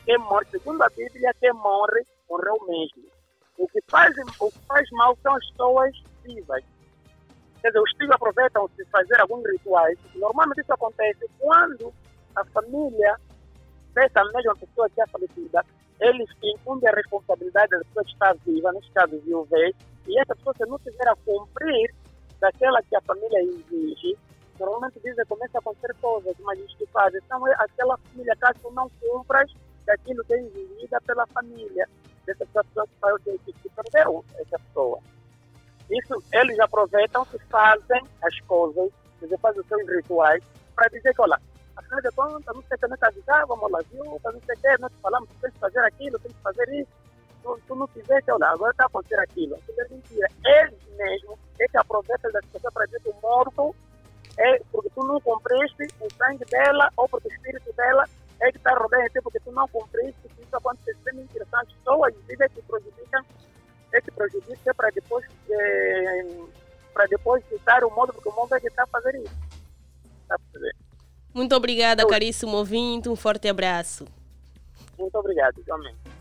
Quem 0.05 0.17
morre, 0.17 0.45
segundo 0.51 0.81
a 0.81 0.89
Bíblia, 0.89 1.33
quem 1.39 1.53
morre, 1.53 2.03
morreu 2.29 2.57
mesmo. 2.67 3.03
O 3.57 3.67
que 3.67 3.79
faz, 3.89 4.15
o 4.39 4.51
que 4.51 4.59
faz 4.67 4.87
mal 4.91 5.17
são 5.21 5.35
as 5.35 5.49
pessoas 5.51 5.91
vivas. 6.23 6.63
Quer 7.61 7.67
dizer, 7.67 7.81
os 7.81 7.91
filhos 7.97 8.11
aproveitam 8.11 8.69
de 8.77 8.85
fazer 8.85 9.19
alguns 9.19 9.43
rituais. 9.51 9.99
Normalmente 10.15 10.61
isso 10.61 10.73
acontece 10.73 11.29
quando 11.39 11.93
a 12.35 12.45
família 12.45 13.17
dessa 13.93 14.23
mesma 14.33 14.55
pessoa 14.55 14.89
que 14.89 15.01
é 15.01 15.07
falecida, 15.07 15.65
eles 15.99 16.29
incumem 16.41 16.87
a 16.87 16.95
responsabilidade 16.95 17.71
da 17.71 17.79
pessoa 17.79 18.05
que 18.05 18.11
está 18.13 18.33
viva, 18.45 18.71
neste 18.71 18.91
caso 18.91 19.19
viuvez, 19.19 19.75
e 20.07 20.19
essa 20.19 20.35
pessoa, 20.35 20.55
se 20.55 20.65
não 20.65 20.79
tiver 20.79 21.07
a 21.07 21.15
cumprir 21.25 21.93
daquela 22.39 22.81
que 22.83 22.95
a 22.95 23.01
família 23.01 23.43
exige, 23.43 24.17
normalmente 24.59 24.99
dizem 25.03 25.25
começa 25.25 25.57
a 25.57 25.59
acontecer 25.59 25.95
coisas, 26.01 26.35
os 26.37 26.75
que 26.75 26.85
fazem 26.87 27.21
são 27.27 27.45
aquela 27.45 27.97
família, 27.97 28.35
caso 28.39 28.71
não 28.71 28.89
cumpras 29.01 29.51
daquilo 29.85 30.23
que 30.25 30.33
é 30.33 30.39
exigida 30.39 31.01
pela 31.01 31.25
família 31.27 31.87
dessa 32.25 32.45
pessoa 32.45 32.85
que 32.87 32.99
faz 32.99 33.23
que, 33.23 33.53
que 33.53 33.69
perdeu 33.69 34.23
essa 34.37 34.59
pessoa. 34.59 34.99
Isso, 35.89 36.23
eles 36.31 36.59
aproveitam 36.59 37.25
que 37.25 37.39
fazem 37.49 38.01
as 38.21 38.39
coisas, 38.41 38.91
eles 39.21 39.39
fazem 39.41 39.61
os 39.61 39.67
seus 39.67 39.89
rituais, 39.89 40.43
para 40.75 40.87
dizer 40.89 41.13
que, 41.13 41.21
olha, 41.21 41.39
afinal 41.75 42.01
de 42.01 42.11
contas, 42.11 42.55
não 42.55 42.63
sei 42.63 42.77
o 42.77 42.79
que 42.79 42.87
nós 42.87 43.03
avisávamos, 43.03 43.71
lá 43.71 43.79
viu, 43.91 44.05
não 44.05 44.19
sei 44.19 44.55
o 44.55 44.59
que, 44.59 44.81
nós 44.81 44.91
falamos 45.01 45.29
tem 45.41 45.51
que 45.51 45.59
fazer 45.59 45.79
aquilo, 45.79 46.19
tem 46.19 46.31
que 46.31 46.41
fazer 46.41 46.69
isso. 46.69 46.91
Tu, 47.41 47.59
tu 47.67 47.75
não 47.75 47.87
fizeste, 47.87 48.31
olha, 48.31 48.47
agora 48.47 48.71
está 48.71 48.83
a 48.83 48.87
acontecer 48.87 49.19
aquilo. 49.19 49.55
Aquilo 49.55 49.81
é 49.81 49.87
mentira. 49.89 50.27
Eles 50.45 50.79
mesmos 50.97 51.39
é 51.59 51.67
que 51.67 51.77
aproveitam 51.77 52.31
das 52.31 52.45
pessoas 52.45 52.73
para 52.73 52.85
dizer 52.85 53.01
que 53.01 53.09
o 53.09 53.15
morto 53.21 53.75
é 54.37 54.59
porque 54.71 54.89
tu 54.89 55.03
não 55.03 55.19
cumpriste 55.19 55.87
o 55.99 56.07
sangue 56.15 56.45
dela 56.45 56.91
ou 56.95 57.07
porque 57.09 57.27
o 57.27 57.31
espírito 57.31 57.73
dela 57.73 58.05
é 58.41 58.51
que 58.51 58.57
está 58.57 58.71
em 58.71 59.09
ti 59.09 59.21
porque 59.21 59.39
tu 59.39 59.51
não 59.51 59.67
cumpriste, 59.67 60.21
que 60.21 60.41
isso 60.41 60.55
acontece 60.55 60.97
é 61.07 61.11
mentira. 61.11 61.45
São 61.49 61.59
as 61.59 61.67
pessoas 61.67 62.13
vidas 62.27 62.51
que 62.53 62.61
prejudicam, 62.61 63.25
é 63.93 64.01
que 64.01 64.11
prejudica 64.11 64.73
para 64.73 64.89
depois, 64.91 65.25
é, 65.49 66.27
para 66.93 67.05
depois 67.07 67.43
citar 67.49 67.83
o 67.83 67.89
modo, 67.91 68.13
porque 68.13 68.29
o 68.29 68.33
mundo 68.33 68.55
é 68.55 68.59
que 68.59 68.67
está 68.67 68.83
a 68.83 68.87
fazer 68.87 69.15
isso. 69.15 69.35
Está 70.21 70.35
a 70.35 70.39
fazer. 70.53 70.75
Muito 71.33 71.55
obrigada, 71.55 72.07
caríssimo 72.07 72.55
ouvinte. 72.55 73.09
Um 73.09 73.15
forte 73.15 73.47
abraço. 73.49 74.05
Muito 74.97 75.15
obrigado, 75.17 75.59
igualmente. 75.59 76.18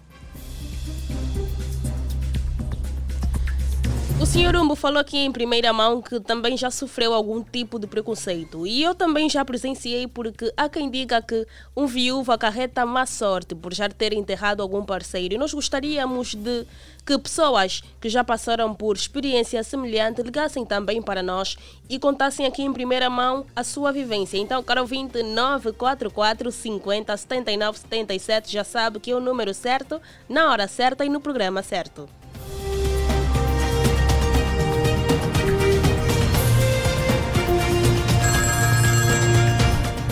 O 4.20 4.26
senhor 4.26 4.56
Umbo 4.56 4.74
falou 4.74 4.98
aqui 4.98 5.16
em 5.16 5.30
primeira 5.30 5.72
mão 5.72 6.02
que 6.02 6.18
também 6.18 6.56
já 6.56 6.72
sofreu 6.72 7.14
algum 7.14 7.40
tipo 7.40 7.78
de 7.78 7.86
preconceito. 7.86 8.66
E 8.66 8.82
eu 8.82 8.92
também 8.92 9.30
já 9.30 9.44
presenciei 9.44 10.08
porque 10.08 10.52
há 10.56 10.68
quem 10.68 10.90
diga 10.90 11.22
que 11.22 11.46
um 11.76 11.86
viúvo 11.86 12.32
acarreta 12.32 12.84
má 12.84 13.06
sorte 13.06 13.54
por 13.54 13.72
já 13.72 13.88
ter 13.88 14.12
enterrado 14.12 14.60
algum 14.60 14.84
parceiro. 14.84 15.34
E 15.34 15.38
nós 15.38 15.54
gostaríamos 15.54 16.34
de 16.34 16.66
que 17.06 17.16
pessoas 17.16 17.80
que 18.00 18.08
já 18.08 18.24
passaram 18.24 18.74
por 18.74 18.96
experiência 18.96 19.62
semelhante 19.62 20.20
ligassem 20.20 20.66
também 20.66 21.00
para 21.00 21.22
nós 21.22 21.56
e 21.88 21.96
contassem 21.96 22.44
aqui 22.44 22.62
em 22.62 22.72
primeira 22.72 23.08
mão 23.08 23.46
a 23.54 23.62
sua 23.62 23.92
vivência. 23.92 24.36
Então, 24.36 24.64
caro 24.64 24.80
ouvinte, 24.80 25.22
944 25.22 26.50
50 26.50 27.16
79 27.16 27.78
77 27.78 28.52
já 28.52 28.64
sabe 28.64 28.98
que 28.98 29.12
é 29.12 29.14
o 29.14 29.20
número 29.20 29.54
certo, 29.54 30.02
na 30.28 30.50
hora 30.50 30.66
certa 30.66 31.04
e 31.04 31.08
no 31.08 31.20
programa 31.20 31.62
certo. 31.62 32.08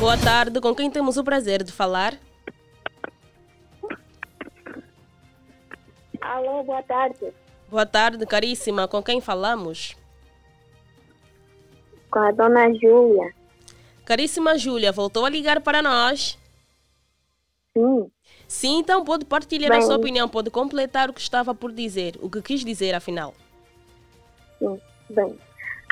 Boa 0.06 0.16
tarde, 0.16 0.60
com 0.60 0.72
quem 0.72 0.88
temos 0.88 1.16
o 1.16 1.24
prazer 1.24 1.64
de 1.64 1.72
falar? 1.72 2.14
Alô, 6.20 6.62
boa 6.62 6.80
tarde. 6.84 7.34
Boa 7.68 7.84
tarde, 7.84 8.24
caríssima. 8.24 8.86
Com 8.86 9.02
quem 9.02 9.20
falamos? 9.20 9.96
Com 12.08 12.20
a 12.20 12.30
dona 12.30 12.72
Júlia. 12.74 13.34
Caríssima 14.04 14.56
Júlia, 14.56 14.92
voltou 14.92 15.26
a 15.26 15.28
ligar 15.28 15.60
para 15.60 15.82
nós? 15.82 16.38
Sim. 17.76 18.08
Sim, 18.46 18.78
então 18.78 19.04
pode 19.04 19.24
partilhar 19.24 19.72
Bem, 19.72 19.80
a 19.80 19.82
sua 19.82 19.96
opinião, 19.96 20.28
pode 20.28 20.50
completar 20.50 21.10
o 21.10 21.12
que 21.12 21.20
estava 21.20 21.52
por 21.52 21.72
dizer, 21.72 22.14
o 22.22 22.30
que 22.30 22.40
quis 22.40 22.64
dizer 22.64 22.94
afinal. 22.94 23.34
Sim, 24.60 24.80
bem. 25.10 25.36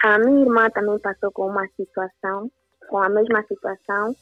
A 0.05 0.21
minha 0.21 0.43
irmã 0.43 0.71
também 0.71 1.01
passou 1.01 1.33
com 1.33 1.49
uma 1.49 1.67
situação 1.77 2.49
com 2.95 3.03
a 3.03 3.09
mesma 3.09 3.43
situação, 3.49 4.15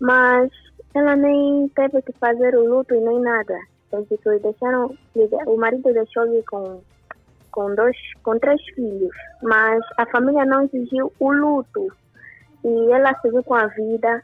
mas 0.00 0.50
ela 0.94 1.14
nem 1.16 1.68
teve 1.76 2.00
que 2.00 2.14
fazer 2.14 2.56
o 2.56 2.66
luto 2.66 2.94
e 2.94 2.98
nem 2.98 3.20
nada. 3.20 3.60
Eles 3.92 4.40
deixaram, 4.40 4.96
o 5.46 5.56
marido 5.58 5.92
deixou-lhe 5.92 6.42
com, 6.44 6.80
com, 7.50 7.74
dois, 7.74 7.94
com 8.22 8.38
três 8.38 8.58
filhos, 8.74 9.14
mas 9.42 9.84
a 9.98 10.06
família 10.06 10.46
não 10.46 10.64
exigiu 10.64 11.12
o 11.20 11.30
luto. 11.30 11.88
E 12.64 12.90
ela 12.90 13.14
seguiu 13.20 13.44
com 13.44 13.54
a 13.54 13.66
vida, 13.66 14.22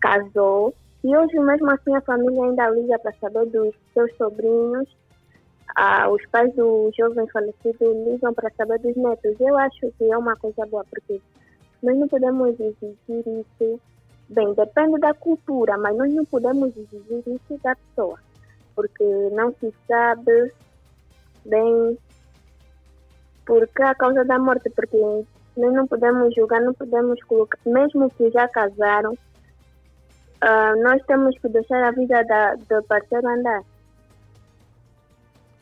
casou, 0.00 0.74
e 1.04 1.14
hoje 1.14 1.38
mesmo 1.40 1.70
assim 1.72 1.94
a 1.94 2.00
família 2.00 2.42
ainda 2.42 2.70
liga 2.70 2.98
para 3.00 3.12
saber 3.20 3.44
dos 3.50 3.74
seus 3.92 4.16
sobrinhos, 4.16 4.88
ah, 5.76 6.08
os 6.08 6.24
pais 6.30 6.54
do 6.54 6.90
jovem 6.98 7.28
falecido 7.28 7.92
ligam 8.06 8.32
para 8.32 8.50
saber 8.56 8.78
dos 8.78 8.96
netos. 8.96 9.38
Eu 9.38 9.58
acho 9.58 9.92
que 9.98 10.10
é 10.10 10.16
uma 10.16 10.36
coisa 10.36 10.64
boa, 10.64 10.86
porque 10.88 11.20
nós 11.82 11.96
não 11.98 12.08
podemos 12.08 12.58
exigir 12.58 12.98
isso. 13.08 13.80
Bem, 14.28 14.54
depende 14.54 14.98
da 15.00 15.12
cultura, 15.12 15.76
mas 15.76 15.96
nós 15.96 16.12
não 16.12 16.24
podemos 16.24 16.76
exigir 16.76 17.22
isso 17.26 17.60
da 17.62 17.74
pessoa, 17.74 18.18
porque 18.76 19.04
não 19.32 19.52
se 19.54 19.74
sabe 19.88 20.52
bem 21.44 21.98
por 23.44 23.66
que 23.66 23.82
a 23.82 23.94
causa 23.94 24.24
da 24.24 24.38
morte, 24.38 24.70
porque 24.70 24.96
nós 25.56 25.72
não 25.72 25.86
podemos 25.86 26.32
julgar, 26.34 26.60
não 26.60 26.72
podemos 26.72 27.20
colocar, 27.24 27.58
mesmo 27.66 28.08
que 28.10 28.30
já 28.30 28.46
casaram, 28.48 29.12
uh, 29.12 30.82
nós 30.82 31.02
temos 31.06 31.36
que 31.38 31.48
deixar 31.48 31.82
a 31.82 31.90
vida 31.90 32.22
da, 32.24 32.54
do 32.54 32.82
parceiro 32.84 33.28
andar. 33.28 33.62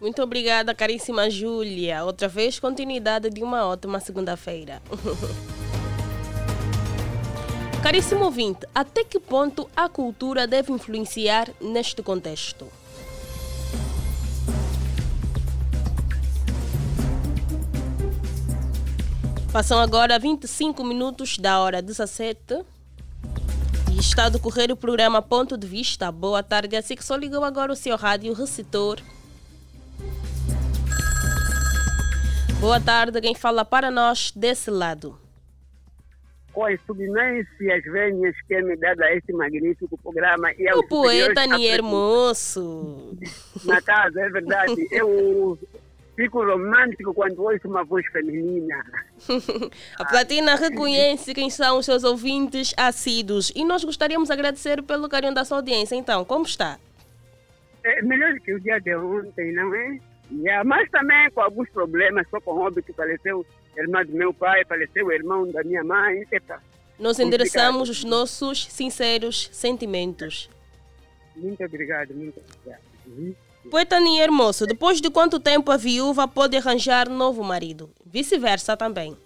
Muito 0.01 0.23
obrigada, 0.23 0.75
caríssima 0.75 1.29
Júlia. 1.29 2.05
Outra 2.05 2.29
vez, 2.29 2.61
continuidade 2.61 3.31
de 3.31 3.43
uma 3.43 3.67
ótima 3.67 3.99
segunda-feira. 3.99 4.81
Caríssimo 7.83 8.25
ouvinte, 8.25 8.67
até 8.75 9.05
que 9.05 9.21
ponto 9.21 9.71
a 9.75 9.89
cultura 9.89 10.49
deve 10.49 10.73
influenciar 10.73 11.49
neste 11.61 12.03
contexto? 12.03 12.67
Passam 19.53 19.79
agora 19.79 20.19
25 20.19 20.83
minutos 20.83 21.39
da 21.39 21.61
hora 21.61 21.81
17 21.81 22.65
e 23.93 23.99
está 23.99 24.25
a 24.25 24.29
decorrer 24.29 24.73
o 24.73 24.77
programa 24.77 25.23
Ponto 25.23 25.57
de 25.57 25.67
Vista. 25.67 26.11
Boa 26.11 26.43
tarde, 26.43 26.75
assim 26.75 26.97
que 26.97 27.05
só 27.05 27.15
ligou 27.15 27.45
agora 27.45 27.73
o 27.73 27.77
seu 27.77 27.97
rádio 27.97 28.33
receptor. 28.33 29.01
Boa 32.61 32.81
tarde, 32.81 33.21
quem 33.21 33.37
fala 33.37 33.65
para 33.65 33.89
nós 33.89 34.33
desse 34.35 34.69
lado 34.69 35.28
com 36.59 36.65
as 36.65 36.81
submências 36.81 37.85
venhas 37.85 38.35
que 38.49 38.55
é 38.55 38.61
me 38.61 38.77
dada 38.77 39.05
a 39.05 39.15
este 39.15 39.33
magnífico 39.33 39.97
programa. 40.03 40.51
E 40.59 40.69
o 40.73 40.83
poeta 40.89 41.47
Nier 41.47 41.85
Moço. 41.85 43.17
Na 43.65 43.81
casa, 43.81 44.21
é 44.21 44.29
verdade. 44.29 44.89
Eu 44.91 45.57
fico 46.17 46.45
romântico 46.45 47.15
quando 47.15 47.45
ouço 47.45 47.69
uma 47.69 47.85
voz 47.85 48.05
feminina. 48.09 48.75
a 50.01 50.05
Platina 50.05 50.57
reconhece 50.57 51.33
quem 51.33 51.49
são 51.49 51.79
os 51.79 51.87
seus 51.87 52.03
ouvintes 52.03 52.75
assíduos 52.77 53.53
e 53.55 53.65
nós 53.65 53.85
gostaríamos 53.85 54.29
de 54.29 54.33
agradecer 54.33 54.83
pelo 54.83 55.09
carinho 55.09 55.35
da 55.35 55.45
sua 55.45 55.59
audiência. 55.59 55.95
Então, 55.95 56.25
como 56.25 56.45
está? 56.45 56.77
É 57.85 58.03
melhor 58.03 58.35
que 58.41 58.53
o 58.53 58.59
dia 58.59 58.81
de 58.81 58.97
ontem, 58.97 59.53
não 59.53 59.73
é? 59.73 60.01
Yeah, 60.33 60.65
mas 60.65 60.91
também 60.91 61.31
com 61.31 61.41
alguns 61.41 61.71
problemas, 61.71 62.27
só 62.29 62.41
com 62.41 62.51
o 62.51 62.59
Robert 62.65 62.83
que 62.83 62.93
faleceu 62.93 63.47
irmã 63.83 64.05
do 64.05 64.13
meu 64.13 64.33
pai, 64.33 64.65
faleceu 64.65 65.07
o 65.07 65.13
irmão 65.13 65.51
da 65.51 65.63
minha 65.63 65.85
mãe. 65.85 66.27
Epa, 66.31 66.61
Nós 66.99 67.19
endereçamos 67.19 67.89
os 67.89 68.05
nossos 68.05 68.67
sinceros 68.67 69.49
sentimentos. 69.53 70.51
Muito 71.37 71.65
obrigado, 71.65 72.15
muito 72.15 72.41
obrigado. 72.41 72.83
Uhum. 73.07 73.35
Poeta 73.71 74.01
Nier 74.01 74.33
Moço, 74.33 74.67
depois 74.67 75.01
de 75.01 75.11
quanto 75.11 75.39
tempo 75.39 75.71
a 75.71 75.77
viúva 75.77 76.27
pode 76.27 76.57
arranjar 76.57 77.09
novo 77.09 77.45
marido? 77.45 77.91
Vice-versa 78.05 78.77
também. 78.77 79.17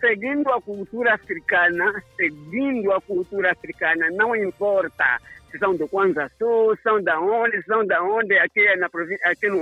Seguindo 0.00 0.48
a 0.48 0.62
cultura 0.62 1.14
africana, 1.14 2.02
seguindo 2.16 2.90
a 2.90 3.00
cultura 3.02 3.52
africana, 3.52 4.08
não 4.10 4.34
importa 4.34 5.20
são 5.58 5.76
do 5.76 5.88
Kwanza 5.88 6.30
Sul, 6.38 6.76
são 6.82 7.02
da 7.02 7.20
onde, 7.20 7.62
são 7.62 7.86
da 7.86 8.02
onde, 8.02 8.36
aqui, 8.38 8.64
na 8.76 8.88
província, 8.88 9.30
aqui 9.30 9.48
no 9.48 9.60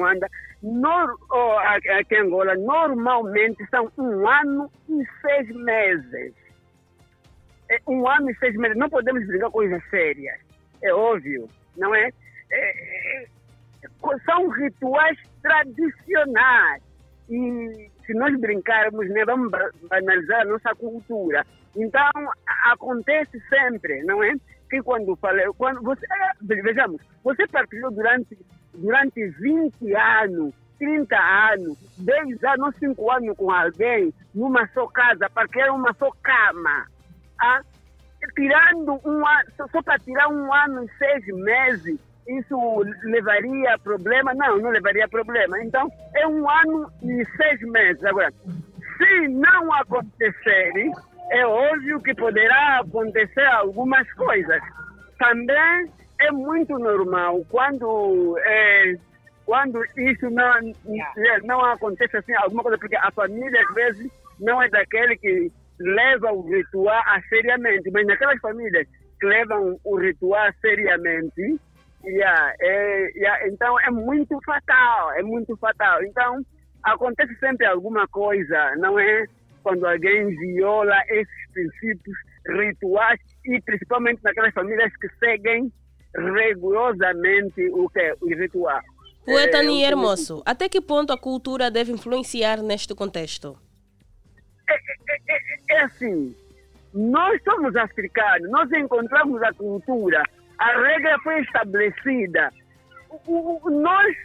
nor, 0.63 1.15
oh, 1.31 1.59
aqui 1.99 2.15
em 2.15 2.21
Angola, 2.21 2.55
normalmente 2.57 3.65
são 3.71 3.91
um 3.99 4.29
ano 4.29 4.71
e 4.89 5.05
seis 5.21 5.49
meses. 5.55 6.35
É 7.71 7.79
um 7.87 8.09
ano 8.09 8.31
e 8.31 8.35
seis 8.37 8.55
meses. 8.57 8.77
Não 8.77 8.89
podemos 8.89 9.27
brincar 9.27 9.51
coisas 9.51 9.83
sérias. 9.91 10.41
É 10.83 10.93
óbvio, 10.93 11.49
não 11.77 11.95
é? 11.95 12.11
é, 12.51 13.23
é 13.23 13.27
são 14.25 14.49
rituais 14.49 15.19
tradicionais. 15.43 16.83
E 17.29 17.91
se 18.07 18.15
nós 18.15 18.39
brincarmos, 18.41 19.09
né, 19.11 19.25
vamos 19.25 19.51
banalizar 19.89 20.43
a 20.43 20.45
nossa 20.47 20.75
cultura. 20.75 21.45
Então, 21.77 22.11
acontece 22.73 23.39
sempre, 23.49 24.03
não 24.05 24.23
é? 24.25 24.33
Que 24.69 24.83
quando 24.83 25.17
falei, 25.17 25.47
quando 25.57 25.83
você, 25.83 26.05
é, 26.07 26.63
vejamos, 26.63 27.01
você 27.25 27.47
partilhou 27.47 27.91
durante, 27.91 28.39
durante 28.75 29.27
20 29.27 29.95
anos, 29.95 30.55
30 30.79 31.17
anos, 31.17 31.79
10 31.99 32.45
anos, 32.45 32.77
5 32.77 33.11
anos 33.11 33.37
com 33.37 33.51
alguém, 33.51 34.13
numa 34.35 34.67
só 34.69 34.87
casa, 34.87 35.29
porque 35.31 35.61
era 35.61 35.73
uma 35.73 35.93
só 35.95 36.11
cama. 36.23 36.87
Ah? 37.41 37.61
Tirando 38.35 39.01
um 39.05 39.27
ano, 39.27 39.51
só, 39.57 39.67
só 39.69 39.83
para 39.83 39.99
tirar 40.01 40.29
um 40.29 40.53
ano 40.53 40.85
e 40.85 40.91
seis 40.99 41.25
meses, 41.27 41.99
isso 42.27 42.85
levaria 43.05 43.79
problema? 43.79 44.35
Não, 44.35 44.59
não 44.59 44.71
levaria 44.71 45.09
problema. 45.09 45.63
Então, 45.63 45.91
é 46.15 46.27
um 46.27 46.49
ano 46.49 46.91
e 47.03 47.25
seis 47.37 47.61
meses. 47.63 48.05
Agora, 48.05 48.33
se 48.99 49.29
não 49.29 49.73
acontecer, 49.73 50.73
é 51.31 51.47
óbvio 51.47 52.01
que 52.01 52.15
poderá 52.15 52.81
acontecer 52.81 53.47
algumas 53.47 54.11
coisas. 54.15 54.61
Também 55.19 55.91
é 56.21 56.31
muito 56.33 56.79
normal 56.79 57.45
quando 57.49 58.37
é, 58.39 58.95
quando 59.45 59.83
isso 59.97 60.29
não, 60.31 60.59
é, 60.59 61.41
não 61.45 61.65
acontece 61.65 62.17
assim, 62.17 62.35
alguma 62.35 62.63
coisa, 62.63 62.79
porque 62.79 62.97
a 62.97 63.11
família 63.11 63.63
às 63.69 63.75
vezes 63.75 64.13
não 64.39 64.63
é 64.63 64.69
daquele 64.69 65.17
que 65.17 65.51
leva 65.81 66.33
o 66.33 66.43
ritual 66.43 67.03
a 67.07 67.21
seriamente, 67.29 67.91
mas 67.91 68.07
naquelas 68.07 68.41
famílias 68.41 68.87
que 69.19 69.27
levam 69.27 69.79
o 69.85 69.97
ritual 69.97 70.53
seriamente, 70.61 71.59
yeah, 72.05 72.53
é, 72.61 73.11
yeah, 73.17 73.49
então 73.49 73.79
é 73.81 73.91
muito 73.91 74.39
fatal, 74.45 75.13
é 75.13 75.23
muito 75.23 75.57
fatal. 75.57 76.03
Então 76.05 76.43
acontece 76.83 77.35
sempre 77.37 77.67
alguma 77.67 78.07
coisa, 78.09 78.77
não 78.77 78.99
é? 78.99 79.25
Quando 79.63 79.87
alguém 79.87 80.29
viola 80.37 80.97
esses 81.09 81.51
princípios 81.53 82.17
rituais 82.47 83.21
e 83.45 83.61
principalmente 83.63 84.23
naquelas 84.23 84.55
famílias 84.55 84.95
que 84.97 85.09
seguem 85.19 85.73
rigorosamente 86.17 87.69
o 87.71 87.89
que 87.89 88.01
é 88.01 88.15
o 88.21 88.27
ritual. 88.29 88.81
Poeta 89.25 89.59
é, 89.59 89.63
Nier 89.63 89.97
Moço, 89.97 90.43
até 90.47 90.69
que 90.69 90.81
ponto 90.81 91.13
a 91.13 91.19
cultura 91.19 91.71
deve 91.71 91.93
influenciar 91.93 92.63
neste 92.63 92.95
contexto? 92.95 93.59
É, 94.69 94.75
é, 94.75 94.79
é, 95.29 95.77
é, 95.77 95.81
assim, 95.83 96.35
nós 96.95 97.43
somos 97.43 97.77
africanos, 97.77 98.51
nós 98.51 98.71
encontramos 98.73 99.43
a 99.43 99.53
cultura, 99.53 100.23
a 100.59 100.81
regra 100.81 101.19
foi 101.23 101.41
estabelecida, 101.43 102.51
o, 103.27 103.61
o, 103.67 103.71
nós 103.71 104.17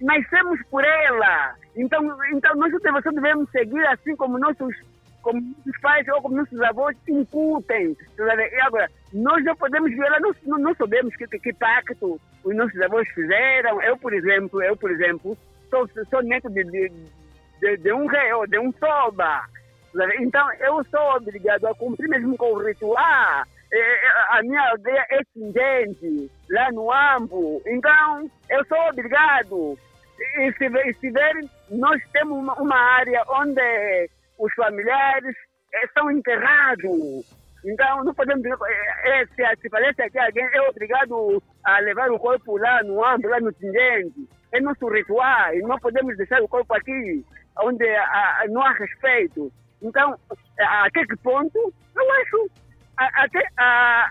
nascemos 0.00 0.60
por 0.70 0.84
ela, 0.84 1.54
então, 1.76 2.02
então 2.32 2.54
nós 2.56 2.72
devemos 3.14 3.50
seguir 3.50 3.86
assim 3.86 4.16
como 4.16 4.38
nossos 4.38 4.74
como 5.22 5.40
nossos 5.40 5.80
pais 5.80 6.06
ou 6.08 6.22
como 6.22 6.36
nossos 6.36 6.60
avós 6.62 6.96
incutem. 7.08 7.96
E 8.18 8.60
agora, 8.60 8.88
nós 9.12 9.44
não 9.44 9.56
podemos 9.56 9.90
violar, 9.90 10.20
não, 10.20 10.34
não, 10.46 10.58
não 10.58 10.74
sabemos 10.74 11.14
que, 11.16 11.26
que, 11.26 11.52
pacto 11.52 12.20
os 12.44 12.56
nossos 12.56 12.80
avós 12.80 13.08
fizeram. 13.10 13.82
Eu, 13.82 13.96
por 13.98 14.12
exemplo, 14.12 14.62
eu, 14.62 14.76
por 14.76 14.90
exemplo, 14.90 15.36
sou, 15.68 15.88
sou 16.08 16.22
neto 16.22 16.48
de, 16.50 16.64
de, 16.64 16.92
de, 17.60 17.76
de 17.76 17.92
um 17.92 18.06
rei 18.06 18.32
ou 18.32 18.46
de 18.46 18.58
um 18.58 18.72
soba. 18.72 19.44
Então, 20.20 20.52
eu 20.54 20.84
sou 20.84 21.16
obrigado 21.16 21.66
a 21.66 21.74
cumprir 21.74 22.08
mesmo 22.08 22.36
com 22.36 22.52
o 22.52 22.64
ritual. 22.64 23.44
A 24.30 24.42
minha 24.42 24.70
aldeia 24.70 25.06
é 25.10 25.20
tingente, 25.32 26.30
lá 26.48 26.70
no 26.72 26.92
Ambo. 26.92 27.60
Então, 27.66 28.30
eu 28.48 28.64
sou 28.64 28.78
obrigado. 28.88 29.78
E 30.20 30.52
se, 30.52 31.06
e 31.06 31.78
nós 31.78 32.02
temos 32.12 32.38
uma, 32.38 32.54
uma 32.54 32.76
área 32.76 33.22
onde 33.28 34.08
os 34.38 34.52
familiares 34.54 35.34
é, 35.74 35.86
são 35.94 36.10
enterrados. 36.10 37.40
Então, 37.64 38.04
não 38.04 38.14
podemos 38.14 38.44
é, 39.04 39.26
se, 39.26 39.68
parece 39.68 40.10
que 40.10 40.18
alguém 40.18 40.48
é 40.52 40.62
obrigado 40.62 41.42
a 41.64 41.78
levar 41.80 42.10
o 42.10 42.18
corpo 42.18 42.56
lá 42.58 42.82
no 42.82 43.04
âmbito, 43.04 43.28
lá 43.28 43.40
no 43.40 43.52
tingente. 43.52 44.28
É 44.52 44.60
nosso 44.60 44.88
ritual, 44.88 45.54
não 45.62 45.78
podemos 45.78 46.16
deixar 46.16 46.42
o 46.42 46.48
corpo 46.48 46.74
aqui, 46.74 47.24
onde 47.62 47.88
a, 47.88 48.02
a, 48.02 48.44
não 48.48 48.62
há 48.62 48.72
respeito. 48.72 49.52
Então, 49.82 50.18
até 50.58 51.04
que 51.06 51.16
ponto, 51.18 51.72
eu 51.94 52.12
acho, 52.12 52.50
até, 52.96 53.42
a, 53.58 54.10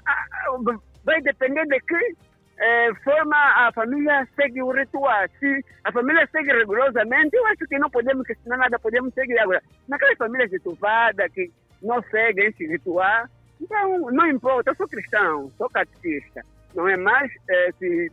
vai 1.04 1.22
depender 1.22 1.66
de 1.66 1.80
que 1.82 2.16
é, 2.60 2.94
forma 3.04 3.36
a 3.36 3.72
família 3.72 4.28
segue 4.36 4.62
o 4.62 4.72
ritual. 4.72 5.28
Se 5.40 5.66
a 5.84 5.92
família 5.92 6.28
segue 6.32 6.52
rigorosamente, 6.52 7.36
eu 7.36 7.48
acho 7.48 7.66
que 7.68 7.80
não 7.80 7.90
podemos 7.90 8.28
questionar 8.28 8.58
nada, 8.58 8.78
podemos 8.78 9.14
seguir 9.14 9.40
agora. 9.40 9.62
Naquelas 9.88 10.18
famílias 10.18 10.52
de 10.52 10.60
tuvada 10.60 11.30
que 11.30 11.50
não 11.82 12.02
seguem 12.04 12.48
esse 12.48 12.68
ritual, 12.68 13.28
então 13.62 14.12
não 14.12 14.28
importa, 14.28 14.72
eu 14.72 14.76
sou 14.76 14.88
cristão, 14.88 15.50
sou 15.58 15.70
catequista, 15.70 16.44
não 16.76 16.88
é 16.88 16.98
mais 16.98 17.32
é, 17.50 17.72
se 17.80 18.12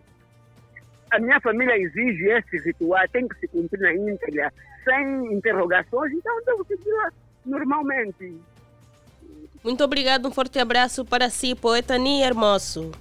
a 1.10 1.18
minha 1.18 1.40
família 1.40 1.76
exige 1.76 2.28
esse 2.28 2.58
ritual, 2.58 3.02
tem 3.08 3.26
que 3.26 3.38
se 3.40 3.48
cumprir 3.48 3.80
na 3.80 3.94
íntegra, 3.94 4.52
sem 4.84 5.32
interrogações, 5.32 6.12
então 6.12 6.44
devo 6.44 6.64
seguir 6.66 7.12
normalmente. 7.44 8.40
Muito 9.64 9.82
obrigado, 9.82 10.28
um 10.28 10.30
forte 10.30 10.60
abraço 10.60 11.04
para 11.04 11.28
si, 11.30 11.56
poeta 11.56 11.98
Ni 11.98 12.22
Hermoso. 12.22 12.92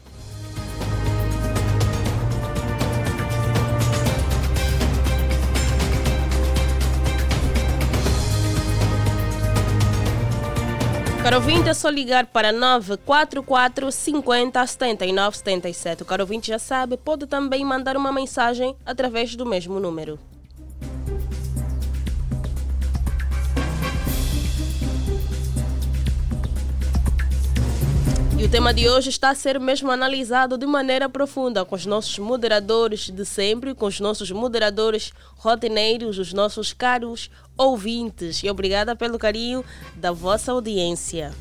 Caro 11.26 11.38
ouvinte, 11.38 11.68
é 11.68 11.74
só 11.74 11.90
ligar 11.90 12.28
para 12.28 12.52
944 12.52 13.92
50 13.92 14.68
79 14.68 15.38
77. 15.38 16.04
O 16.04 16.06
caro 16.06 16.22
ouvinte 16.22 16.50
já 16.50 16.60
sabe, 16.60 16.98
pode 16.98 17.26
também 17.26 17.66
mandar 17.66 17.98
uma 17.98 18.12
mensagem 18.12 18.76
através 18.86 19.36
do 19.36 19.44
mesmo 19.44 19.80
número. 19.80 20.20
E 28.46 28.48
o 28.48 28.52
tema 28.52 28.72
de 28.72 28.88
hoje 28.88 29.10
está 29.10 29.32
a 29.32 29.36
ser 29.36 29.60
mesmo 29.60 29.90
analisado 29.90 30.56
de 30.56 30.68
maneira 30.68 31.10
profunda 31.10 31.66
com 31.66 31.74
os 31.74 31.88
nossos 31.88 32.20
moderadores 32.20 33.10
de 33.10 33.26
sempre, 33.26 33.74
com 33.74 33.88
os 33.88 34.00
nossos 34.00 34.30
moderadores 34.30 35.12
rotineiros, 35.36 36.20
os 36.20 36.32
nossos 36.32 36.72
caros 36.72 37.32
ouvintes. 37.58 38.44
E 38.44 38.50
obrigada 38.52 38.96
pelo 38.96 39.18
carinho 39.18 39.66
da 39.96 40.12
vossa 40.12 40.52
audiência. 40.52 41.32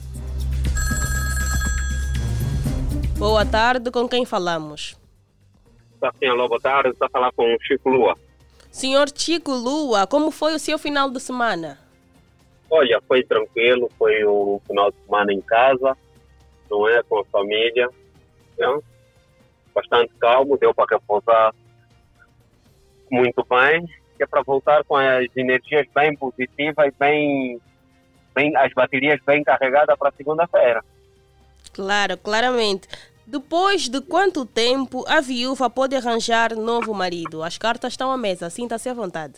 Boa 3.19 3.45
tarde, 3.45 3.91
com 3.91 4.09
quem 4.09 4.25
falamos? 4.25 4.97
Sim, 6.19 6.27
alô, 6.29 6.49
boa 6.49 6.61
tarde, 6.61 6.89
está 6.89 7.05
a 7.05 7.11
falar 7.11 7.33
com 7.33 7.55
o 7.55 7.59
Chico 7.61 7.91
Lua. 7.91 8.17
Senhor 8.73 9.09
Chico 9.15 9.53
Lua, 9.53 10.07
como 10.07 10.31
foi 10.31 10.55
o 10.55 10.59
seu 10.59 10.79
final 10.79 11.11
de 11.11 11.21
semana? 11.21 11.79
Olha, 12.71 12.99
foi 13.07 13.23
tranquilo, 13.23 13.91
foi 13.99 14.25
um 14.25 14.59
final 14.67 14.91
de 14.91 14.97
semana 15.05 15.35
em 15.35 15.43
casa 15.43 15.95
não 16.79 16.89
é? 16.89 17.03
Com 17.03 17.21
a 17.21 17.25
família. 17.27 17.89
Então, 18.53 18.83
bastante 19.75 20.13
calmo, 20.21 20.57
deu 20.59 20.75
para 20.75 20.97
repousar 20.97 21.55
muito 23.11 23.45
bem, 23.49 23.89
é 24.19 24.27
para 24.27 24.43
voltar 24.43 24.85
com 24.85 24.97
as 24.97 25.27
energias 25.37 25.87
bem 25.95 26.17
positivas 26.17 26.93
bem, 26.99 27.61
bem 28.35 28.57
as 28.57 28.73
baterias 28.73 29.21
bem 29.27 29.43
carregadas 29.43 29.97
para 29.99 30.13
segunda-feira. 30.13 30.85
Claro, 31.73 32.17
claramente. 32.19 32.89
Depois 33.27 33.89
de 33.89 34.01
quanto 34.01 34.45
tempo 34.45 35.05
a 35.09 35.21
viúva 35.21 35.71
pode 35.71 35.97
arranjar 35.97 36.55
novo 36.55 36.93
marido? 36.93 37.43
As 37.43 37.57
cartas 37.57 37.95
estão 37.95 38.11
à 38.13 38.17
mesa, 38.17 38.51
sinta-se 38.51 38.89
à 38.89 38.95
vontade. 38.95 39.35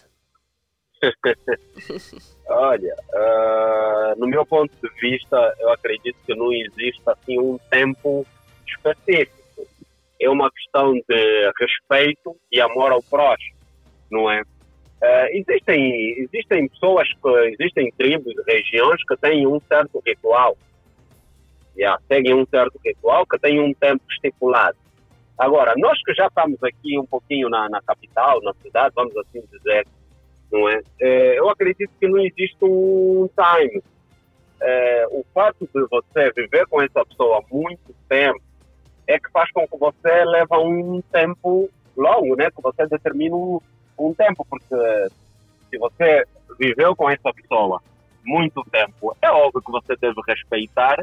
Olha, 2.48 2.94
uh, 3.14 4.18
no 4.18 4.26
meu 4.26 4.46
ponto 4.46 4.72
de 4.82 4.88
vista, 5.00 5.54
eu 5.60 5.70
acredito 5.70 6.16
que 6.24 6.34
não 6.34 6.52
existe 6.52 7.02
assim 7.06 7.38
um 7.38 7.58
tempo 7.70 8.26
específico. 8.66 9.36
É 10.20 10.30
uma 10.30 10.50
questão 10.50 10.94
de 10.94 11.52
respeito 11.60 12.36
e 12.50 12.60
amor 12.60 12.92
ao 12.92 13.02
próximo, 13.02 13.56
não 14.10 14.30
é? 14.30 14.40
Uh, 14.40 15.28
existem, 15.32 16.18
existem 16.18 16.68
pessoas, 16.68 17.06
que, 17.08 17.28
existem 17.58 17.92
tribos, 17.98 18.34
regiões 18.46 19.02
que 19.06 19.16
têm 19.18 19.46
um 19.46 19.60
certo 19.68 20.02
ritual. 20.06 20.56
Yeah, 21.76 22.00
seguem 22.08 22.34
um 22.34 22.46
certo 22.46 22.80
ritual 22.82 23.26
que 23.26 23.38
tem 23.38 23.60
um 23.60 23.74
tempo 23.74 24.02
estipulado. 24.10 24.78
Agora, 25.38 25.74
nós 25.76 26.02
que 26.02 26.14
já 26.14 26.26
estamos 26.28 26.62
aqui 26.62 26.98
um 26.98 27.04
pouquinho 27.04 27.50
na, 27.50 27.68
na 27.68 27.82
capital, 27.82 28.40
na 28.42 28.54
cidade, 28.54 28.94
vamos 28.94 29.14
assim 29.18 29.42
dizer, 29.52 29.86
não 30.56 30.68
é? 30.68 30.80
é 31.00 31.38
eu 31.38 31.48
acredito 31.50 31.90
que 31.98 32.08
não 32.08 32.18
existe 32.18 32.58
um 32.62 33.28
time. 33.28 33.82
É, 34.60 35.06
o 35.10 35.24
fato 35.34 35.68
de 35.72 35.86
você 35.88 36.32
viver 36.34 36.66
com 36.66 36.80
essa 36.80 37.04
pessoa 37.04 37.44
muito 37.50 37.94
tempo 38.08 38.40
é 39.06 39.18
que 39.18 39.30
faz 39.30 39.50
com 39.52 39.66
que 39.68 39.76
você 39.76 40.24
leve 40.24 40.56
um 40.56 41.00
tempo 41.12 41.68
longo, 41.96 42.36
né? 42.36 42.50
Que 42.50 42.62
você 42.62 42.86
determine 42.86 43.34
um, 43.34 43.60
um 43.98 44.14
tempo, 44.14 44.46
porque 44.48 45.08
se 45.70 45.78
você 45.78 46.24
viveu 46.58 46.96
com 46.96 47.08
essa 47.10 47.32
pessoa 47.32 47.82
muito 48.24 48.64
tempo, 48.70 49.16
é 49.22 49.30
óbvio 49.30 49.62
que 49.62 49.70
você 49.70 49.94
deve 49.96 50.20
respeitar, 50.26 50.96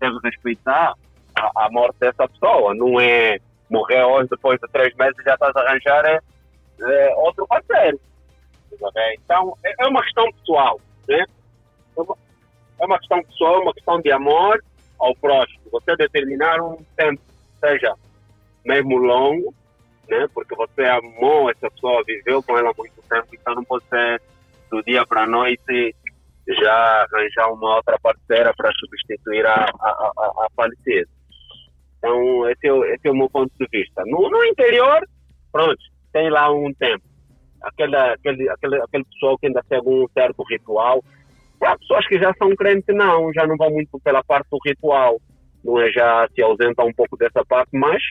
deve 0.00 0.18
respeitar 0.22 0.94
a, 1.34 1.64
a 1.64 1.70
morte 1.70 1.96
dessa 2.00 2.28
pessoa. 2.28 2.74
Não 2.74 3.00
é 3.00 3.38
morrer 3.70 4.04
hoje, 4.04 4.28
depois 4.30 4.60
de 4.60 4.68
três 4.68 4.94
meses 4.96 5.16
já 5.24 5.34
estás 5.34 5.54
a 5.56 5.60
arranjar 5.60 6.04
é, 6.04 6.20
é 6.82 7.14
outro 7.16 7.46
parceiro. 7.46 7.98
Então, 9.24 9.56
é, 9.64 9.84
é 9.84 9.86
uma 9.86 10.02
questão 10.02 10.30
pessoal, 10.32 10.80
né? 11.08 11.24
É 11.96 12.00
uma, 12.00 12.16
é 12.80 12.84
uma 12.86 12.98
questão 12.98 13.22
pessoal, 13.24 13.62
uma 13.62 13.74
questão 13.74 14.00
de 14.00 14.12
amor 14.12 14.62
ao 14.98 15.14
próximo. 15.16 15.60
Você 15.72 15.96
determinar 15.96 16.60
um 16.60 16.76
tempo, 16.96 17.22
seja 17.60 17.94
mesmo 18.64 18.96
longo, 18.96 19.54
né? 20.08 20.26
Porque 20.32 20.54
você 20.54 20.82
amou 20.82 21.50
essa 21.50 21.70
pessoa, 21.70 22.02
viveu 22.06 22.42
com 22.42 22.56
ela 22.58 22.72
muito 22.76 23.02
tempo, 23.08 23.28
então 23.32 23.54
não 23.54 23.64
pode 23.64 23.84
ser 23.86 24.20
do 24.70 24.82
dia 24.82 25.06
para 25.06 25.22
a 25.22 25.26
noite 25.26 25.94
já 26.46 27.06
arranjar 27.10 27.52
uma 27.52 27.76
outra 27.76 27.98
parceira 28.00 28.52
para 28.54 28.70
substituir 28.72 29.46
a, 29.46 29.66
a, 29.80 29.88
a, 29.88 30.44
a 30.44 30.48
falecida. 30.54 31.08
Então, 31.98 32.48
esse 32.50 32.68
é, 32.68 32.94
esse 32.94 33.08
é 33.08 33.10
o 33.10 33.16
meu 33.16 33.30
ponto 33.30 33.50
de 33.58 33.66
vista. 33.72 34.02
No, 34.04 34.28
no 34.28 34.44
interior, 34.44 35.08
pronto, 35.50 35.78
tem 36.12 36.28
lá 36.28 36.52
um 36.52 36.72
tempo 36.74 37.02
aquele, 37.64 37.96
aquele, 37.96 38.48
aquele, 38.48 38.82
aquele 38.82 39.04
pessoal 39.04 39.38
que 39.38 39.46
ainda 39.46 39.62
segue 39.68 39.88
um 39.88 40.06
certo 40.12 40.42
ritual. 40.48 41.02
Há 41.62 41.78
pessoas 41.78 42.06
que 42.06 42.18
já 42.18 42.32
são 42.34 42.54
crentes, 42.54 42.94
não, 42.94 43.32
já 43.32 43.46
não 43.46 43.56
vão 43.56 43.70
muito 43.70 43.98
pela 44.00 44.22
parte 44.22 44.46
do 44.50 44.58
ritual, 44.64 45.18
não 45.64 45.80
é? 45.80 45.90
Já 45.90 46.28
se 46.34 46.42
ausenta 46.42 46.84
um 46.84 46.92
pouco 46.92 47.16
dessa 47.16 47.44
parte, 47.44 47.70
mas 47.72 48.02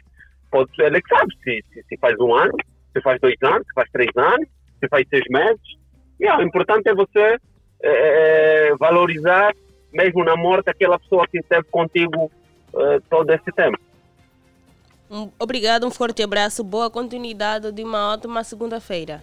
pode 0.50 0.76
ser, 0.76 0.86
ele 0.86 1.02
que 1.02 1.16
sabe, 1.16 1.34
se, 1.44 1.64
se, 1.72 1.84
se 1.88 1.98
faz 1.98 2.20
um 2.20 2.34
ano, 2.34 2.54
se 2.92 3.02
faz 3.02 3.20
dois 3.22 3.36
anos, 3.44 3.66
se 3.68 3.74
faz 3.76 3.90
três 3.92 4.10
anos, 4.18 4.48
se 4.80 4.88
faz 4.88 5.08
seis 5.10 5.24
meses. 5.30 5.62
E 6.20 6.30
o 6.30 6.42
importante 6.42 6.90
é 6.90 6.96
você 6.96 7.38
é, 7.84 8.76
valorizar, 8.80 9.54
mesmo 9.92 10.24
na 10.24 10.36
morte, 10.36 10.70
aquela 10.70 10.98
pessoa 10.98 11.28
que 11.28 11.38
esteve 11.38 11.66
contigo 11.70 12.32
é, 12.76 13.00
todo 13.10 13.30
esse 13.32 13.52
tempo. 13.52 13.78
Obrigado, 15.38 15.86
um 15.86 15.92
forte 15.92 16.24
abraço, 16.24 16.64
boa 16.64 16.90
continuidade 16.90 17.72
de 17.72 17.84
uma 17.84 18.14
ótima 18.14 18.44
segunda-feira. 18.44 19.22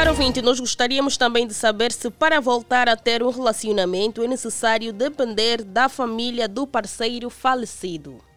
Caro 0.00 0.12
ouvinte, 0.12 0.40
nós 0.40 0.58
gostaríamos 0.58 1.18
também 1.18 1.46
de 1.46 1.52
saber 1.52 1.92
se 1.92 2.10
para 2.10 2.40
voltar 2.40 2.88
a 2.88 2.96
ter 2.96 3.22
um 3.22 3.28
relacionamento 3.28 4.22
é 4.22 4.26
necessário 4.26 4.94
depender 4.94 5.62
da 5.62 5.90
família 5.90 6.48
do 6.48 6.66
parceiro 6.66 7.28
falecido. 7.28 8.29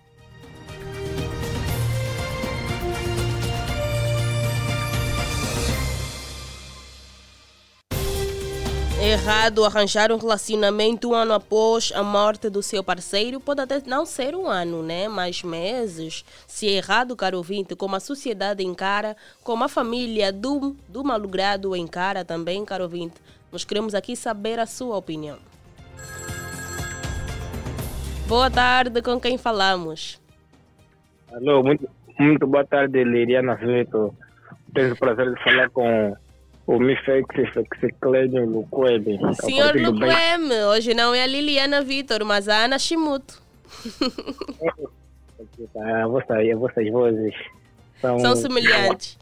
Errado 9.06 9.66
arranjar 9.66 10.12
um 10.13 10.18
relacionamento 10.18 11.10
um 11.10 11.13
ano 11.13 11.34
após 11.34 11.92
a 11.94 12.02
morte 12.02 12.50
do 12.50 12.63
seu 12.63 12.82
parceiro. 12.82 13.39
Pode 13.39 13.60
até 13.60 13.82
não 13.86 14.06
ser 14.06 14.34
um 14.34 14.48
ano, 14.48 14.82
né? 14.82 15.10
Mas 15.10 15.44
meses. 15.44 16.24
Se 16.48 16.70
é 16.70 16.78
errado, 16.78 17.16
caro 17.16 17.38
ouvinte, 17.38 17.76
como 17.76 17.98
a 17.98 18.00
sociedade 18.00 18.63
encara, 18.63 19.18
como 19.44 19.63
a 19.63 19.68
família 19.68 20.32
do, 20.32 20.76
do 20.88 21.04
malogrado 21.04 21.76
encara 21.76 22.24
também, 22.24 22.63
caro 22.63 22.84
ouvinte. 22.84 23.16
Nós 23.52 23.66
queremos 23.66 23.94
aqui 23.94 24.16
saber 24.16 24.58
a 24.58 24.66
sua 24.66 24.96
opinião. 24.96 25.38
Boa 28.26 28.50
tarde, 28.50 29.02
com 29.02 29.20
quem 29.20 29.38
falamos? 29.38 30.22
Alô, 31.34 31.62
muito, 31.62 31.89
muito 32.18 32.48
boa 32.48 32.66
tarde, 32.66 33.04
Liriana 33.04 33.56
Vitor. 33.56 34.13
Tenho 34.74 34.94
o 34.94 34.98
prazer 34.98 35.34
de 35.34 35.44
falar 35.44 35.70
com 35.72 36.16
o 36.65 36.80
Mifex 36.80 37.28
Fexiclênio 37.80 38.45
Luqueme. 38.45 39.19
Senhor 39.36 39.76
Luqueme, 39.76 40.63
hoje 40.69 40.93
não 40.93 41.13
é 41.13 41.23
a 41.23 41.28
Liliana 41.28 41.82
Vitor, 41.82 42.23
mas 42.23 42.47
a 42.47 42.66
Ana 42.66 42.80
Shimuto. 42.80 43.41
ah, 45.78 46.07
vossas, 46.07 46.57
vossas 46.57 46.89
vozes 46.89 47.36
são, 47.99 48.20
são 48.20 48.36
semelhantes. 48.36 49.18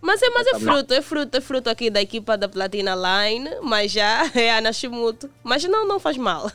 Mas 0.00 0.22
é, 0.22 0.30
mas 0.30 0.46
é 0.46 0.58
fruto, 0.58 0.94
é 0.94 1.02
fruto, 1.02 1.36
é 1.36 1.40
fruto 1.40 1.70
aqui 1.70 1.90
da 1.90 2.00
equipa 2.00 2.36
da 2.36 2.48
Platina 2.48 2.94
Line, 2.94 3.50
mas 3.62 3.90
já 3.90 4.30
é 4.36 4.50
a 4.50 4.58
Ana 4.58 4.72
Shimuto. 4.72 5.28
Mas 5.42 5.64
não, 5.64 5.86
não 5.86 5.98
faz 5.98 6.16
mal. 6.16 6.50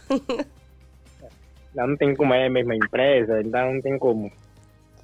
não, 1.75 1.87
não 1.87 1.97
tem 1.97 2.15
como, 2.15 2.33
é 2.33 2.47
a 2.47 2.49
mesma 2.49 2.75
empresa, 2.75 3.41
então 3.41 3.73
não 3.73 3.81
tem 3.81 3.99
como. 3.99 4.31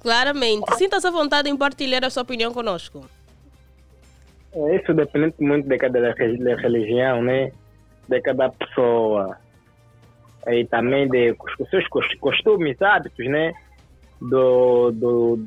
Claramente. 0.00 0.76
Sinta-se 0.76 1.06
à 1.06 1.10
vontade 1.10 1.50
em 1.50 1.56
partilhar 1.56 2.04
a 2.04 2.10
sua 2.10 2.22
opinião 2.22 2.52
conosco. 2.52 3.04
É, 4.52 4.76
isso 4.76 4.94
depende 4.94 5.34
muito 5.40 5.68
de 5.68 5.76
cada 5.76 6.12
religião, 6.12 7.22
né? 7.22 7.52
De 8.08 8.20
cada 8.20 8.50
pessoa. 8.50 9.36
e 10.46 10.64
também 10.64 11.08
de, 11.08 11.36
seus 11.70 11.86
costumes, 12.18 12.80
hábitos, 12.80 13.26
né? 13.26 13.52
Do, 14.20 14.90
do, 14.90 15.46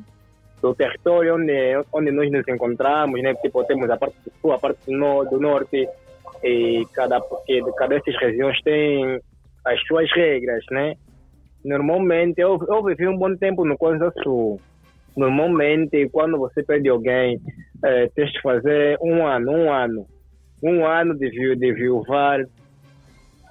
do 0.60 0.74
território 0.74 1.34
onde, 1.34 1.84
onde 1.92 2.10
nós 2.10 2.30
nos 2.30 2.46
encontramos, 2.48 3.20
né? 3.22 3.34
Tipo, 3.34 3.64
temos 3.64 3.90
a 3.90 3.96
parte 3.96 4.16
do 4.24 4.32
sul, 4.40 4.52
a 4.52 4.58
parte 4.58 4.86
do, 4.86 5.24
do 5.24 5.40
norte, 5.40 5.88
e 6.42 6.86
cada, 6.92 7.20
porque 7.20 7.62
cada 7.76 7.98
dessas 7.98 8.16
regiões 8.20 8.60
tem 8.62 9.20
as 9.64 9.80
suas 9.86 10.10
regras, 10.12 10.64
né? 10.70 10.94
Normalmente, 11.64 12.40
eu, 12.40 12.58
eu 12.68 12.82
vivi 12.84 13.06
um 13.06 13.16
bom 13.16 13.36
tempo 13.36 13.64
no 13.64 13.78
Kwanza 13.78 14.12
Sul. 14.22 14.60
Normalmente, 15.16 16.08
quando 16.08 16.38
você 16.38 16.62
perde 16.62 16.88
alguém, 16.88 17.40
é, 17.84 18.08
tens 18.14 18.32
que 18.32 18.40
fazer 18.40 18.98
um 19.00 19.26
ano, 19.26 19.52
um 19.52 19.72
ano, 19.72 20.06
um 20.62 20.86
ano 20.86 21.14
de, 21.18 21.30
de 21.56 21.72
viuvar 21.72 22.40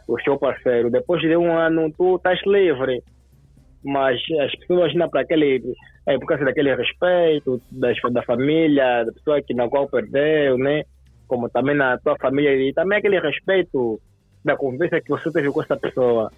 o 0.08 0.20
seu 0.22 0.38
parceiro. 0.38 0.90
Depois 0.90 1.22
de 1.22 1.36
um 1.36 1.52
ano, 1.52 1.92
tu 1.98 2.16
estás 2.16 2.40
livre. 2.46 3.04
Mas 3.84 4.20
as 4.40 4.56
pessoas 4.60 4.94
não 4.94 5.10
para 5.10 5.22
aquele, 5.22 5.62
é 6.06 6.18
por 6.18 6.28
causa 6.28 6.46
daquele 6.46 6.76
respeito 6.76 7.60
das, 7.72 7.98
da 8.12 8.22
família, 8.22 9.04
da 9.04 9.12
pessoa 9.12 9.42
que 9.42 9.56
na 9.56 9.68
qual 9.68 9.90
perdeu, 9.90 10.58
né? 10.58 10.84
Como 11.28 11.50
também 11.50 11.76
na 11.76 11.98
tua 11.98 12.16
família 12.18 12.56
e 12.56 12.74
também 12.74 13.00
aquele 13.00 13.20
respeito 13.20 14.00
da 14.46 14.56
conversa 14.56 15.02
que 15.02 15.10
você 15.10 15.32
teve 15.32 15.52
com 15.52 15.64
essa 15.64 15.76
pessoa. 15.76 16.32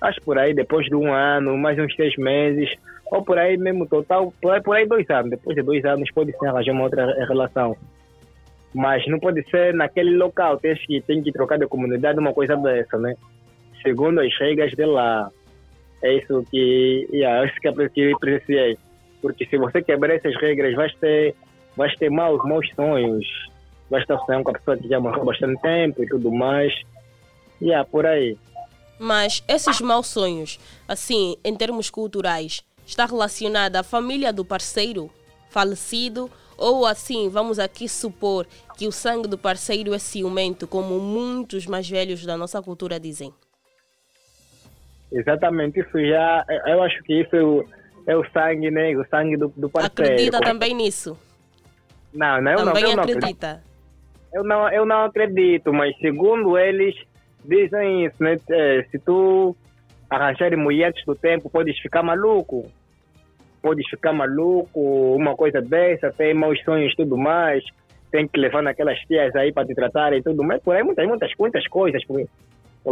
Acho 0.00 0.20
por 0.22 0.38
aí, 0.38 0.54
depois 0.54 0.86
de 0.86 0.94
um 0.94 1.12
ano, 1.12 1.56
mais 1.56 1.78
uns 1.78 1.94
seis 1.96 2.16
meses, 2.16 2.70
ou 3.10 3.22
por 3.22 3.38
aí 3.38 3.56
mesmo 3.56 3.86
total, 3.86 4.32
por 4.40 4.52
aí, 4.52 4.60
por 4.60 4.76
aí 4.76 4.86
dois 4.86 5.08
anos. 5.10 5.30
Depois 5.30 5.56
de 5.56 5.62
dois 5.62 5.84
anos 5.84 6.10
pode 6.12 6.32
se 6.32 6.46
arranjar 6.46 6.72
uma 6.72 6.84
outra 6.84 7.06
relação. 7.26 7.76
Mas 8.74 9.06
não 9.06 9.18
pode 9.18 9.48
ser 9.50 9.72
naquele 9.74 10.16
local, 10.16 10.58
tem 10.58 10.74
que, 10.74 11.00
tem 11.00 11.22
que 11.22 11.32
trocar 11.32 11.58
de 11.58 11.66
comunidade 11.66 12.18
uma 12.18 12.32
coisa 12.32 12.56
dessa, 12.56 12.98
né? 12.98 13.14
Segundo 13.82 14.20
as 14.20 14.36
regras 14.38 14.72
de 14.72 14.84
lá. 14.84 15.30
É 16.02 16.14
isso 16.14 16.44
que, 16.50 17.08
yeah, 17.12 17.42
é 17.42 17.48
isso 17.48 17.60
que 17.60 17.68
eu 17.68 18.16
apreciei. 18.16 18.76
Porque 19.22 19.46
se 19.46 19.56
você 19.56 19.82
quebrar 19.82 20.14
essas 20.14 20.34
regras, 20.36 20.74
vai 20.74 20.90
ter, 21.00 21.34
vai 21.76 21.88
ter 21.96 22.10
maus, 22.10 22.44
maus 22.44 22.68
sonhos. 22.74 23.26
Vai 23.88 24.02
estar 24.02 24.18
sonhando 24.18 24.44
com 24.44 24.50
a 24.50 24.54
pessoa 24.54 24.76
que 24.76 24.88
já 24.88 25.00
morreu 25.00 25.24
bastante 25.24 25.60
tempo 25.62 26.02
e 26.02 26.06
tudo 26.08 26.30
mais. 26.30 26.72
E 27.60 27.66
yeah, 27.66 27.88
por 27.88 28.04
aí. 28.04 28.36
Mas 28.98 29.42
esses 29.48 29.80
maus 29.80 30.06
sonhos, 30.08 30.58
assim, 30.88 31.36
em 31.44 31.54
termos 31.54 31.88
culturais, 31.88 32.62
está 32.86 33.04
relacionada 33.04 33.80
à 33.80 33.82
família 33.82 34.32
do 34.32 34.44
parceiro 34.44 35.10
falecido 35.50 36.30
ou 36.56 36.86
assim, 36.86 37.28
vamos 37.28 37.58
aqui 37.58 37.88
supor 37.88 38.46
que 38.76 38.86
o 38.86 38.92
sangue 38.92 39.28
do 39.28 39.36
parceiro 39.36 39.92
é 39.92 39.98
ciumento, 39.98 40.66
como 40.66 40.98
muitos 40.98 41.66
mais 41.66 41.88
velhos 41.88 42.24
da 42.24 42.36
nossa 42.36 42.62
cultura 42.62 42.98
dizem. 42.98 43.32
Exatamente, 45.12 45.80
isso 45.80 45.98
já, 46.00 46.44
eu 46.66 46.82
acho 46.82 47.02
que 47.04 47.20
isso 47.20 47.36
é 48.06 48.16
o, 48.16 48.22
é 48.24 48.30
sangue, 48.30 48.70
né? 48.70 48.96
O 48.96 49.06
sangue 49.08 49.36
do, 49.36 49.52
do 49.56 49.68
parceiro. 49.68 50.12
Acredita 50.12 50.40
também 50.40 50.74
nisso? 50.74 51.16
Não, 52.12 52.40
não, 52.40 52.56
também 52.56 52.82
não, 52.82 52.92
eu 52.92 53.00
acredita. 53.00 53.62
Não, 54.32 54.40
eu 54.40 54.44
não, 54.44 54.68
eu 54.70 54.86
não 54.86 55.04
acredito, 55.04 55.72
mas 55.72 55.96
segundo 55.98 56.58
eles 56.58 56.94
dizem 57.44 58.06
isso, 58.06 58.16
né? 58.20 58.38
É, 58.50 58.84
se 58.90 58.98
tu 58.98 59.54
arranjar 60.10 60.56
mulher 60.56 60.88
antes 60.88 61.04
do 61.04 61.14
tempo, 61.14 61.50
podes 61.50 61.78
ficar 61.78 62.02
maluco 62.02 62.70
pode 63.66 63.82
ficar 63.90 64.12
maluco, 64.12 64.80
uma 65.16 65.34
coisa 65.34 65.60
dessa, 65.60 66.12
tem 66.12 66.32
maus 66.32 66.62
sonhos 66.62 66.92
e 66.92 66.96
tudo 66.96 67.16
mais, 67.16 67.64
tem 68.12 68.28
que 68.28 68.38
levar 68.38 68.62
naquelas 68.62 68.96
tias 69.00 69.34
aí 69.34 69.52
para 69.52 69.66
te 69.66 69.74
tratar 69.74 70.12
e 70.12 70.22
tudo 70.22 70.44
mais, 70.44 70.62
por 70.62 70.76
aí 70.76 70.84
muitas, 70.84 71.04
muitas, 71.04 71.32
muitas 71.36 71.66
coisas, 71.66 72.00
por, 72.04 72.24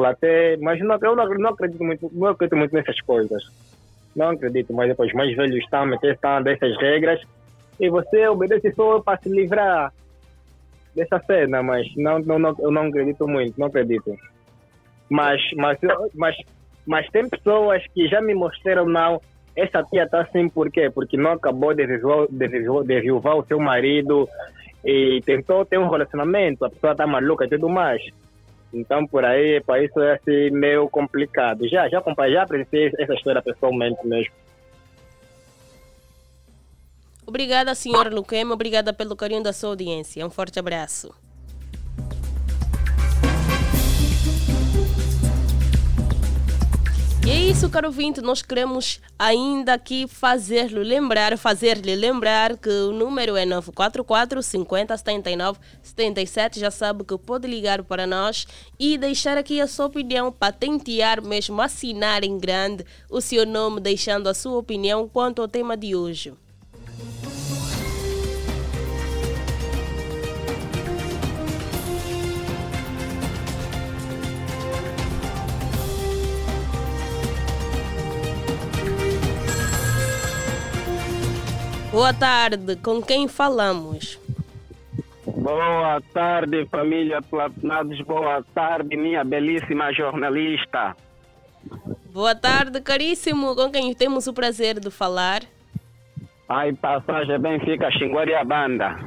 até, 0.05 0.57
mas 0.57 0.81
não, 0.81 0.99
eu 1.01 1.15
não, 1.15 1.29
não, 1.29 1.51
acredito 1.51 1.85
muito, 1.85 2.11
não 2.13 2.27
acredito 2.27 2.57
muito 2.57 2.75
nessas 2.75 3.01
coisas. 3.03 3.41
Não 4.17 4.31
acredito, 4.31 4.75
mas 4.75 4.89
depois 4.89 5.11
os 5.11 5.15
mais 5.15 5.37
velhos 5.37 5.59
estão, 5.59 5.89
estão 5.95 6.43
dessas 6.43 6.77
regras 6.79 7.23
e 7.79 7.89
você 7.89 8.27
obedece 8.27 8.73
só 8.73 9.01
para 9.01 9.17
se 9.19 9.29
livrar 9.29 9.93
dessa 10.93 11.21
cena, 11.21 11.63
mas 11.63 11.87
não, 11.97 12.19
não, 12.19 12.37
não, 12.41 12.57
eu 12.59 12.73
não 12.73 12.89
acredito 12.89 13.29
muito, 13.29 13.59
não 13.61 13.69
acredito. 13.69 14.13
Mas, 15.09 15.41
mas, 15.57 15.79
mas, 16.15 16.37
mas 16.85 17.09
tem 17.11 17.29
pessoas 17.29 17.81
que 17.95 18.09
já 18.09 18.21
me 18.21 18.35
mostraram 18.35 18.87
não, 18.87 19.21
essa 19.57 19.83
tia 19.85 20.05
está 20.05 20.23
assim 20.23 20.49
por 20.49 20.71
quê? 20.71 20.91
Porque 20.91 21.17
não 21.17 21.33
acabou 21.33 21.75
de 21.75 21.87
viuvar 21.87 23.37
o 23.37 23.47
seu 23.47 23.59
marido 23.59 24.29
e 24.85 25.23
tentou 25.25 25.65
ter 25.65 25.79
um 25.79 25.89
relacionamento, 25.89 26.65
a 26.65 26.71
pessoa 26.71 26.93
está 26.93 27.07
maluca 27.07 27.45
e 27.45 27.49
tudo 27.49 27.69
mais. 27.69 28.03
Então, 28.73 29.07
por 29.07 29.25
aí, 29.25 29.61
para 29.61 29.83
isso 29.83 30.01
é 30.01 30.15
assim 30.15 30.51
meio 30.51 30.89
complicado. 30.89 31.69
Já, 31.69 31.89
já, 31.89 32.03
já 32.31 32.47
presenciei 32.47 32.91
essa 32.99 33.15
história 33.15 33.41
pessoalmente 33.41 34.05
mesmo. 34.05 34.33
Obrigada, 37.27 37.75
senhor 37.75 38.13
Luquema. 38.13 38.53
Obrigada 38.53 38.93
pelo 38.93 39.17
carinho 39.17 39.43
da 39.43 39.53
sua 39.53 39.71
audiência. 39.71 40.27
Um 40.27 40.31
forte 40.31 40.59
abraço. 40.59 41.24
E 47.27 47.31
é 47.31 47.41
isso, 47.41 47.71
caro 47.71 47.87
ouvinte, 47.87 48.21
nós 48.21 48.43
queremos 48.43 49.01
ainda 49.19 49.73
aqui 49.73 50.07
fazer-lhe 50.07 50.85
lembrar, 50.85 51.39
fazer-lhe 51.39 51.97
lembrar 51.97 52.55
que 52.59 52.69
o 52.69 52.93
número 52.93 53.35
é 53.35 53.47
944 53.47 54.43
50 54.43 54.95
79 54.95 55.59
77. 55.83 56.61
Já 56.61 56.71
sabe 56.71 57.03
que 57.03 57.17
pode 57.17 57.49
ligar 57.49 57.83
para 57.83 58.07
nós 58.07 58.47
e 58.79 58.99
deixar 58.99 59.39
aqui 59.39 59.59
a 59.59 59.67
sua 59.67 59.87
opinião, 59.87 60.31
patentear 60.31 61.23
mesmo, 61.25 61.63
assinar 61.63 62.23
em 62.25 62.39
grande 62.39 62.85
o 63.09 63.23
seu 63.23 63.47
nome, 63.47 63.81
deixando 63.81 64.29
a 64.29 64.35
sua 64.35 64.59
opinião 64.59 65.09
quanto 65.09 65.41
ao 65.41 65.49
tema 65.49 65.79
de 65.79 65.97
hoje. 65.97 66.35
Boa 81.95 82.13
tarde, 82.13 82.75
com 82.75 83.01
quem 83.01 83.29
falamos? 83.29 84.19
Boa 85.25 86.03
tarde, 86.13 86.67
família 86.67 87.23
Platinados. 87.23 88.01
Boa 88.01 88.45
tarde, 88.53 88.97
minha 88.97 89.23
belíssima 89.23 89.93
jornalista. 89.93 90.97
Boa 92.13 92.35
tarde, 92.35 92.81
caríssimo. 92.81 93.55
Com 93.55 93.71
quem 93.71 93.95
temos 93.95 94.27
o 94.27 94.35
prazer 94.35 94.81
de 94.81 94.91
falar? 94.91 95.43
Pai 96.49 96.73
Passagem 96.73 97.39
Benfica 97.39 97.89
Xinguaria 97.93 98.45
Banda. 98.45 98.99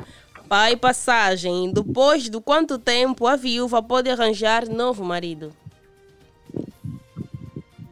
Pai 0.48 0.78
Passagem, 0.78 1.74
depois 1.74 2.30
de 2.30 2.40
quanto 2.40 2.80
tempo 2.80 3.28
a 3.28 3.36
viúva 3.36 3.84
pode 3.84 4.10
arranjar 4.10 4.66
novo 4.66 5.04
marido? 5.04 5.52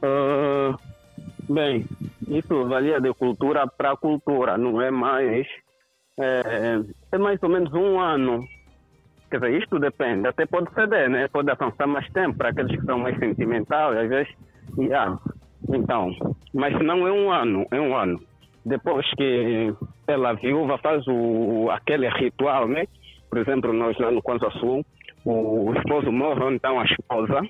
Uh, 0.02 0.84
bem, 1.50 1.86
isso 2.28 2.68
varia 2.68 3.00
de 3.00 3.14
cultura 3.14 3.68
para 3.68 3.96
cultura, 3.96 4.58
não 4.58 4.82
é 4.82 4.91
mais. 4.91 5.48
É, 6.18 6.80
é, 7.12 7.18
mais 7.18 7.41
ou 7.43 7.50
menos 7.50 7.74
um 7.74 8.00
ano. 8.00 8.46
Quer 9.30 9.39
dizer, 9.39 9.62
isto 9.62 9.80
depende, 9.80 10.28
até 10.28 10.46
pode 10.46 10.74
ceder, 10.74 11.10
né? 11.10 11.28
Pode 11.28 11.50
avançar 11.50 11.88
mais 11.88 12.08
tempo 12.12 12.38
para 12.38 12.50
aqueles 12.50 12.80
que 12.80 12.86
são 12.86 13.00
mais 13.00 13.18
sentimentais, 13.18 13.98
às 13.98 14.10
vezes. 14.10 14.34
Yeah. 14.78 15.20
Então, 15.70 16.12
mas 16.54 16.74
não 16.80 17.08
é 17.08 17.12
um 17.12 17.32
ano, 17.32 17.66
é 17.72 17.82
um 17.82 17.96
ano. 17.96 18.22
Depois 18.66 19.06
que 19.16 19.74
ela 20.08 20.34
viúva 20.34 20.78
faz 20.78 21.04
o, 21.08 21.70
aquele 21.72 22.08
ritual, 22.10 22.68
né? 22.68 22.86
Por 23.30 23.39
exemplo, 23.39 23.74
nós 23.74 23.98
lá 23.98 24.12
no 24.12 24.22
Kwanza 24.22 24.50
Sul, 24.52 24.86
o 25.26 25.74
esposo 25.76 26.12
morre, 26.12 26.56
então 26.56 26.80
a 26.80 26.86
esposa. 26.86 27.41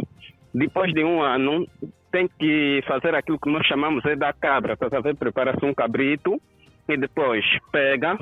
Depois 0.53 0.93
de 0.93 1.03
um 1.03 1.21
ano, 1.21 1.67
tem 2.15 2.29
que 2.39 2.81
fazer 2.87 3.13
aquilo 3.13 3.37
que 3.37 3.51
nós 3.51 3.67
chamamos 3.67 4.05
é 4.05 4.15
da 4.15 4.31
cabra, 4.31 4.77
tá 4.77 4.87
ver? 5.01 5.17
Prepara-se 5.17 5.65
um 5.65 5.73
cabrito 5.73 6.41
e 6.87 6.95
depois 6.95 7.43
pega, 7.73 8.17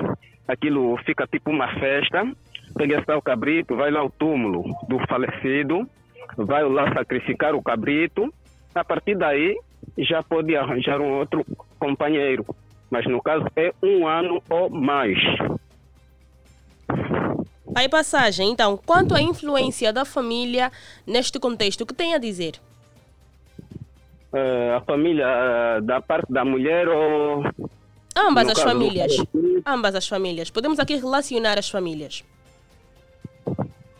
aquilo 0.48 0.96
fica 1.04 1.28
tipo 1.28 1.52
uma 1.52 1.68
festa, 1.78 2.26
pega 2.74 3.16
o 3.16 3.22
cabrito, 3.22 3.76
vai 3.76 3.92
lá 3.92 4.00
ao 4.00 4.10
túmulo 4.10 4.64
do 4.88 4.98
falecido, 5.06 5.88
vai 6.36 6.68
lá 6.68 6.92
sacrificar 6.92 7.54
o 7.54 7.62
cabrito, 7.62 8.34
a 8.74 8.82
partir 8.82 9.16
daí 9.16 9.56
já 9.96 10.24
pode 10.24 10.56
arranjar 10.56 11.00
um 11.00 11.12
outro 11.12 11.46
companheiro, 11.78 12.44
mas 12.90 13.06
no 13.06 13.22
caso 13.22 13.46
é 13.54 13.72
um 13.80 14.08
ano 14.08 14.42
ou 14.50 14.70
mais. 14.70 15.18
Aí 17.76 17.88
passagem, 17.88 18.50
então, 18.50 18.76
quanto 18.76 19.14
à 19.14 19.22
influência 19.22 19.92
da 19.92 20.04
família 20.04 20.72
neste 21.06 21.38
contexto, 21.38 21.82
o 21.82 21.86
que 21.86 21.94
tem 21.94 22.12
a 22.12 22.18
dizer? 22.18 22.58
Uh, 24.34 24.76
a 24.76 24.80
família 24.82 25.26
uh, 25.26 25.82
da 25.82 26.00
parte 26.00 26.32
da 26.32 26.44
mulher 26.44 26.88
ou. 26.88 27.42
Ambas 28.16 28.48
as 28.48 28.60
famílias. 28.60 29.16
Ambas 29.66 29.94
as 29.94 30.06
famílias. 30.06 30.50
Podemos 30.50 30.78
aqui 30.78 30.96
relacionar 30.96 31.58
as 31.58 31.68
famílias. 31.68 32.22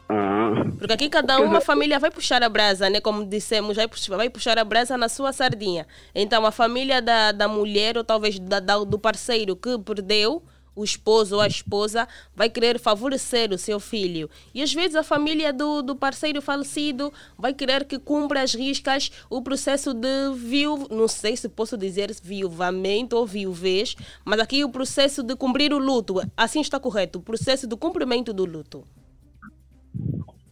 Ah. 0.09 0.53
Porque 0.79 0.93
aqui 0.93 1.09
cada 1.09 1.41
uma 1.41 1.61
família 1.61 1.99
vai 1.99 2.11
puxar 2.11 2.43
a 2.43 2.49
brasa, 2.49 2.91
né? 2.91 3.01
Como 3.01 3.25
dissemos, 3.25 3.77
vai 3.77 3.89
puxar, 3.89 4.17
vai 4.17 4.29
puxar 4.29 4.59
a 4.59 4.65
brasa 4.65 4.97
na 4.99 5.09
sua 5.09 5.33
sardinha. 5.33 5.87
Então 6.15 6.45
a 6.45 6.51
família 6.53 7.01
da, 7.01 7.33
da 7.33 7.49
mulher 7.49 7.97
ou 7.97 8.05
talvez 8.05 8.39
da, 8.39 8.61
da- 8.61 8.85
do 8.85 8.99
parceiro 8.99 9.57
que 9.57 9.79
perdeu, 9.79 10.43
o 10.75 10.85
esposo 10.85 11.37
ou 11.37 11.41
a 11.41 11.47
esposa, 11.47 12.09
vai 12.35 12.49
querer 12.49 12.79
favorecer 12.79 13.53
o 13.53 13.59
seu 13.59 13.79
filho. 13.79 14.29
E 14.55 14.63
às 14.63 14.73
vezes 14.73 14.97
a 14.97 15.03
família 15.03 15.53
do, 15.53 15.83
do 15.83 15.97
parceiro 15.97 16.41
falecido 16.43 17.13
vai 17.39 17.53
querer 17.53 17.85
que 17.85 17.99
cumpra 17.99 18.43
as 18.43 18.55
riscas 18.55 19.11
o 19.31 19.43
processo 19.43 19.95
de 19.95 20.33
viu, 20.35 20.87
não 20.91 21.09
sei 21.09 21.37
se 21.37 21.49
posso 21.49 21.77
dizer 21.77 22.11
viuvamento 22.23 23.17
ou 23.17 23.27
viuvez, 23.27 23.95
mas 24.25 24.41
aqui 24.41 24.65
o 24.65 24.71
processo 24.71 25.23
de 25.23 25.37
cumprir 25.37 25.73
o 25.73 25.79
luto. 25.79 26.15
Assim 26.37 26.61
está 26.61 26.79
correto, 26.79 27.19
o 27.19 27.23
processo 27.23 27.67
do 27.67 27.77
cumprimento 27.77 28.33
do 28.33 28.45
luto. 28.45 28.85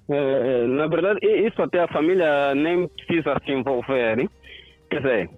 É, 0.09 0.67
na 0.67 0.87
verdade, 0.87 1.25
isso 1.25 1.63
até 1.63 1.81
a 1.81 1.89
família 1.89 2.55
nem 2.55 2.87
precisa 2.89 3.41
se 3.45 3.53
envolver. 3.53 4.19
hein? 4.19 4.29
Quer 4.91 5.01
dizer, 5.01 5.31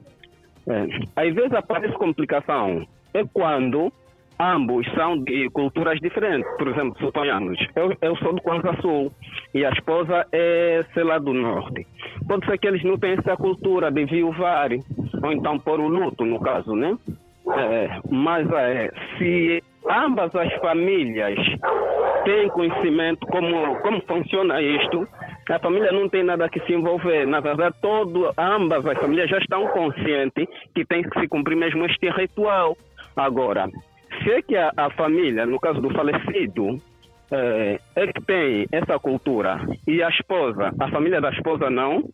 é, 0.66 1.28
às 1.28 1.34
vezes 1.34 1.52
aparece 1.52 1.94
complicação. 1.94 2.86
É 3.12 3.24
quando 3.32 3.92
ambos 4.38 4.86
são 4.94 5.18
de 5.18 5.48
culturas 5.50 5.98
diferentes. 6.00 6.50
Por 6.56 6.68
exemplo, 6.68 6.96
suponhamos, 6.98 7.58
eu, 7.76 7.96
eu 8.00 8.16
sou 8.16 8.34
do 8.34 8.42
Kwanza 8.42 8.74
Sul 8.80 9.12
e 9.54 9.64
a 9.64 9.70
esposa 9.70 10.26
é, 10.32 10.84
sei 10.92 11.04
lá, 11.04 11.18
do 11.18 11.32
Norte. 11.32 11.86
Pode 12.28 12.46
ser 12.46 12.58
que 12.58 12.66
eles 12.66 12.82
não 12.84 12.98
tenham 12.98 13.18
essa 13.18 13.36
cultura 13.36 13.90
de 13.90 14.04
viuvar, 14.04 14.70
ou 15.22 15.32
então 15.32 15.58
pôr 15.58 15.80
o 15.80 15.88
luto, 15.88 16.24
no 16.24 16.40
caso, 16.40 16.74
né? 16.74 16.96
É, 17.46 18.00
mas 18.10 18.50
é, 18.50 18.90
se 19.18 19.62
ambas 19.88 20.34
as 20.34 20.52
famílias 20.54 21.38
têm 22.24 22.48
conhecimento 22.48 23.26
como, 23.26 23.76
como 23.80 24.00
funciona 24.06 24.60
isto, 24.62 25.06
a 25.50 25.58
família 25.58 25.92
não 25.92 26.08
tem 26.08 26.24
nada 26.24 26.48
que 26.48 26.60
se 26.60 26.72
envolver. 26.72 27.26
Na 27.26 27.40
verdade, 27.40 27.76
todo, 27.82 28.32
ambas 28.38 28.86
as 28.86 28.98
famílias 28.98 29.28
já 29.28 29.38
estão 29.38 29.66
conscientes 29.68 30.48
que 30.74 30.84
tem 30.86 31.02
que 31.02 31.20
se 31.20 31.28
cumprir 31.28 31.56
mesmo 31.56 31.84
este 31.84 32.08
ritual. 32.08 32.76
Agora, 33.14 33.68
é 34.30 34.42
que 34.42 34.56
a, 34.56 34.72
a 34.76 34.90
família, 34.90 35.46
no 35.46 35.58
caso 35.60 35.80
do 35.80 35.90
falecido, 35.90 36.80
é, 37.30 37.80
é 37.96 38.06
que 38.06 38.20
tem 38.22 38.66
essa 38.70 38.98
cultura 38.98 39.60
e 39.86 40.02
a 40.02 40.08
esposa, 40.08 40.72
a 40.78 40.90
família 40.90 41.20
da 41.20 41.30
esposa 41.30 41.70
não, 41.70 42.04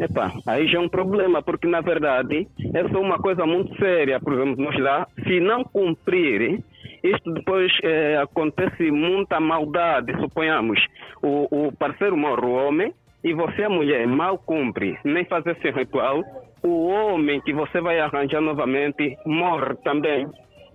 Epa, 0.00 0.32
aí 0.46 0.66
já 0.66 0.78
é 0.78 0.80
um 0.80 0.88
problema, 0.88 1.42
porque 1.42 1.68
na 1.68 1.80
verdade 1.80 2.48
essa 2.72 2.96
é 2.96 2.98
uma 2.98 3.18
coisa 3.18 3.44
muito 3.44 3.76
séria. 3.76 4.18
Por 4.18 4.32
exemplo, 4.32 4.64
nós 4.64 4.76
lá, 4.78 5.06
se 5.22 5.40
não 5.40 5.62
cumprir, 5.62 6.64
isto 7.02 7.32
depois 7.32 7.70
eh, 7.82 8.16
acontece 8.16 8.90
muita 8.90 9.38
maldade. 9.38 10.18
Suponhamos, 10.20 10.80
o, 11.22 11.66
o 11.66 11.72
parceiro 11.72 12.16
morre, 12.16 12.46
o 12.46 12.54
homem, 12.54 12.94
e 13.22 13.32
você, 13.34 13.64
a 13.64 13.70
mulher, 13.70 14.06
mal 14.06 14.38
cumpre, 14.38 14.98
nem 15.04 15.24
faz 15.26 15.44
esse 15.46 15.70
ritual, 15.70 16.22
o 16.62 16.88
homem 16.88 17.40
que 17.42 17.52
você 17.52 17.80
vai 17.80 18.00
arranjar 18.00 18.40
novamente 18.40 19.16
morre 19.26 19.74
também. 19.84 20.26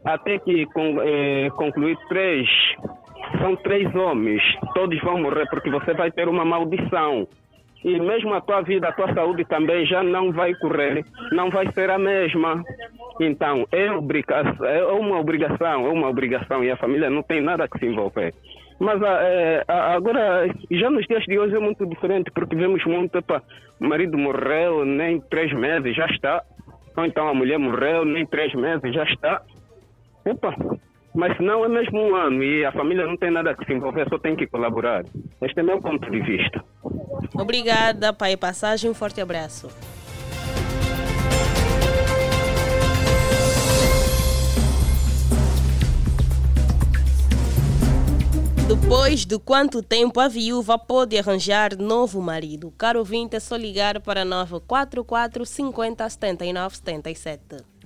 Até 0.04 0.40
que 0.40 0.64
eh, 0.64 1.50
concluir 1.56 1.98
três, 2.08 2.48
são 3.42 3.56
três 3.58 3.94
homens, 3.96 4.42
todos 4.74 5.00
vão 5.02 5.22
morrer, 5.22 5.48
porque 5.50 5.70
você 5.70 5.94
vai 5.94 6.12
ter 6.12 6.28
uma 6.28 6.46
maldição 6.46 7.28
e 7.84 7.98
mesmo 8.00 8.34
a 8.34 8.42
tua 8.42 8.62
vida, 8.62 8.90
a 8.90 8.92
tua 8.92 9.14
saúde 9.14 9.46
também 9.46 9.86
já 9.86 10.04
não 10.04 10.32
vai 10.32 10.54
correr, 10.56 11.06
não 11.32 11.50
vai 11.50 11.72
ser 11.72 11.90
a 11.90 11.98
mesma. 11.98 12.62
Então, 13.22 13.66
é, 13.72 13.92
obrigação, 13.92 14.66
é 14.66 14.84
uma 14.84 15.20
obrigação, 15.20 15.88
é 15.88 15.90
uma 15.90 16.10
obrigação 16.10 16.64
e 16.64 16.72
a 16.72 16.78
família 16.78 17.10
não 17.10 17.24
tem 17.24 17.42
nada 17.42 17.68
que 17.68 17.80
se 17.80 17.86
envolver. 17.86 18.34
Mas 18.80 19.02
ah, 19.02 19.20
é, 19.22 19.64
agora, 19.68 20.48
já 20.72 20.90
nos 20.90 21.06
dias 21.06 21.24
de 21.26 21.38
hoje 21.38 21.56
é 21.56 21.60
muito 21.60 21.86
diferente, 21.86 22.32
porque 22.32 22.56
vemos 22.56 22.84
muito, 22.86 23.18
epa, 23.18 23.42
o 23.80 23.86
marido 23.88 24.18
morreu, 24.18 24.86
nem 24.86 25.20
três 25.22 25.52
meses 25.54 25.96
já 25.96 26.06
está. 26.08 26.44
Ou 26.98 27.06
então 27.06 27.28
a 27.30 27.34
mulher 27.34 27.60
morreu, 27.60 28.04
nem 28.04 28.26
três 28.26 28.54
meses 28.54 28.94
já 28.94 29.04
está. 29.04 29.42
Epa, 30.26 30.56
mas 31.14 31.38
não 31.40 31.66
é 31.66 31.68
mesmo 31.68 32.00
um 32.00 32.16
ano 32.16 32.44
e 32.44 32.66
a 32.66 32.72
família 32.72 33.06
não 33.06 33.18
tem 33.18 33.32
nada 33.32 33.56
que 33.56 33.66
se 33.66 33.74
envolver, 33.74 34.08
só 34.10 34.20
tem 34.20 34.36
que 34.36 34.48
colaborar. 34.48 35.04
Este 35.42 35.60
é 35.60 35.64
meu 35.64 35.82
ponto 35.82 36.10
de 36.10 36.22
vista. 36.22 36.64
Obrigada, 37.34 38.14
pai 38.14 38.38
passagem. 38.38 38.90
Um 38.90 38.94
forte 38.94 39.22
abraço. 39.22 39.68
Depois 48.68 49.26
de 49.26 49.40
quanto 49.40 49.82
tempo 49.82 50.20
a 50.20 50.28
viúva 50.28 50.78
pode 50.78 51.18
arranjar 51.18 51.76
novo 51.76 52.22
marido? 52.22 52.72
Caro 52.78 53.00
ouvinte, 53.00 53.36
é 53.36 53.40
só 53.40 53.56
ligar 53.56 54.00
para 54.00 54.24
944 54.24 55.44
50 55.44 56.08
79 56.08 56.76
77. 56.76 57.79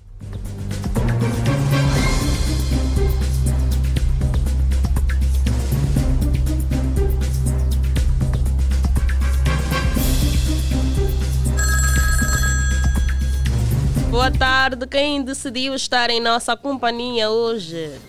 Boa 14.23 14.31
tarde, 14.31 14.87
quem 14.87 15.21
decidiu 15.21 15.75
estar 15.75 16.09
em 16.09 16.21
nossa 16.21 16.55
companhia 16.55 17.29
hoje? 17.29 17.99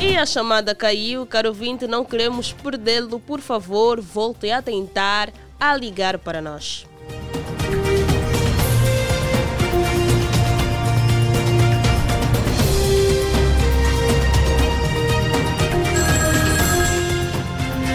E 0.00 0.16
a 0.16 0.24
chamada 0.24 0.72
caiu, 0.72 1.26
caro 1.26 1.48
ouvinte, 1.48 1.88
não 1.88 2.04
queremos 2.04 2.52
perdê-lo. 2.52 3.18
Por 3.18 3.40
favor, 3.40 4.00
volte 4.00 4.52
a 4.52 4.62
tentar 4.62 5.32
a 5.58 5.76
ligar 5.76 6.16
para 6.16 6.40
nós. 6.40 6.86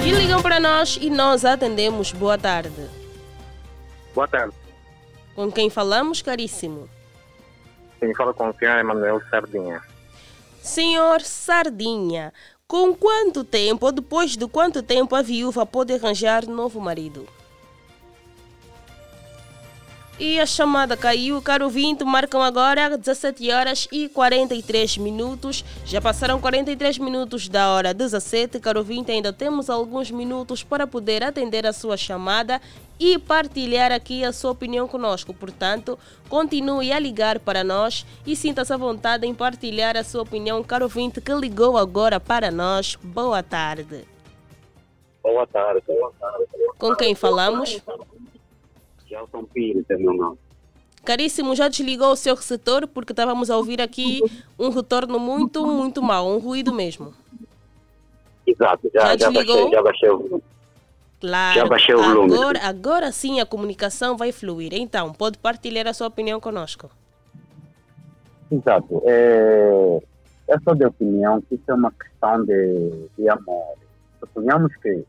E 0.06 0.12
ligam 0.12 0.42
para 0.42 0.60
nós 0.60 1.00
e 1.00 1.10
nós 1.10 1.46
atendemos. 1.46 2.12
Boa 2.12 2.38
tarde. 2.38 2.90
Boa 4.14 4.28
tarde. 4.28 4.61
Com 5.42 5.52
quem 5.52 5.72
falamos, 5.72 6.22
caríssimo? 6.22 6.88
Quem 8.00 8.14
fala 8.14 8.32
com 8.32 8.48
o 8.48 8.54
senhor 8.54 8.78
Emanuel 8.78 9.20
Sardinha. 9.28 9.82
Senhor 10.62 11.22
Sardinha, 11.22 12.32
com 12.68 12.94
quanto 12.94 13.44
tempo 13.44 13.88
ou 13.88 13.92
depois 13.92 14.38
de 14.38 14.48
quanto 14.48 14.84
tempo 14.84 15.16
a 15.16 15.24
viúva 15.24 15.66
pode 15.66 15.94
arranjar 15.94 16.46
novo 16.46 16.80
marido? 16.80 17.28
E 20.24 20.40
a 20.40 20.46
chamada 20.46 20.96
caiu, 20.96 21.42
caro 21.42 21.66
ouvinte, 21.66 22.04
marcam 22.04 22.44
agora 22.44 22.96
17 22.96 23.50
horas 23.50 23.88
e 23.92 24.08
43 24.08 25.00
minutos. 25.00 25.66
Já 25.84 26.00
passaram 26.00 26.40
43 26.40 27.00
minutos 27.00 27.50
da 27.50 27.72
hora 27.72 27.92
17, 27.92 28.60
caro 28.60 28.82
ouvinte, 28.82 29.12
ainda 29.12 29.34
temos 29.34 29.68
alguns 29.68 30.12
minutos 30.12 30.62
para 30.62 30.86
poder 30.86 31.24
atender 31.24 31.66
a 31.66 31.74
sua 31.74 31.98
chamada 31.98 32.62
e 33.00 33.18
partilhar 33.18 33.92
aqui 33.92 34.24
a 34.24 34.32
sua 34.32 34.52
opinião 34.52 34.88
conosco. 34.88 35.34
Portanto, 35.34 35.98
continue 36.30 36.94
a 36.94 37.00
ligar 37.00 37.40
para 37.40 37.64
nós 37.64 38.06
e 38.24 38.36
sinta-se 38.36 38.72
à 38.72 38.78
vontade 38.78 39.26
em 39.26 39.34
partilhar 39.34 39.98
a 39.98 40.04
sua 40.04 40.22
opinião, 40.22 40.62
caro 40.62 40.84
ouvinte, 40.84 41.20
que 41.20 41.34
ligou 41.34 41.80
agora 41.80 42.20
para 42.20 42.52
nós. 42.52 42.96
Boa 43.02 43.42
tarde. 43.42 44.06
Boa 45.24 45.48
tarde. 45.48 45.82
Boa 45.88 46.14
tarde. 46.20 46.46
Com 46.78 46.96
quem 46.96 47.16
falamos? 47.16 47.82
Gelson 49.12 49.44
Pires 49.44 49.86
é 49.90 49.98
meu 49.98 50.14
nome. 50.14 50.38
Caríssimo, 51.04 51.56
já 51.56 51.68
desligou 51.68 52.12
o 52.12 52.16
seu 52.16 52.36
receptor 52.36 52.88
porque 52.88 53.12
estávamos 53.12 53.50
a 53.50 53.58
ouvir 53.58 53.82
aqui 53.82 54.22
um 54.58 54.70
retorno 54.70 55.20
muito, 55.20 55.66
muito 55.68 56.02
mau, 56.02 56.30
um 56.30 56.38
ruído 56.38 56.72
mesmo. 56.72 57.14
Exato, 58.48 58.90
já, 58.94 59.02
Já 59.02 59.18
já, 59.18 59.30
desligou? 59.30 59.56
baixei, 59.56 59.72
já 59.72 59.84
baixei 59.84 60.10
o 60.10 60.42
Claro. 61.20 61.60
Já 61.60 61.66
baixei 61.68 61.94
o 61.94 62.02
volume. 62.02 62.34
Agora, 62.34 62.60
agora 62.64 63.12
sim 63.12 63.40
a 63.40 63.46
comunicação 63.46 64.18
vai 64.18 64.32
fluir. 64.32 64.74
Então, 64.74 65.14
pode 65.14 65.38
partilhar 65.38 65.88
a 65.88 65.94
sua 65.94 66.08
opinião 66.08 66.40
conosco. 66.40 66.90
Exato. 68.52 69.04
É, 69.06 70.00
eu 70.48 70.62
sou 70.64 70.74
de 70.74 70.84
opinião 70.84 71.40
que 71.42 71.56
isso 71.56 71.64
é 71.68 71.74
uma 71.76 71.92
questão 71.92 72.44
de, 72.44 73.08
de 73.18 73.30
amor. 73.30 73.76
Suponhamos 74.20 74.76
que 74.78 75.06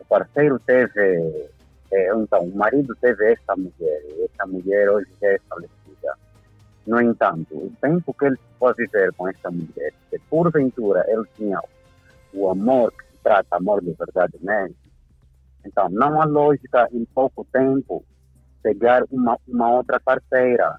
o 0.00 0.04
parceiro 0.08 0.58
teve, 0.66 0.92
é, 0.98 1.48
então, 1.92 2.44
o 2.44 2.56
marido 2.56 2.94
teve 3.00 3.32
esta 3.32 3.56
mulher, 3.56 4.02
e 4.08 4.24
esta 4.24 4.46
mulher 4.46 4.90
hoje 4.90 5.08
já 5.20 5.28
é 5.28 5.38
falecida. 5.48 6.14
No 6.86 7.00
entanto, 7.00 7.54
o 7.54 7.72
tempo 7.80 8.14
que 8.14 8.26
ele 8.26 8.38
pode 8.58 8.84
viver 8.84 9.12
com 9.14 9.28
esta 9.28 9.50
mulher, 9.50 9.92
se 10.08 10.18
porventura 10.30 11.04
ele 11.08 11.24
tinha 11.36 11.60
o 12.32 12.48
amor 12.48 12.92
que 12.92 13.04
se 13.04 13.18
trata, 13.22 13.56
amor 13.56 13.82
de 13.82 13.92
verdade 13.92 14.34
mesmo, 14.40 14.76
então 15.64 15.88
não 15.90 16.20
há 16.20 16.24
lógica 16.24 16.88
em 16.92 17.04
pouco 17.06 17.44
tempo 17.52 18.04
pegar 18.62 19.04
uma, 19.10 19.36
uma 19.48 19.70
outra 19.72 20.00
parceira. 20.00 20.78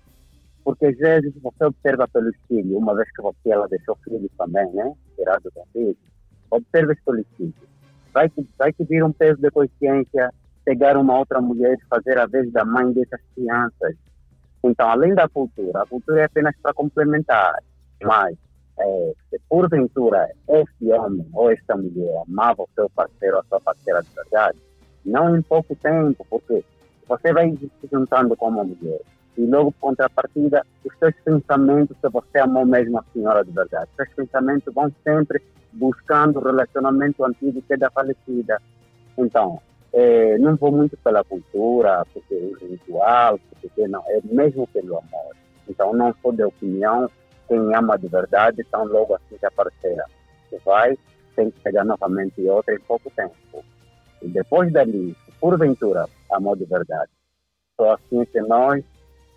Porque 0.63 0.85
às 0.85 0.97
vezes 0.97 1.33
você 1.41 1.65
observa 1.65 2.07
pelo 2.07 2.31
filho, 2.47 2.77
uma 2.77 2.95
vez 2.95 3.11
que 3.11 3.21
você 3.21 3.49
ela 3.49 3.67
deixou 3.67 3.95
filhos 4.03 4.31
também, 4.37 4.71
né? 4.73 4.93
Tirado 5.15 5.51
da 5.55 5.63
filho. 5.73 5.97
observe 6.51 6.93
este 6.93 7.03
princípio. 7.03 7.67
Vai 8.13 8.29
te, 8.29 8.47
vai 8.57 8.71
te 8.71 8.83
vir 8.83 9.03
um 9.03 9.11
peso 9.11 9.41
de 9.41 9.49
consciência 9.49 10.31
pegar 10.65 10.97
uma 10.97 11.17
outra 11.17 11.41
mulher 11.41 11.77
e 11.77 11.87
fazer 11.87 12.17
a 12.17 12.25
vez 12.25 12.51
da 12.51 12.63
mãe 12.63 12.91
dessas 12.93 13.19
crianças. 13.35 13.95
Então, 14.63 14.89
além 14.89 15.15
da 15.15 15.27
cultura, 15.27 15.81
a 15.81 15.87
cultura 15.87 16.21
é 16.21 16.25
apenas 16.25 16.55
para 16.61 16.73
complementar, 16.73 17.55
mas 18.03 18.37
é, 18.79 19.13
se 19.29 19.39
porventura 19.49 20.29
esse 20.47 20.91
homem 20.91 21.27
ou 21.33 21.51
esta 21.51 21.75
mulher 21.75 22.23
amava 22.27 22.63
o 22.63 22.69
seu 22.75 22.89
parceiro 22.91 23.37
ou 23.37 23.41
a 23.41 23.45
sua 23.45 23.61
parceira 23.61 24.01
de 24.03 24.09
verdade, 24.13 24.59
não 25.05 25.35
em 25.35 25.41
pouco 25.41 25.75
tempo, 25.75 26.25
porque 26.29 26.63
você 27.07 27.33
vai 27.33 27.51
se 27.51 27.89
juntando 27.91 28.35
com 28.35 28.49
uma 28.49 28.63
mulher 28.63 29.01
e 29.37 29.45
logo 29.45 29.73
contrapartida, 29.79 30.65
os 30.85 30.93
seus 30.99 31.15
pensamentos, 31.23 31.97
se 31.99 32.09
você 32.09 32.39
amou 32.39 32.65
mesmo 32.65 32.99
a 32.99 33.05
senhora 33.13 33.43
de 33.43 33.51
verdade, 33.51 33.89
os 33.91 33.95
seus 33.95 34.09
pensamentos 34.15 34.73
vão 34.73 34.91
sempre 35.03 35.41
buscando 35.73 36.39
o 36.39 36.43
relacionamento 36.43 37.23
antigo 37.23 37.61
que 37.61 37.73
é 37.73 37.77
da 37.77 37.89
falecida. 37.89 38.61
Então, 39.17 39.61
é, 39.93 40.37
não 40.37 40.55
vou 40.55 40.71
muito 40.71 40.97
pela 40.97 41.23
cultura, 41.23 42.05
porque 42.13 42.33
é 42.33 42.65
ritual, 42.65 43.39
porque 43.59 43.87
não, 43.87 44.03
é 44.07 44.19
mesmo 44.23 44.67
pelo 44.67 44.97
amor. 44.97 45.35
Então, 45.67 45.93
não 45.93 46.13
sou 46.21 46.31
de 46.31 46.43
opinião, 46.43 47.09
quem 47.47 47.75
ama 47.75 47.97
de 47.97 48.07
verdade, 48.07 48.63
tão 48.71 48.85
logo 48.85 49.15
assim 49.15 49.37
a 49.43 49.51
parceira 49.51 50.05
se 50.49 50.57
vai, 50.65 50.97
tem 51.35 51.51
que 51.51 51.59
pegar 51.61 51.83
novamente 51.83 52.41
outra 52.47 52.73
em 52.73 52.79
pouco 52.79 53.09
tempo. 53.11 53.35
E 54.21 54.27
depois 54.27 54.71
dali, 54.71 55.15
porventura, 55.39 56.07
amor 56.31 56.57
de 56.57 56.65
verdade. 56.65 57.11
Só 57.75 57.93
assim 57.93 58.23
que 58.25 58.39
nós, 58.41 58.83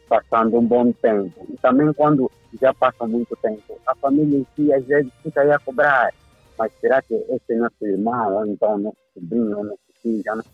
passando 0.08 0.58
um 0.58 0.66
bom 0.66 0.92
tempo, 0.92 1.46
e 1.48 1.56
também 1.56 1.92
quando 1.94 2.30
já 2.60 2.72
passa 2.74 3.06
muito 3.06 3.34
tempo, 3.36 3.80
a 3.86 3.94
família 3.96 4.38
em 4.38 4.46
si 4.54 4.72
às 4.72 4.84
vezes 4.84 5.10
fica 5.22 5.40
aí 5.40 5.50
a 5.50 5.58
cobrar. 5.58 6.12
Mas 6.58 6.72
será 6.80 7.02
que 7.02 7.14
esse 7.14 7.52
é 7.52 7.56
nosso 7.56 7.84
irmão, 7.84 8.34
ou 8.34 8.46
então 8.46 8.78
nosso 8.78 8.96
sobrinho, 9.14 9.58
ou 9.58 9.64
nosso 9.64 9.80
já 10.04 10.36
não 10.36 10.44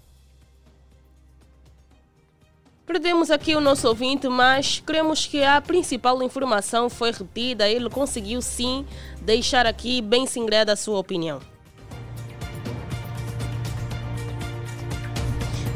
Perdemos 2.90 3.30
aqui 3.30 3.55
o 3.55 3.61
nosso 3.61 3.86
ouvinte, 3.86 4.28
mas 4.28 4.82
cremos 4.84 5.24
que 5.24 5.44
a 5.44 5.61
principal 5.61 6.20
informação 6.24 6.90
foi 6.90 7.12
retida. 7.12 7.68
Ele 7.68 7.88
conseguiu 7.88 8.42
sim 8.42 8.84
deixar 9.22 9.64
aqui 9.64 10.03
bem 10.03 10.26
singrada 10.26 10.72
a 10.72 10.76
sua 10.76 10.98
opinião. 10.98 11.40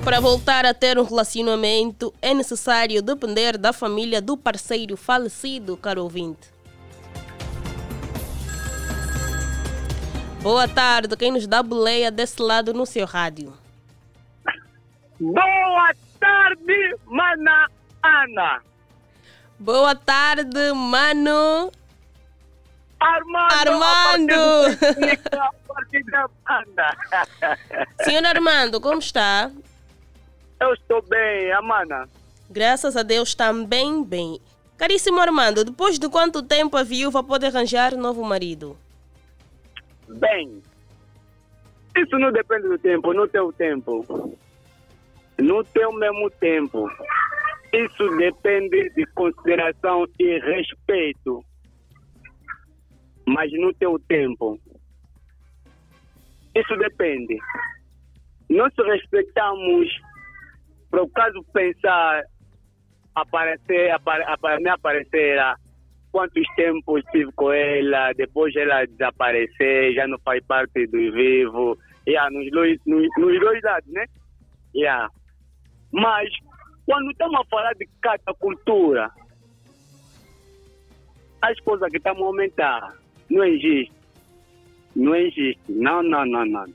Para 0.02 0.18
voltar 0.18 0.66
a 0.66 0.74
ter 0.74 0.98
um 0.98 1.04
relacionamento, 1.04 2.12
é 2.20 2.34
necessário 2.34 3.00
depender 3.00 3.56
da 3.56 3.72
família 3.72 4.20
do 4.20 4.36
parceiro 4.36 4.96
falecido, 4.96 5.76
caro 5.76 6.02
ouvinte. 6.02 6.52
Boa 10.42 10.66
tarde, 10.66 11.16
quem 11.16 11.30
nos 11.30 11.46
dá 11.46 11.62
boleia 11.62 12.10
desse 12.10 12.42
lado 12.42 12.74
no 12.74 12.84
seu 12.84 13.06
rádio. 13.06 13.63
Boa 15.32 15.94
tarde, 16.20 16.96
mana 17.06 17.70
Ana. 18.02 18.60
Boa 19.58 19.94
tarde, 19.94 20.70
mano. 20.74 21.72
Armando. 23.00 23.54
Armando. 23.54 24.34
Senhor 28.04 28.26
Armando, 28.26 28.82
como 28.82 28.98
está? 28.98 29.50
Eu 30.60 30.74
estou 30.74 31.00
bem, 31.02 31.50
Amana. 31.52 32.06
Graças 32.50 32.94
a 32.94 33.02
Deus 33.02 33.34
também 33.34 34.04
bem. 34.04 34.38
Caríssimo 34.76 35.20
Armando, 35.20 35.64
depois 35.64 35.98
de 35.98 36.06
quanto 36.10 36.42
tempo 36.42 36.76
a 36.76 36.82
viúva 36.82 37.24
pode 37.24 37.46
arranjar 37.46 37.96
novo 37.96 38.22
marido? 38.22 38.76
Bem, 40.06 40.62
isso 41.96 42.18
não 42.18 42.30
depende 42.30 42.68
do 42.68 42.78
tempo, 42.78 43.14
no 43.14 43.26
teu 43.26 43.50
tempo. 43.54 44.36
No 45.38 45.64
teu 45.64 45.92
mesmo 45.92 46.30
tempo. 46.40 46.88
Isso 47.72 48.16
depende 48.16 48.88
de 48.90 49.04
consideração 49.14 50.06
e 50.18 50.38
respeito. 50.38 51.44
Mas 53.26 53.50
no 53.52 53.72
teu 53.74 53.98
tempo. 54.08 54.58
Isso 56.54 56.76
depende. 56.76 57.36
Nós 58.48 58.72
respeitamos, 58.78 59.88
por 60.90 61.00
o 61.00 61.08
caso 61.08 61.42
pensar, 61.52 62.22
aparecer, 63.14 63.90
apare, 63.90 64.62
me 64.62 64.70
aparecer 64.70 65.40
quantos 66.12 66.46
tempos 66.54 67.02
estive 67.04 67.32
com 67.32 67.52
ela, 67.52 68.12
depois 68.12 68.54
ela 68.54 68.86
desaparecer, 68.86 69.94
já 69.94 70.06
não 70.06 70.18
faz 70.20 70.44
parte 70.46 70.86
do 70.86 71.12
vivo. 71.12 71.76
Yeah, 72.06 72.30
nos, 72.30 72.48
dois, 72.52 72.78
nos, 72.86 73.08
nos 73.18 73.40
dois 73.40 73.60
lados, 73.62 73.90
né? 73.90 74.04
Yeah. 74.76 75.10
Mas, 75.94 76.28
quando 76.84 77.08
estamos 77.12 77.40
a 77.40 77.44
falar 77.44 77.72
de 77.74 77.88
cada 78.02 78.34
cultura, 78.34 79.08
as 81.40 81.58
coisas 81.60 81.88
que 81.88 81.98
estamos 81.98 82.20
a 82.20 82.26
aumentar 82.26 82.94
não 83.30 83.44
existe. 83.44 83.92
Não 84.96 85.14
existe. 85.14 85.60
Não, 85.68 86.02
não, 86.02 86.26
não, 86.26 86.44
não. 86.44 86.66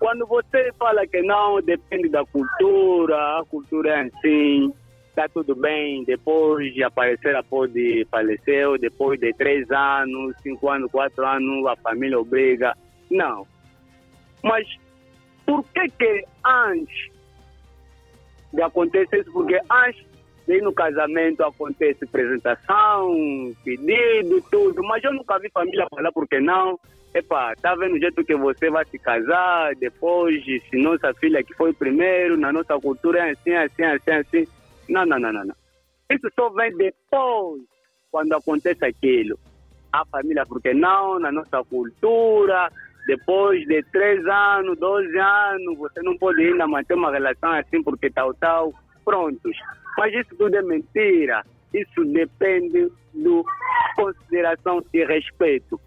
Quando 0.00 0.26
você 0.26 0.72
fala 0.76 1.06
que 1.06 1.22
não, 1.22 1.62
depende 1.62 2.08
da 2.08 2.24
cultura, 2.24 3.38
a 3.38 3.44
cultura 3.48 3.90
é 3.90 4.00
assim, 4.00 4.74
está 5.08 5.28
tudo 5.28 5.54
bem, 5.54 6.02
depois 6.02 6.74
de 6.74 6.82
aparecer, 6.82 7.40
pode 7.44 8.04
faleceu, 8.10 8.76
depois 8.76 9.20
de 9.20 9.32
três 9.34 9.70
anos, 9.70 10.34
cinco 10.42 10.68
anos, 10.68 10.90
quatro 10.90 11.24
anos, 11.24 11.64
a 11.66 11.76
família 11.76 12.18
obriga. 12.18 12.76
Não. 13.08 13.46
Mas 14.42 14.66
por 15.46 15.64
que 15.66 15.88
que 15.90 16.24
antes 16.44 17.12
de 18.52 18.62
acontecer 18.62 19.20
isso? 19.20 19.32
Porque 19.32 19.58
de 20.46 20.54
ir 20.56 20.62
no 20.62 20.72
casamento 20.72 21.42
acontece 21.44 22.04
apresentação, 22.04 23.14
pedido, 23.64 24.42
tudo, 24.50 24.82
mas 24.82 25.02
eu 25.04 25.12
nunca 25.12 25.38
vi 25.38 25.50
família 25.50 25.86
falar 25.90 26.12
porque 26.12 26.40
não. 26.40 26.78
Epa, 27.14 27.54
tá 27.60 27.74
vendo 27.74 27.94
o 27.94 28.00
jeito 28.00 28.24
que 28.24 28.34
você 28.34 28.70
vai 28.70 28.86
se 28.86 28.98
casar, 28.98 29.74
depois, 29.76 30.42
se 30.44 30.76
nossa 30.78 31.12
filha 31.14 31.44
que 31.44 31.54
foi 31.54 31.72
primeiro, 31.72 32.38
na 32.38 32.50
nossa 32.50 32.78
cultura 32.80 33.28
é 33.28 33.32
assim, 33.32 33.52
assim, 33.52 33.82
assim, 33.82 34.10
assim. 34.10 34.48
Não, 34.88 35.04
não, 35.04 35.18
não, 35.18 35.32
não, 35.32 35.44
não. 35.44 35.54
Isso 36.10 36.28
só 36.34 36.48
vem 36.50 36.74
depois, 36.76 37.62
quando 38.10 38.32
acontece 38.32 38.84
aquilo. 38.84 39.38
A 39.92 40.06
família, 40.06 40.46
porque 40.46 40.72
não, 40.72 41.18
na 41.18 41.30
nossa 41.30 41.62
cultura, 41.64 42.70
depois 43.06 43.66
de 43.66 43.82
três 43.84 44.24
anos, 44.26 44.78
12 44.78 45.18
anos, 45.18 45.78
você 45.78 46.00
não 46.02 46.16
pode 46.16 46.40
ainda 46.42 46.66
manter 46.66 46.94
uma 46.94 47.10
relação 47.10 47.52
assim 47.52 47.82
porque 47.82 48.10
tal, 48.10 48.32
tal, 48.34 48.72
prontos. 49.04 49.56
Mas 49.98 50.14
isso 50.14 50.34
tudo 50.36 50.56
é 50.56 50.62
mentira. 50.62 51.44
Isso 51.74 52.04
depende 52.04 52.90
do 53.14 53.44
consideração 53.96 54.82
e 54.92 55.04
respeito. 55.04 55.80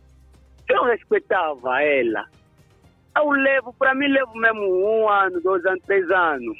Eu 0.67 0.83
respeitava 0.83 1.81
ela. 1.81 2.25
Eu 3.15 3.29
levo, 3.29 3.73
para 3.73 3.95
mim, 3.95 4.07
levo 4.07 4.35
mesmo 4.35 4.61
um 4.61 5.09
ano, 5.09 5.39
dois 5.41 5.65
anos, 5.65 5.83
três 5.85 6.09
anos. 6.11 6.57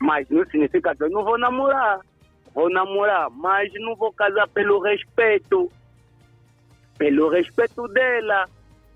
Mas 0.00 0.28
não 0.30 0.44
significa 0.46 0.96
que 0.96 1.04
eu 1.04 1.10
não 1.10 1.22
vou 1.22 1.38
namorar. 1.38 2.00
Vou 2.54 2.68
namorar, 2.68 3.30
mas 3.30 3.72
não 3.74 3.94
vou 3.94 4.12
casar 4.12 4.48
pelo 4.48 4.80
respeito. 4.80 5.70
Pelo 6.98 7.28
respeito 7.28 7.86
dela. 7.88 8.48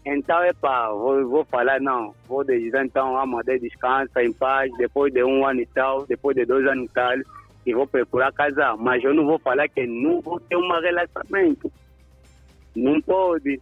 Então, 0.09 0.45
epá, 0.45 0.89
vou, 0.91 1.29
vou 1.29 1.45
falar, 1.45 1.81
não, 1.81 2.15
vou 2.29 2.45
dizer 2.45 2.85
então, 2.85 3.17
Amadei 3.19 3.59
descansa 3.59 4.23
em 4.23 4.33
paz, 4.33 4.71
depois 4.79 5.13
de 5.13 5.25
um 5.25 5.45
ano 5.45 5.61
e 5.61 5.67
tal, 5.67 6.07
depois 6.07 6.37
de 6.37 6.45
dois 6.45 6.65
anos 6.65 6.89
e 6.89 6.95
tal, 6.95 7.17
e 7.67 7.75
vou 7.75 7.89
procurar 7.89 8.33
casar. 8.33 8.77
Mas 8.77 9.03
eu 9.03 9.13
não 9.13 9.27
vou 9.27 9.37
falar 9.41 9.69
que 9.69 9.85
não 9.85 10.21
vou 10.21 10.39
ter 10.39 10.57
um 10.57 10.69
relacionamento. 10.81 11.73
Não 12.77 13.01
pode. 13.01 13.61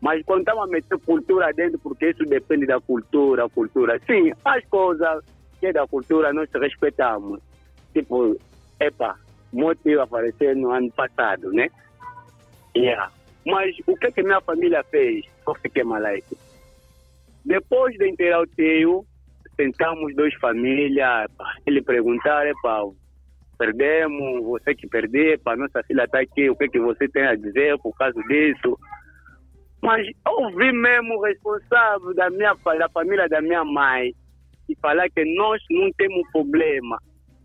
Mas 0.00 0.24
quando 0.24 0.40
estamos 0.40 0.64
a 0.64 0.66
meter 0.68 0.98
cultura 1.00 1.52
dentro, 1.52 1.78
porque 1.80 2.08
isso 2.08 2.24
depende 2.24 2.64
da 2.64 2.80
cultura, 2.80 3.46
cultura. 3.50 4.00
Sim, 4.06 4.32
as 4.42 4.64
coisas 4.64 5.22
que 5.60 5.66
é 5.66 5.72
da 5.74 5.86
cultura 5.86 6.32
nós 6.32 6.48
respeitamos. 6.54 7.40
Tipo, 7.92 8.38
epa, 8.80 9.18
motivo 9.52 10.00
apareceu 10.00 10.56
no 10.56 10.70
ano 10.70 10.90
passado, 10.92 11.52
né? 11.52 11.68
Yeah. 12.74 13.10
Mas 13.46 13.76
o 13.86 13.96
que 13.96 14.10
que 14.10 14.22
minha 14.22 14.40
família 14.40 14.82
fez? 14.84 15.26
Eu 15.46 15.54
fiquei 15.56 15.84
malaico. 15.84 16.36
Depois 17.44 17.94
de 17.96 18.08
enterrar 18.08 18.42
o 18.42 18.46
tio, 18.46 19.04
sentamos 19.56 20.14
duas 20.16 20.34
famílias, 20.34 21.30
ele 21.66 21.82
perguntar, 21.82 22.46
epa, 22.46 22.82
perdemos, 23.58 24.44
você 24.44 24.74
que 24.74 24.86
perdeu, 24.86 25.38
para 25.40 25.56
nossa 25.56 25.82
filha 25.84 26.04
está 26.04 26.20
aqui, 26.20 26.48
o 26.48 26.56
que 26.56 26.68
que 26.68 26.80
você 26.80 27.08
tem 27.08 27.26
a 27.26 27.36
dizer 27.36 27.78
por 27.78 27.94
causa 27.96 28.20
disso? 28.22 28.78
Mas 29.82 30.06
eu 30.26 30.56
vi 30.56 30.72
mesmo 30.72 31.16
o 31.16 31.22
responsável 31.22 32.14
da 32.14 32.30
minha 32.30 32.54
da 32.54 32.88
família 32.88 33.28
da 33.28 33.42
minha 33.42 33.64
mãe 33.64 34.14
e 34.68 34.74
falar 34.76 35.10
que 35.10 35.24
nós 35.36 35.62
não 35.70 35.90
temos 35.92 36.26
problema, 36.32 36.98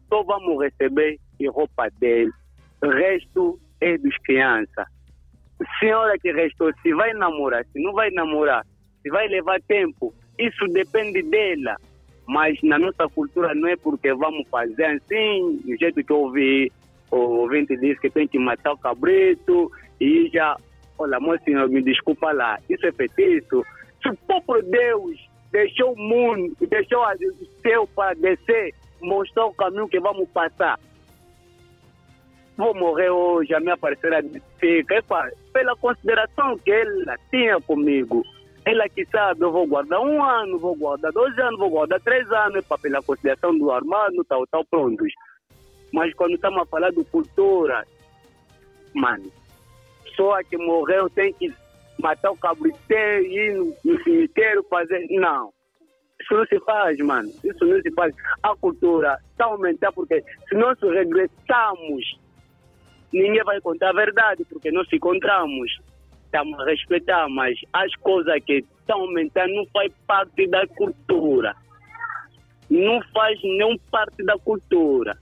só 0.08 0.24
vamos 0.24 0.64
receber 0.64 1.20
roupa 1.48 1.90
dele. 2.00 2.32
O 2.82 2.90
resto 2.90 3.60
é 3.82 3.98
dos 3.98 4.18
crianças. 4.20 4.86
Senhora 5.80 6.18
que 6.20 6.32
restou, 6.32 6.72
se 6.82 6.94
vai 6.94 7.14
namorar, 7.14 7.66
se 7.66 7.82
não 7.82 7.94
vai 7.94 8.10
namorar, 8.12 8.66
se 9.02 9.10
vai 9.10 9.28
levar 9.28 9.62
tempo, 9.62 10.14
isso 10.38 10.66
depende 10.68 11.22
dela. 11.24 11.76
Mas 12.28 12.58
na 12.64 12.78
nossa 12.78 13.08
cultura 13.10 13.54
não 13.56 13.68
é 13.68 13.76
porque 13.76 14.14
vamos 14.14 14.48
fazer 14.50 14.86
assim, 14.86 15.60
do 15.66 15.76
jeito 15.78 16.04
que 16.04 16.14
ouvi, 16.14 16.72
o 17.12 17.18
ouvinte 17.18 17.76
disse 17.78 18.00
que 18.00 18.10
tem 18.10 18.28
que 18.28 18.38
matar 18.38 18.74
o 18.74 18.78
cabrito 18.78 19.72
e 20.00 20.30
já, 20.32 20.56
olha, 20.98 21.20
moço, 21.20 21.44
me 21.70 21.82
desculpa 21.82 22.32
lá, 22.32 22.60
isso 22.70 22.86
é 22.86 22.92
feitiço. 22.92 23.64
Se 24.02 24.10
o 24.10 24.16
próprio 24.28 24.62
Deus 24.64 25.30
deixou 25.52 25.94
o 25.94 25.98
mundo, 25.98 26.56
deixou 26.70 27.00
o 27.02 27.62
céu 27.62 27.90
para 27.96 28.14
descer, 28.16 28.74
mostrou 29.02 29.50
o 29.50 29.54
caminho 29.54 29.90
que 29.90 30.00
vamos 30.00 30.30
passar. 30.30 30.80
Vou 32.60 32.76
morrer 32.76 33.10
hoje, 33.10 33.54
a 33.54 33.60
minha 33.62 33.78
parceira 33.78 34.22
fica. 34.60 34.96
Epa, 34.96 35.32
pela 35.54 35.78
consideração 35.78 36.58
que 36.58 36.70
ela 36.70 37.18
tinha 37.30 37.58
comigo, 37.62 38.22
ela 38.66 38.90
que 38.90 39.06
sabe, 39.06 39.46
eu 39.46 39.52
vou 39.54 39.66
guardar 39.66 40.02
um 40.02 40.22
ano, 40.22 40.60
vou 40.60 40.76
guardar 40.76 41.10
dois 41.14 41.40
anos, 41.40 41.58
vou 41.58 41.70
guardar 41.70 42.02
três 42.02 42.30
anos, 42.30 42.58
epa, 42.58 42.78
pela 42.78 43.02
consideração 43.02 43.58
do 43.58 43.72
armado, 43.72 44.26
tal, 44.26 44.46
tal, 44.48 44.66
prontos. 44.66 45.10
Mas 45.94 46.14
quando 46.16 46.34
estamos 46.34 46.62
a 46.62 46.66
falar 46.66 46.92
de 46.92 47.02
cultura, 47.06 47.88
mano, 48.94 49.32
só 50.18 50.34
a 50.34 50.44
que 50.44 50.58
morreu 50.58 51.10
tem 51.10 51.32
que 51.32 51.54
matar 51.98 52.32
o 52.32 52.38
cabriteiro, 52.38 53.24
ir 53.24 53.54
no, 53.54 53.74
no 53.86 54.04
cemitério, 54.04 54.66
fazer. 54.70 55.08
Não. 55.12 55.54
Isso 56.22 56.34
não 56.34 56.46
se 56.46 56.60
faz, 56.66 56.98
mano. 56.98 57.30
Isso 57.42 57.66
não 57.66 57.82
se 57.82 57.90
faz. 57.92 58.14
A 58.44 58.54
cultura 58.58 59.18
está 59.32 59.46
aumentando 59.46 59.94
porque 59.94 60.22
se 60.50 60.56
nós 60.56 60.78
regressamos, 60.82 62.20
ninguém 63.12 63.44
vai 63.44 63.60
contar 63.62 63.90
a 63.90 63.94
verdade, 63.94 64.46
porque 64.50 64.72
nós 64.72 64.88
se 64.88 64.96
encontramos. 64.96 65.80
Estamos 66.26 66.60
a 66.60 66.66
respeitar, 66.66 67.28
mas 67.28 67.60
as 67.74 67.94
coisas 67.96 68.44
que 68.46 68.64
estão 68.80 69.02
aumentando 69.02 69.54
não 69.56 69.66
faz 69.68 69.92
parte 70.06 70.48
da 70.48 70.66
cultura. 70.68 71.56
Não 72.70 73.02
faz 73.12 73.42
nenhum 73.42 73.76
parte 73.90 74.24
da 74.24 74.38
cultura. 74.38 75.18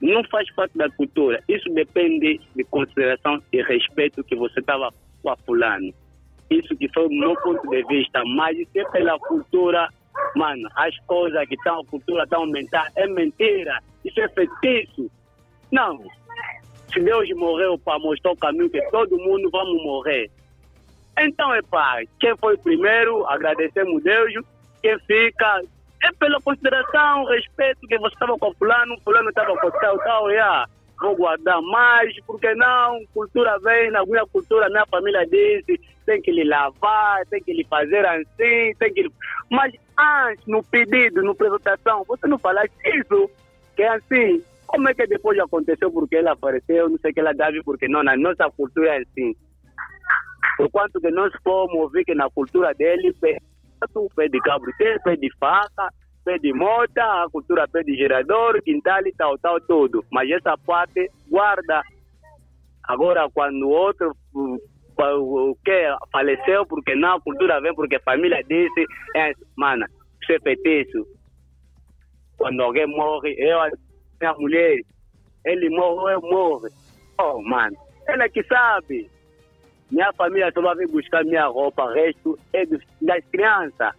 Não 0.00 0.22
faz 0.24 0.50
parte 0.54 0.76
da 0.76 0.90
cultura. 0.90 1.42
Isso 1.48 1.68
depende 1.70 2.40
de 2.54 2.64
consideração 2.64 3.42
e 3.52 3.62
respeito 3.62 4.24
que 4.24 4.36
você 4.36 4.60
estava 4.60 4.90
com 5.22 5.30
a 5.30 5.36
fulano. 5.38 5.92
Isso 6.50 6.76
que 6.76 6.88
foi 6.92 7.06
o 7.06 7.10
meu 7.10 7.34
ponto 7.36 7.68
de 7.68 7.82
vista. 7.84 8.22
Mas 8.24 8.58
isso 8.58 8.70
é 8.74 8.84
pela 8.90 9.18
cultura, 9.18 9.88
mano, 10.34 10.68
as 10.76 10.96
coisas 11.06 11.46
que 11.48 11.54
estão, 11.54 11.80
a 11.80 11.86
cultura 11.86 12.24
está 12.24 12.36
aumentando, 12.36 12.90
é 12.96 13.06
mentira. 13.06 13.78
Isso 14.04 14.20
é 14.20 14.28
feitiço. 14.28 15.10
Não. 15.70 16.00
Se 16.92 17.00
Deus 17.00 17.28
morreu 17.36 17.78
para 17.78 17.98
mostrar 17.98 18.32
o 18.32 18.36
caminho 18.36 18.70
que 18.70 18.82
todo 18.90 19.16
mundo 19.18 19.48
vamos 19.50 19.82
morrer. 19.82 20.30
Então, 21.18 21.52
é 21.54 21.62
pá, 21.62 22.02
quem 22.18 22.36
foi 22.36 22.56
primeiro, 22.58 23.26
agradecemos 23.26 24.02
Deus. 24.02 24.32
Quem 24.82 24.98
fica, 25.00 25.62
é 26.02 26.12
pela 26.18 26.40
consideração, 26.40 27.24
respeito 27.26 27.86
que 27.86 27.98
você 27.98 28.14
estava 28.14 28.38
com 28.38 28.54
fulano, 28.54 28.98
fulano 29.04 29.28
estava 29.28 29.56
com 29.56 29.70
tal, 29.70 29.98
tal, 29.98 30.30
yeah 30.30 30.66
vou 31.00 31.16
guardar 31.16 31.60
mais, 31.62 32.14
porque 32.26 32.54
não, 32.54 33.00
cultura 33.14 33.58
vem, 33.60 33.90
na 33.90 34.04
minha 34.04 34.24
cultura, 34.26 34.68
minha 34.68 34.84
família 34.86 35.26
disse, 35.26 35.80
tem 36.04 36.20
que 36.20 36.30
lhe 36.30 36.44
lavar, 36.44 37.24
tem 37.26 37.42
que 37.42 37.52
lhe 37.52 37.64
fazer 37.64 38.04
assim, 38.06 38.74
tem 38.78 38.92
que... 38.92 39.10
Mas 39.50 39.74
antes, 39.98 40.46
no 40.46 40.62
pedido, 40.62 41.22
no 41.22 41.32
apresentação, 41.32 42.04
você 42.06 42.26
não 42.28 42.38
falasse 42.38 42.70
isso, 42.84 43.30
que 43.74 43.82
é 43.82 43.88
assim. 43.88 44.44
Como 44.70 44.88
é 44.88 44.94
que 44.94 45.04
depois 45.08 45.36
aconteceu 45.40 45.90
porque 45.90 46.14
ela 46.14 46.30
apareceu, 46.30 46.88
não 46.88 46.96
sei 46.98 47.10
o 47.10 47.14
que 47.14 47.18
ela 47.18 47.34
deve, 47.34 47.60
porque 47.64 47.88
não, 47.88 48.04
na 48.04 48.16
nossa 48.16 48.48
cultura 48.52 48.94
é 48.94 49.02
assim. 49.02 49.34
Por 50.56 50.70
quanto 50.70 51.00
que 51.00 51.10
nós 51.10 51.32
fomos 51.42 51.90
ver 51.90 52.04
que 52.04 52.14
na 52.14 52.30
cultura 52.30 52.72
dele, 52.74 53.12
pé 53.20 53.36
de 54.28 54.40
cabro, 54.40 54.72
pé 54.78 55.16
de 55.16 55.28
faca, 55.38 55.92
pé 56.24 56.38
de 56.38 56.52
moto, 56.52 56.96
a 56.98 57.26
cultura 57.32 57.66
pé 57.66 57.82
de 57.82 57.96
gerador, 57.96 58.62
quintal 58.62 59.04
e 59.04 59.12
tal, 59.14 59.36
tal, 59.38 59.60
tudo. 59.62 60.04
Mas 60.12 60.30
essa 60.30 60.56
parte 60.58 61.10
guarda. 61.28 61.82
Agora, 62.84 63.28
quando 63.34 63.68
outro 63.68 64.14
o 64.96 65.56
que 65.64 65.96
faleceu, 66.12 66.64
porque 66.66 66.94
não, 66.94 67.16
a 67.16 67.20
cultura 67.20 67.60
vem 67.60 67.74
porque 67.74 67.96
a 67.96 68.02
família 68.02 68.40
disse, 68.48 68.84
é, 69.16 69.32
mano, 69.56 69.84
isso 70.22 70.32
é 70.32 70.38
feitiço. 70.38 71.04
Quando 72.36 72.60
alguém 72.62 72.86
morre, 72.86 73.34
eu, 73.36 73.58
minha 74.20 74.34
mulher, 74.34 74.80
ele 75.44 75.70
morre, 75.70 76.14
eu 76.14 76.20
morro. 76.22 76.68
Oh, 77.18 77.42
mano, 77.42 77.76
ela 78.06 78.28
que 78.28 78.42
sabe. 78.44 79.10
Minha 79.90 80.12
família 80.12 80.52
só 80.52 80.60
vai 80.60 80.86
buscar 80.86 81.24
minha 81.24 81.46
roupa, 81.46 81.84
o 81.84 81.92
resto 81.92 82.38
é 82.52 82.64
das 83.00 83.24
crianças. 83.30 83.92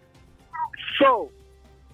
Só 0.98 1.28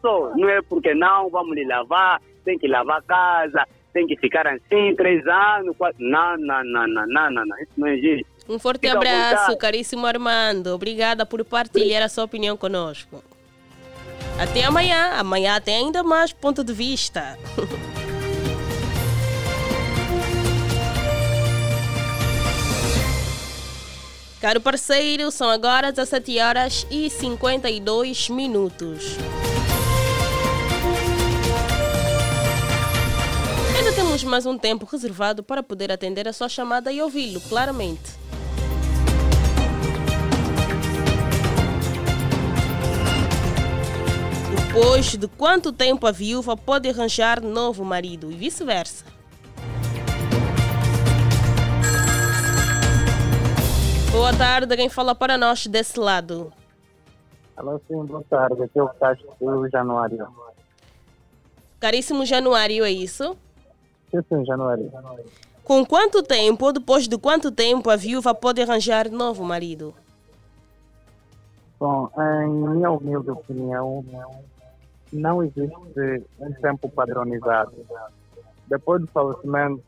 só, 0.01 0.31
não 0.35 0.49
é 0.49 0.61
porque 0.61 0.93
não, 0.93 1.29
vamos 1.29 1.55
lhe 1.55 1.65
lavar, 1.65 2.21
tem 2.45 2.57
que 2.57 2.67
lavar 2.67 2.99
a 2.99 3.01
casa, 3.01 3.67
tem 3.93 4.07
que 4.07 4.15
ficar 4.17 4.47
assim, 4.47 4.95
três 4.95 5.25
anos, 5.27 5.75
quatro. 5.75 5.97
Não, 5.99 6.37
não, 6.37 6.63
não, 6.63 6.87
não, 6.87 7.07
não, 7.07 7.31
não, 7.31 7.45
não. 7.45 7.57
isso 7.57 7.71
não 7.77 7.87
existe. 7.87 8.25
Um 8.47 8.59
forte 8.59 8.87
Fica 8.87 8.97
abraço, 8.97 9.57
caríssimo 9.57 10.05
Armando. 10.05 10.67
Obrigada 10.67 11.25
por 11.25 11.43
partilhar 11.43 12.01
a 12.01 12.09
sua 12.09 12.23
opinião 12.23 12.55
conosco. 12.55 13.21
Até 14.39 14.63
amanhã. 14.63 15.13
Amanhã 15.19 15.59
tem 15.59 15.75
ainda 15.75 16.03
mais 16.03 16.31
ponto 16.31 16.63
de 16.63 16.71
vista. 16.71 17.37
Caro 24.39 24.61
parceiro, 24.61 25.31
são 25.31 25.49
agora 25.49 25.91
17 25.91 26.39
horas 26.39 26.87
e 26.91 27.09
52 27.09 28.29
minutos. 28.29 29.17
temos 34.17 34.23
mais 34.23 34.45
um 34.45 34.57
tempo 34.57 34.85
reservado 34.85 35.43
para 35.43 35.61
poder 35.61 35.91
atender 35.91 36.27
a 36.27 36.33
sua 36.33 36.47
chamada 36.47 36.91
e 36.91 37.01
ouvi-lo 37.01 37.39
claramente. 37.41 38.11
Depois 44.55 45.15
de 45.15 45.27
quanto 45.27 45.71
tempo 45.71 46.07
a 46.07 46.11
viúva 46.11 46.55
pode 46.55 46.87
arranjar 46.89 47.41
novo 47.41 47.83
marido 47.83 48.31
e 48.31 48.35
vice-versa? 48.35 49.16
Boa 54.11 54.35
tarde, 54.35 54.75
quem 54.75 54.89
fala 54.89 55.13
para 55.13 55.37
nós 55.37 55.67
desse 55.67 55.99
lado? 55.99 56.51
Alô, 57.55 57.79
sim, 57.87 58.03
boa 58.05 58.23
tarde. 58.29 58.63
Aqui 58.63 58.79
é 58.79 58.83
o 58.83 58.89
Castro 58.89 59.29
do 59.39 59.69
Januário. 59.69 60.27
Caríssimo 61.79 62.25
Januário, 62.25 62.83
é 62.83 62.91
isso? 62.91 63.35
Sim, 64.09 64.19
sim, 64.29 64.45
januário. 64.45 64.91
Com 65.63 65.85
quanto 65.85 66.23
tempo, 66.23 66.65
ou 66.65 66.73
depois 66.73 67.07
de 67.07 67.17
quanto 67.17 67.51
tempo, 67.51 67.89
a 67.89 67.95
viúva 67.95 68.33
pode 68.33 68.61
arranjar 68.61 69.09
novo 69.11 69.43
marido? 69.43 69.93
Bom, 71.79 72.09
em 72.17 72.49
minha 72.49 72.89
humilde 72.89 73.29
opinião, 73.29 74.03
não 75.11 75.43
existe 75.43 75.75
um 76.39 76.53
tempo 76.53 76.89
padronizado. 76.89 77.73
Depois 78.67 79.01
do 79.01 79.07
falecimento 79.07 79.83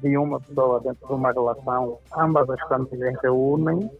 de 0.00 0.16
uma 0.16 0.40
pessoa 0.40 0.80
dentro 0.80 1.06
de 1.06 1.12
uma 1.12 1.32
relação, 1.32 1.98
ambas 2.16 2.48
as 2.50 2.60
famílias 2.68 3.18
se 3.20 3.28
unem 3.28 3.90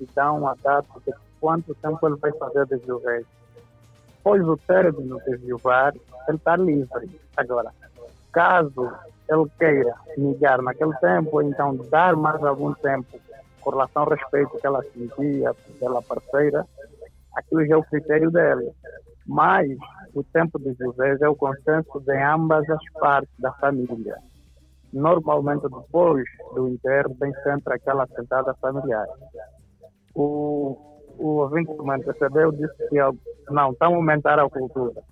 e 0.00 0.06
dão 0.14 0.46
a 0.46 0.54
data 0.62 0.88
de 1.06 1.12
quanto 1.40 1.74
tempo 1.76 2.06
ele 2.06 2.16
vai 2.16 2.32
fazer 2.32 2.66
de 2.66 2.76
viuvez. 2.76 3.26
Depois 4.16 4.44
do 4.44 4.56
término 4.56 5.18
de 5.20 5.30
ele 5.30 6.36
está 6.36 6.56
livre. 6.56 7.20
Agora, 7.36 7.72
caso 8.32 8.92
ele 9.28 9.46
queira 9.58 9.94
migrar 10.16 10.60
naquele 10.62 10.94
tempo, 10.98 11.40
então 11.42 11.76
dar 11.90 12.16
mais 12.16 12.42
algum 12.44 12.72
tempo 12.74 13.18
com 13.60 13.70
relação 13.70 14.02
ao 14.02 14.10
respeito 14.10 14.58
que 14.58 14.66
ela 14.66 14.82
sentia 14.82 15.54
pela 15.78 16.02
parceira, 16.02 16.66
aquilo 17.34 17.66
já 17.66 17.74
é 17.74 17.76
o 17.76 17.84
critério 17.84 18.30
dele. 18.30 18.70
Mas 19.26 19.68
o 20.14 20.24
tempo 20.24 20.58
de 20.58 20.74
José 20.74 21.16
é 21.20 21.28
o 21.28 21.36
consenso 21.36 22.00
de 22.00 22.16
ambas 22.22 22.68
as 22.70 22.82
partes 22.98 23.34
da 23.38 23.52
família. 23.52 24.16
Normalmente, 24.92 25.62
depois 25.62 26.24
do 26.54 26.68
enterro, 26.68 27.14
tem 27.20 27.32
sempre 27.42 27.74
aquela 27.74 28.06
sentada 28.06 28.54
familiar. 28.54 29.06
O, 30.14 30.76
o 31.18 31.26
ouvinte 31.40 31.74
que 31.74 31.82
me 31.82 31.94
antecedeu 31.94 32.52
disse 32.52 32.88
que 32.88 32.96
não, 33.50 33.72
estão 33.72 33.92
a 33.92 33.96
aumentar 33.96 34.38
a 34.38 34.48
cultura. 34.48 35.02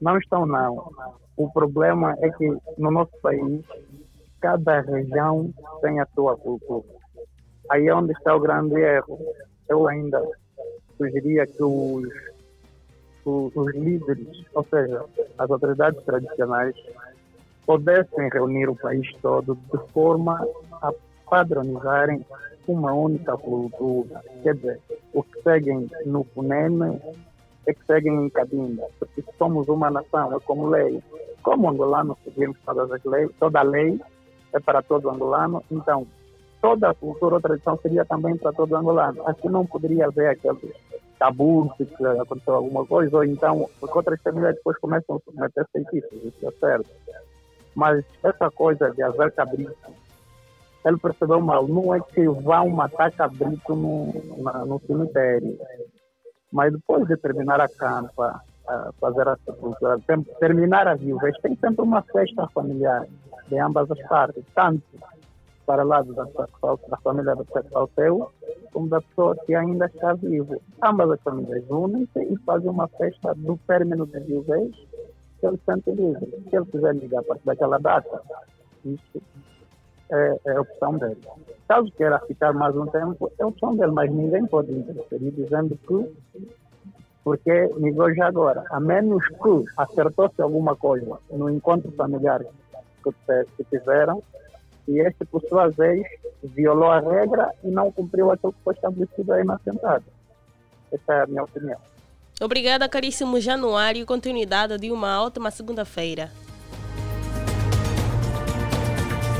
Não 0.00 0.18
estão, 0.18 0.46
não. 0.46 0.92
O 1.36 1.50
problema 1.50 2.14
é 2.20 2.30
que 2.30 2.46
no 2.76 2.90
nosso 2.90 3.12
país, 3.22 3.64
cada 4.40 4.80
região 4.80 5.52
tem 5.80 6.00
a 6.00 6.06
sua 6.14 6.36
cultura. 6.36 6.88
Aí 7.70 7.86
é 7.86 7.94
onde 7.94 8.12
está 8.12 8.34
o 8.34 8.40
grande 8.40 8.78
erro. 8.80 9.18
Eu 9.68 9.86
ainda 9.88 10.22
sugeria 10.96 11.46
que 11.46 11.62
os, 11.62 12.08
os, 13.24 13.56
os 13.56 13.74
líderes, 13.74 14.44
ou 14.54 14.64
seja, 14.64 15.04
as 15.38 15.50
autoridades 15.50 16.02
tradicionais, 16.04 16.74
pudessem 17.68 18.30
reunir 18.30 18.66
o 18.70 18.74
país 18.74 19.06
todo 19.20 19.54
de 19.54 19.92
forma 19.92 20.42
a 20.80 20.90
padronizarem 21.28 22.24
uma 22.66 22.94
única 22.94 23.36
cultura. 23.36 24.22
Quer 24.42 24.54
dizer, 24.54 24.80
os 25.12 25.26
que 25.26 25.42
seguem 25.42 25.90
no 26.06 26.24
Funene 26.24 26.98
é 27.66 27.74
que 27.74 27.84
seguem 27.84 28.24
em 28.24 28.30
Cabinda, 28.30 28.86
porque 28.98 29.22
somos 29.36 29.68
uma 29.68 29.90
nação, 29.90 30.34
é 30.34 30.40
como 30.40 30.70
lei. 30.70 31.02
Como 31.42 31.68
angolano 31.68 32.16
seguimos 32.24 32.56
todas 32.64 32.90
as 32.90 33.04
leis, 33.04 33.30
toda 33.38 33.60
lei 33.60 34.00
é 34.54 34.60
para 34.60 34.80
todo 34.80 35.10
angolano, 35.10 35.62
então 35.70 36.06
toda 36.62 36.88
a 36.88 36.94
cultura 36.94 37.34
ou 37.34 37.40
tradição 37.42 37.78
seria 37.82 38.06
também 38.06 38.34
para 38.38 38.52
todo 38.54 38.74
angolano. 38.76 39.28
Aqui 39.28 39.46
não 39.46 39.66
poderia 39.66 40.06
haver 40.06 40.30
aquele 40.30 40.74
tabu 41.18 41.70
se 41.76 41.86
aconteceu 42.06 42.54
alguma 42.54 42.86
coisa, 42.86 43.14
ou 43.14 43.24
então, 43.24 43.68
porque 43.78 43.98
outras 43.98 44.22
famílias 44.22 44.54
depois 44.54 44.78
começam 44.78 45.16
a 45.16 45.20
submeter 45.20 45.66
feitiços, 45.70 46.24
isso 46.24 46.48
é 46.48 46.52
certo. 46.52 46.88
Mas 47.78 48.04
essa 48.24 48.50
coisa 48.50 48.90
de 48.90 49.00
haver 49.04 49.30
cabrito, 49.30 49.72
ele 50.84 50.98
percebeu 50.98 51.40
mal, 51.40 51.68
não 51.68 51.94
é 51.94 52.00
que 52.00 52.26
vão 52.26 52.70
matar 52.70 53.12
cabrito 53.12 53.76
no, 53.76 54.42
na, 54.42 54.64
no 54.64 54.80
cemitério, 54.80 55.56
mas 56.50 56.72
depois 56.72 57.06
de 57.06 57.16
terminar 57.16 57.60
a 57.60 57.68
campa, 57.68 58.42
a 58.66 58.90
fazer 59.00 59.28
a 59.28 59.36
sepultura, 59.44 59.96
terminar 60.40 60.88
a 60.88 60.96
viuvez, 60.96 61.38
tem 61.38 61.54
sempre 61.54 61.82
uma 61.82 62.02
festa 62.02 62.48
familiar 62.48 63.06
de 63.46 63.58
ambas 63.60 63.88
as 63.92 64.02
partes, 64.08 64.42
tanto 64.56 64.82
para 65.64 65.84
lá 65.84 66.02
da, 66.02 66.24
da 66.24 66.96
família 66.96 67.36
do 67.36 67.46
Salteu, 67.70 68.28
como 68.72 68.88
da 68.88 69.00
pessoa 69.00 69.36
que 69.46 69.54
ainda 69.54 69.86
está 69.86 70.14
vivo. 70.14 70.60
Ambas 70.82 71.12
as 71.12 71.20
famílias 71.20 71.62
unem-se 71.70 72.24
e 72.24 72.36
fazem 72.38 72.70
uma 72.70 72.88
festa 72.88 73.36
do 73.36 73.56
término 73.68 74.04
de 74.04 74.18
viuvez 74.18 74.74
ele 75.46 75.58
sente 75.64 75.90
livre. 75.90 76.26
Se 76.48 76.56
ele 76.56 76.66
quiser 76.66 76.94
ligar 76.96 77.20
a 77.20 77.22
partir 77.22 77.44
daquela 77.44 77.78
data, 77.78 78.22
isso 78.84 79.22
é, 80.10 80.40
é 80.46 80.60
opção 80.60 80.98
dele. 80.98 81.20
Caso 81.68 81.90
queira 81.92 82.18
ficar 82.20 82.52
mais 82.52 82.76
um 82.76 82.86
tempo, 82.86 83.30
é 83.38 83.44
opção 83.44 83.76
dele, 83.76 83.92
mas 83.92 84.10
ninguém 84.10 84.46
pode 84.46 84.72
interferir 84.72 85.30
dizendo 85.32 85.76
que, 85.76 86.48
porque 87.22 87.66
ligou 87.76 88.12
já 88.14 88.26
agora, 88.26 88.64
a 88.70 88.80
menos 88.80 89.26
que 89.28 89.64
acertou-se 89.76 90.40
alguma 90.40 90.74
coisa 90.74 91.18
no 91.30 91.50
encontro 91.50 91.90
familiar 91.92 92.42
que, 93.02 93.12
que 93.56 93.64
tiveram, 93.64 94.22
e 94.86 95.00
este, 95.00 95.26
por 95.26 95.42
sua 95.42 95.68
vez, 95.68 96.06
violou 96.42 96.90
a 96.90 97.00
regra 97.00 97.52
e 97.62 97.68
não 97.68 97.92
cumpriu 97.92 98.30
aquilo 98.30 98.54
que 98.54 98.62
foi 98.64 98.72
estabelecido 98.72 99.32
aí 99.34 99.44
na 99.44 99.58
sentada. 99.58 100.04
Essa 100.90 101.12
é 101.12 101.22
a 101.22 101.26
minha 101.26 101.42
opinião. 101.42 101.78
Obrigada, 102.40 102.88
caríssimo 102.88 103.40
Januário. 103.40 104.06
Continuidade 104.06 104.78
de 104.78 104.92
uma 104.92 105.22
ótima 105.22 105.50
segunda-feira. 105.50 106.30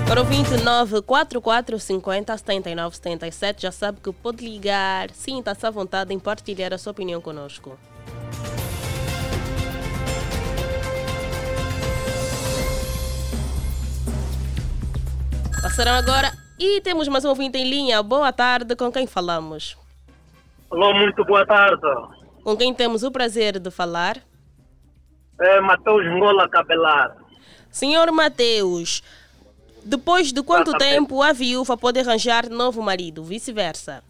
Para 0.08 0.22
o 0.22 0.24
29 0.24 1.02
44 1.02 1.78
50 1.78 2.36
79 2.36 2.96
77, 2.96 3.62
já 3.62 3.70
sabe 3.70 4.00
que 4.00 4.12
pode 4.12 4.44
ligar. 4.44 5.10
Sinta-se 5.10 5.66
à 5.66 5.70
vontade 5.70 6.12
em 6.12 6.18
partilhar 6.18 6.72
a 6.72 6.78
sua 6.78 6.92
opinião 6.92 7.20
conosco. 7.20 7.78
Passaram 15.62 15.92
agora 15.92 16.32
e 16.58 16.80
temos 16.80 17.06
mais 17.06 17.24
um 17.24 17.28
ouvinte 17.28 17.58
em 17.58 17.68
linha. 17.68 18.02
Boa 18.02 18.32
tarde, 18.32 18.74
com 18.74 18.90
quem 18.90 19.06
falamos? 19.06 19.76
Alô, 20.70 20.94
muito 20.94 21.24
boa 21.24 21.46
tarde. 21.46 21.86
Com 22.48 22.56
quem 22.56 22.72
temos 22.72 23.02
o 23.02 23.12
prazer 23.12 23.58
de 23.58 23.70
falar? 23.70 24.16
É 25.38 25.60
Mateus 25.60 26.06
Ngola 26.06 26.48
Cabelar. 26.48 27.14
Senhor 27.70 28.10
Mateus, 28.10 29.02
depois 29.84 30.32
de 30.32 30.42
quanto 30.42 30.72
tempo 30.78 31.20
a 31.20 31.34
viúva 31.34 31.76
pode 31.76 32.00
arranjar 32.00 32.48
novo 32.48 32.80
marido, 32.80 33.22
vice-versa? 33.22 34.02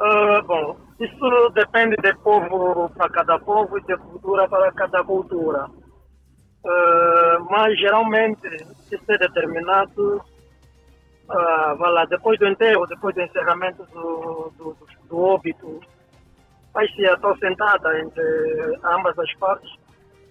Uh, 0.00 0.40
bom, 0.46 0.76
isso 1.00 1.50
depende 1.52 1.96
de 1.96 2.14
povo 2.18 2.88
para 2.90 3.10
cada 3.10 3.40
povo 3.40 3.76
e 3.76 3.82
de 3.82 3.96
cultura 3.96 4.48
para 4.48 4.70
cada 4.70 5.02
cultura. 5.02 5.64
Uh, 6.64 7.44
mas 7.50 7.76
geralmente 7.76 8.46
isso 8.56 9.04
é 9.08 9.18
determinado 9.18 10.22
uh, 11.28 11.90
lá, 11.90 12.04
depois 12.04 12.38
do 12.38 12.46
enterro, 12.46 12.86
depois 12.86 13.16
do 13.16 13.22
encerramento 13.22 13.84
do, 13.92 14.52
do, 14.56 14.76
do 15.08 15.18
óbito, 15.18 15.80
vai 16.72 16.86
ser 16.88 17.10
a 17.10 17.36
sentada 17.38 18.00
entre 18.00 18.78
ambas 18.84 19.18
as 19.18 19.34
partes 19.34 19.70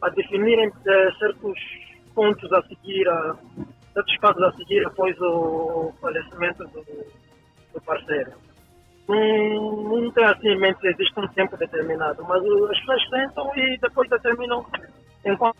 a 0.01 0.09
definirem 0.09 0.71
certos 1.19 1.59
pontos 2.13 2.51
a 2.53 2.61
seguir, 2.63 3.07
a, 3.07 3.35
certos 3.93 4.17
passos 4.17 4.43
a 4.43 4.51
seguir 4.53 4.85
após 4.85 5.19
o 5.19 5.93
falecimento 6.01 6.63
do, 6.65 6.83
do 7.73 7.81
parceiro. 7.85 8.31
Não, 9.07 9.83
não 9.83 10.11
tem 10.11 10.25
assim 10.25 10.49
em 10.49 10.59
mente 10.59 10.79
se 10.81 10.87
existe 10.87 11.19
um 11.19 11.27
tempo 11.29 11.55
determinado, 11.57 12.23
mas 12.25 12.43
as 12.43 12.79
pessoas 12.79 13.09
sentam 13.09 13.51
e 13.55 13.77
depois 13.77 14.09
determinam 14.09 14.65
enquanto. 15.25 15.57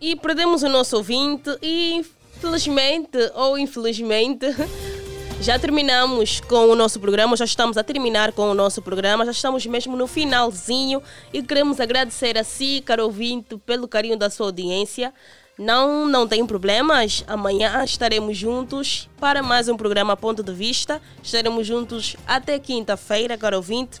E 0.00 0.14
perdemos 0.14 0.62
o 0.62 0.68
nosso 0.68 0.96
ouvinte 0.96 1.50
e 1.62 2.02
felizmente 2.40 3.18
ou 3.34 3.58
infelizmente 3.58 4.46
já 5.40 5.58
terminamos 5.58 6.40
com 6.40 6.68
o 6.68 6.74
nosso 6.74 6.98
programa, 6.98 7.36
já 7.36 7.44
estamos 7.44 7.76
a 7.76 7.84
terminar 7.84 8.32
com 8.32 8.50
o 8.50 8.54
nosso 8.54 8.80
programa, 8.80 9.24
já 9.24 9.30
estamos 9.30 9.66
mesmo 9.66 9.96
no 9.96 10.06
finalzinho 10.06 11.02
e 11.32 11.42
queremos 11.42 11.78
agradecer 11.78 12.38
a 12.38 12.44
si, 12.44 12.82
caro 12.84 13.04
ouvinte, 13.04 13.56
pelo 13.58 13.86
carinho 13.86 14.16
da 14.16 14.30
sua 14.30 14.46
audiência. 14.46 15.12
Não, 15.58 16.06
não 16.06 16.26
tem 16.28 16.44
problemas. 16.46 17.24
Amanhã 17.26 17.82
estaremos 17.82 18.36
juntos 18.36 19.08
para 19.18 19.42
mais 19.42 19.68
um 19.68 19.76
programa 19.76 20.16
Ponto 20.16 20.42
de 20.42 20.52
Vista. 20.52 21.00
Estaremos 21.22 21.66
juntos 21.66 22.16
até 22.26 22.58
quinta-feira, 22.58 23.38
caro 23.38 23.56
ouvinte. 23.56 24.00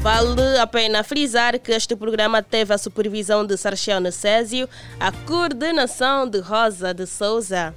Vale 0.00 0.58
a 0.58 0.66
pena 0.66 1.02
frisar 1.02 1.58
que 1.58 1.72
este 1.72 1.96
programa 1.96 2.42
teve 2.42 2.72
a 2.72 2.78
supervisão 2.78 3.44
de 3.44 3.56
Sarchel 3.56 4.10
Césio, 4.12 4.68
a 5.00 5.10
coordenação 5.10 6.28
de 6.28 6.38
Rosa 6.38 6.94
de 6.94 7.06
Souza. 7.06 7.74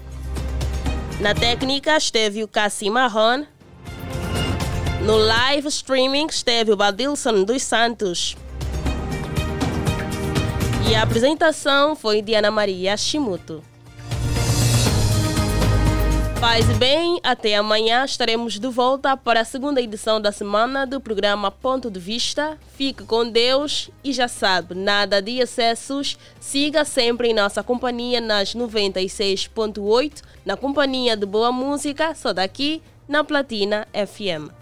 Na 1.20 1.36
técnica 1.36 1.98
esteve 1.98 2.46
o 2.46 2.48
Cassi 2.48 2.90
Marron. 2.90 3.46
No 5.06 5.18
live 5.18 5.68
streaming 5.68 6.28
esteve 6.28 6.72
o 6.72 6.78
Badilson 6.78 7.44
dos 7.44 7.62
Santos. 7.62 8.38
E 10.90 10.96
a 10.96 11.04
apresentação 11.04 11.94
foi 11.94 12.22
de 12.22 12.36
Ana 12.36 12.50
Maria 12.50 12.96
Shimuto. 12.96 13.62
Paz 16.40 16.66
bem, 16.78 17.20
até 17.22 17.58
amanhã 17.58 18.06
estaremos 18.06 18.58
de 18.58 18.68
volta 18.70 19.18
para 19.18 19.42
a 19.42 19.46
segunda 19.46 19.82
edição 19.82 20.22
da 20.22 20.32
semana 20.32 20.88
do 20.88 21.02
programa 21.02 21.52
Ponto 21.52 21.92
de 21.92 22.00
Vista. 22.00 22.58
Fique 22.78 23.04
com 23.04 23.30
Deus 23.30 23.90
e 24.06 24.14
já 24.14 24.30
sabe, 24.30 24.74
nada 24.74 25.22
de 25.22 25.40
excessos. 25.40 26.18
Siga 26.40 26.86
sempre 26.86 27.28
em 27.28 27.34
nossa 27.34 27.62
companhia 27.62 28.22
nas 28.22 28.56
96.8, 28.56 30.22
na 30.46 30.56
companhia 30.56 31.18
de 31.18 31.26
boa 31.26 31.52
música, 31.52 32.16
só 32.16 32.32
daqui 32.32 32.82
na 33.06 33.22
Platina 33.22 33.86
FM. 33.94 34.59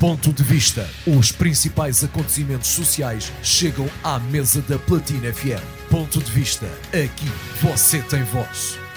Ponto 0.00 0.32
de 0.32 0.42
vista. 0.42 0.88
Os 1.06 1.30
principais 1.30 2.02
acontecimentos 2.02 2.68
sociais 2.70 3.30
chegam 3.42 3.86
à 4.02 4.18
mesa 4.18 4.62
da 4.62 4.78
Platina 4.78 5.30
FM. 5.30 5.62
Ponto 5.90 6.22
de 6.22 6.30
vista. 6.32 6.64
Aqui 6.88 7.30
você 7.60 8.00
tem 8.00 8.22
voz. 8.24 8.89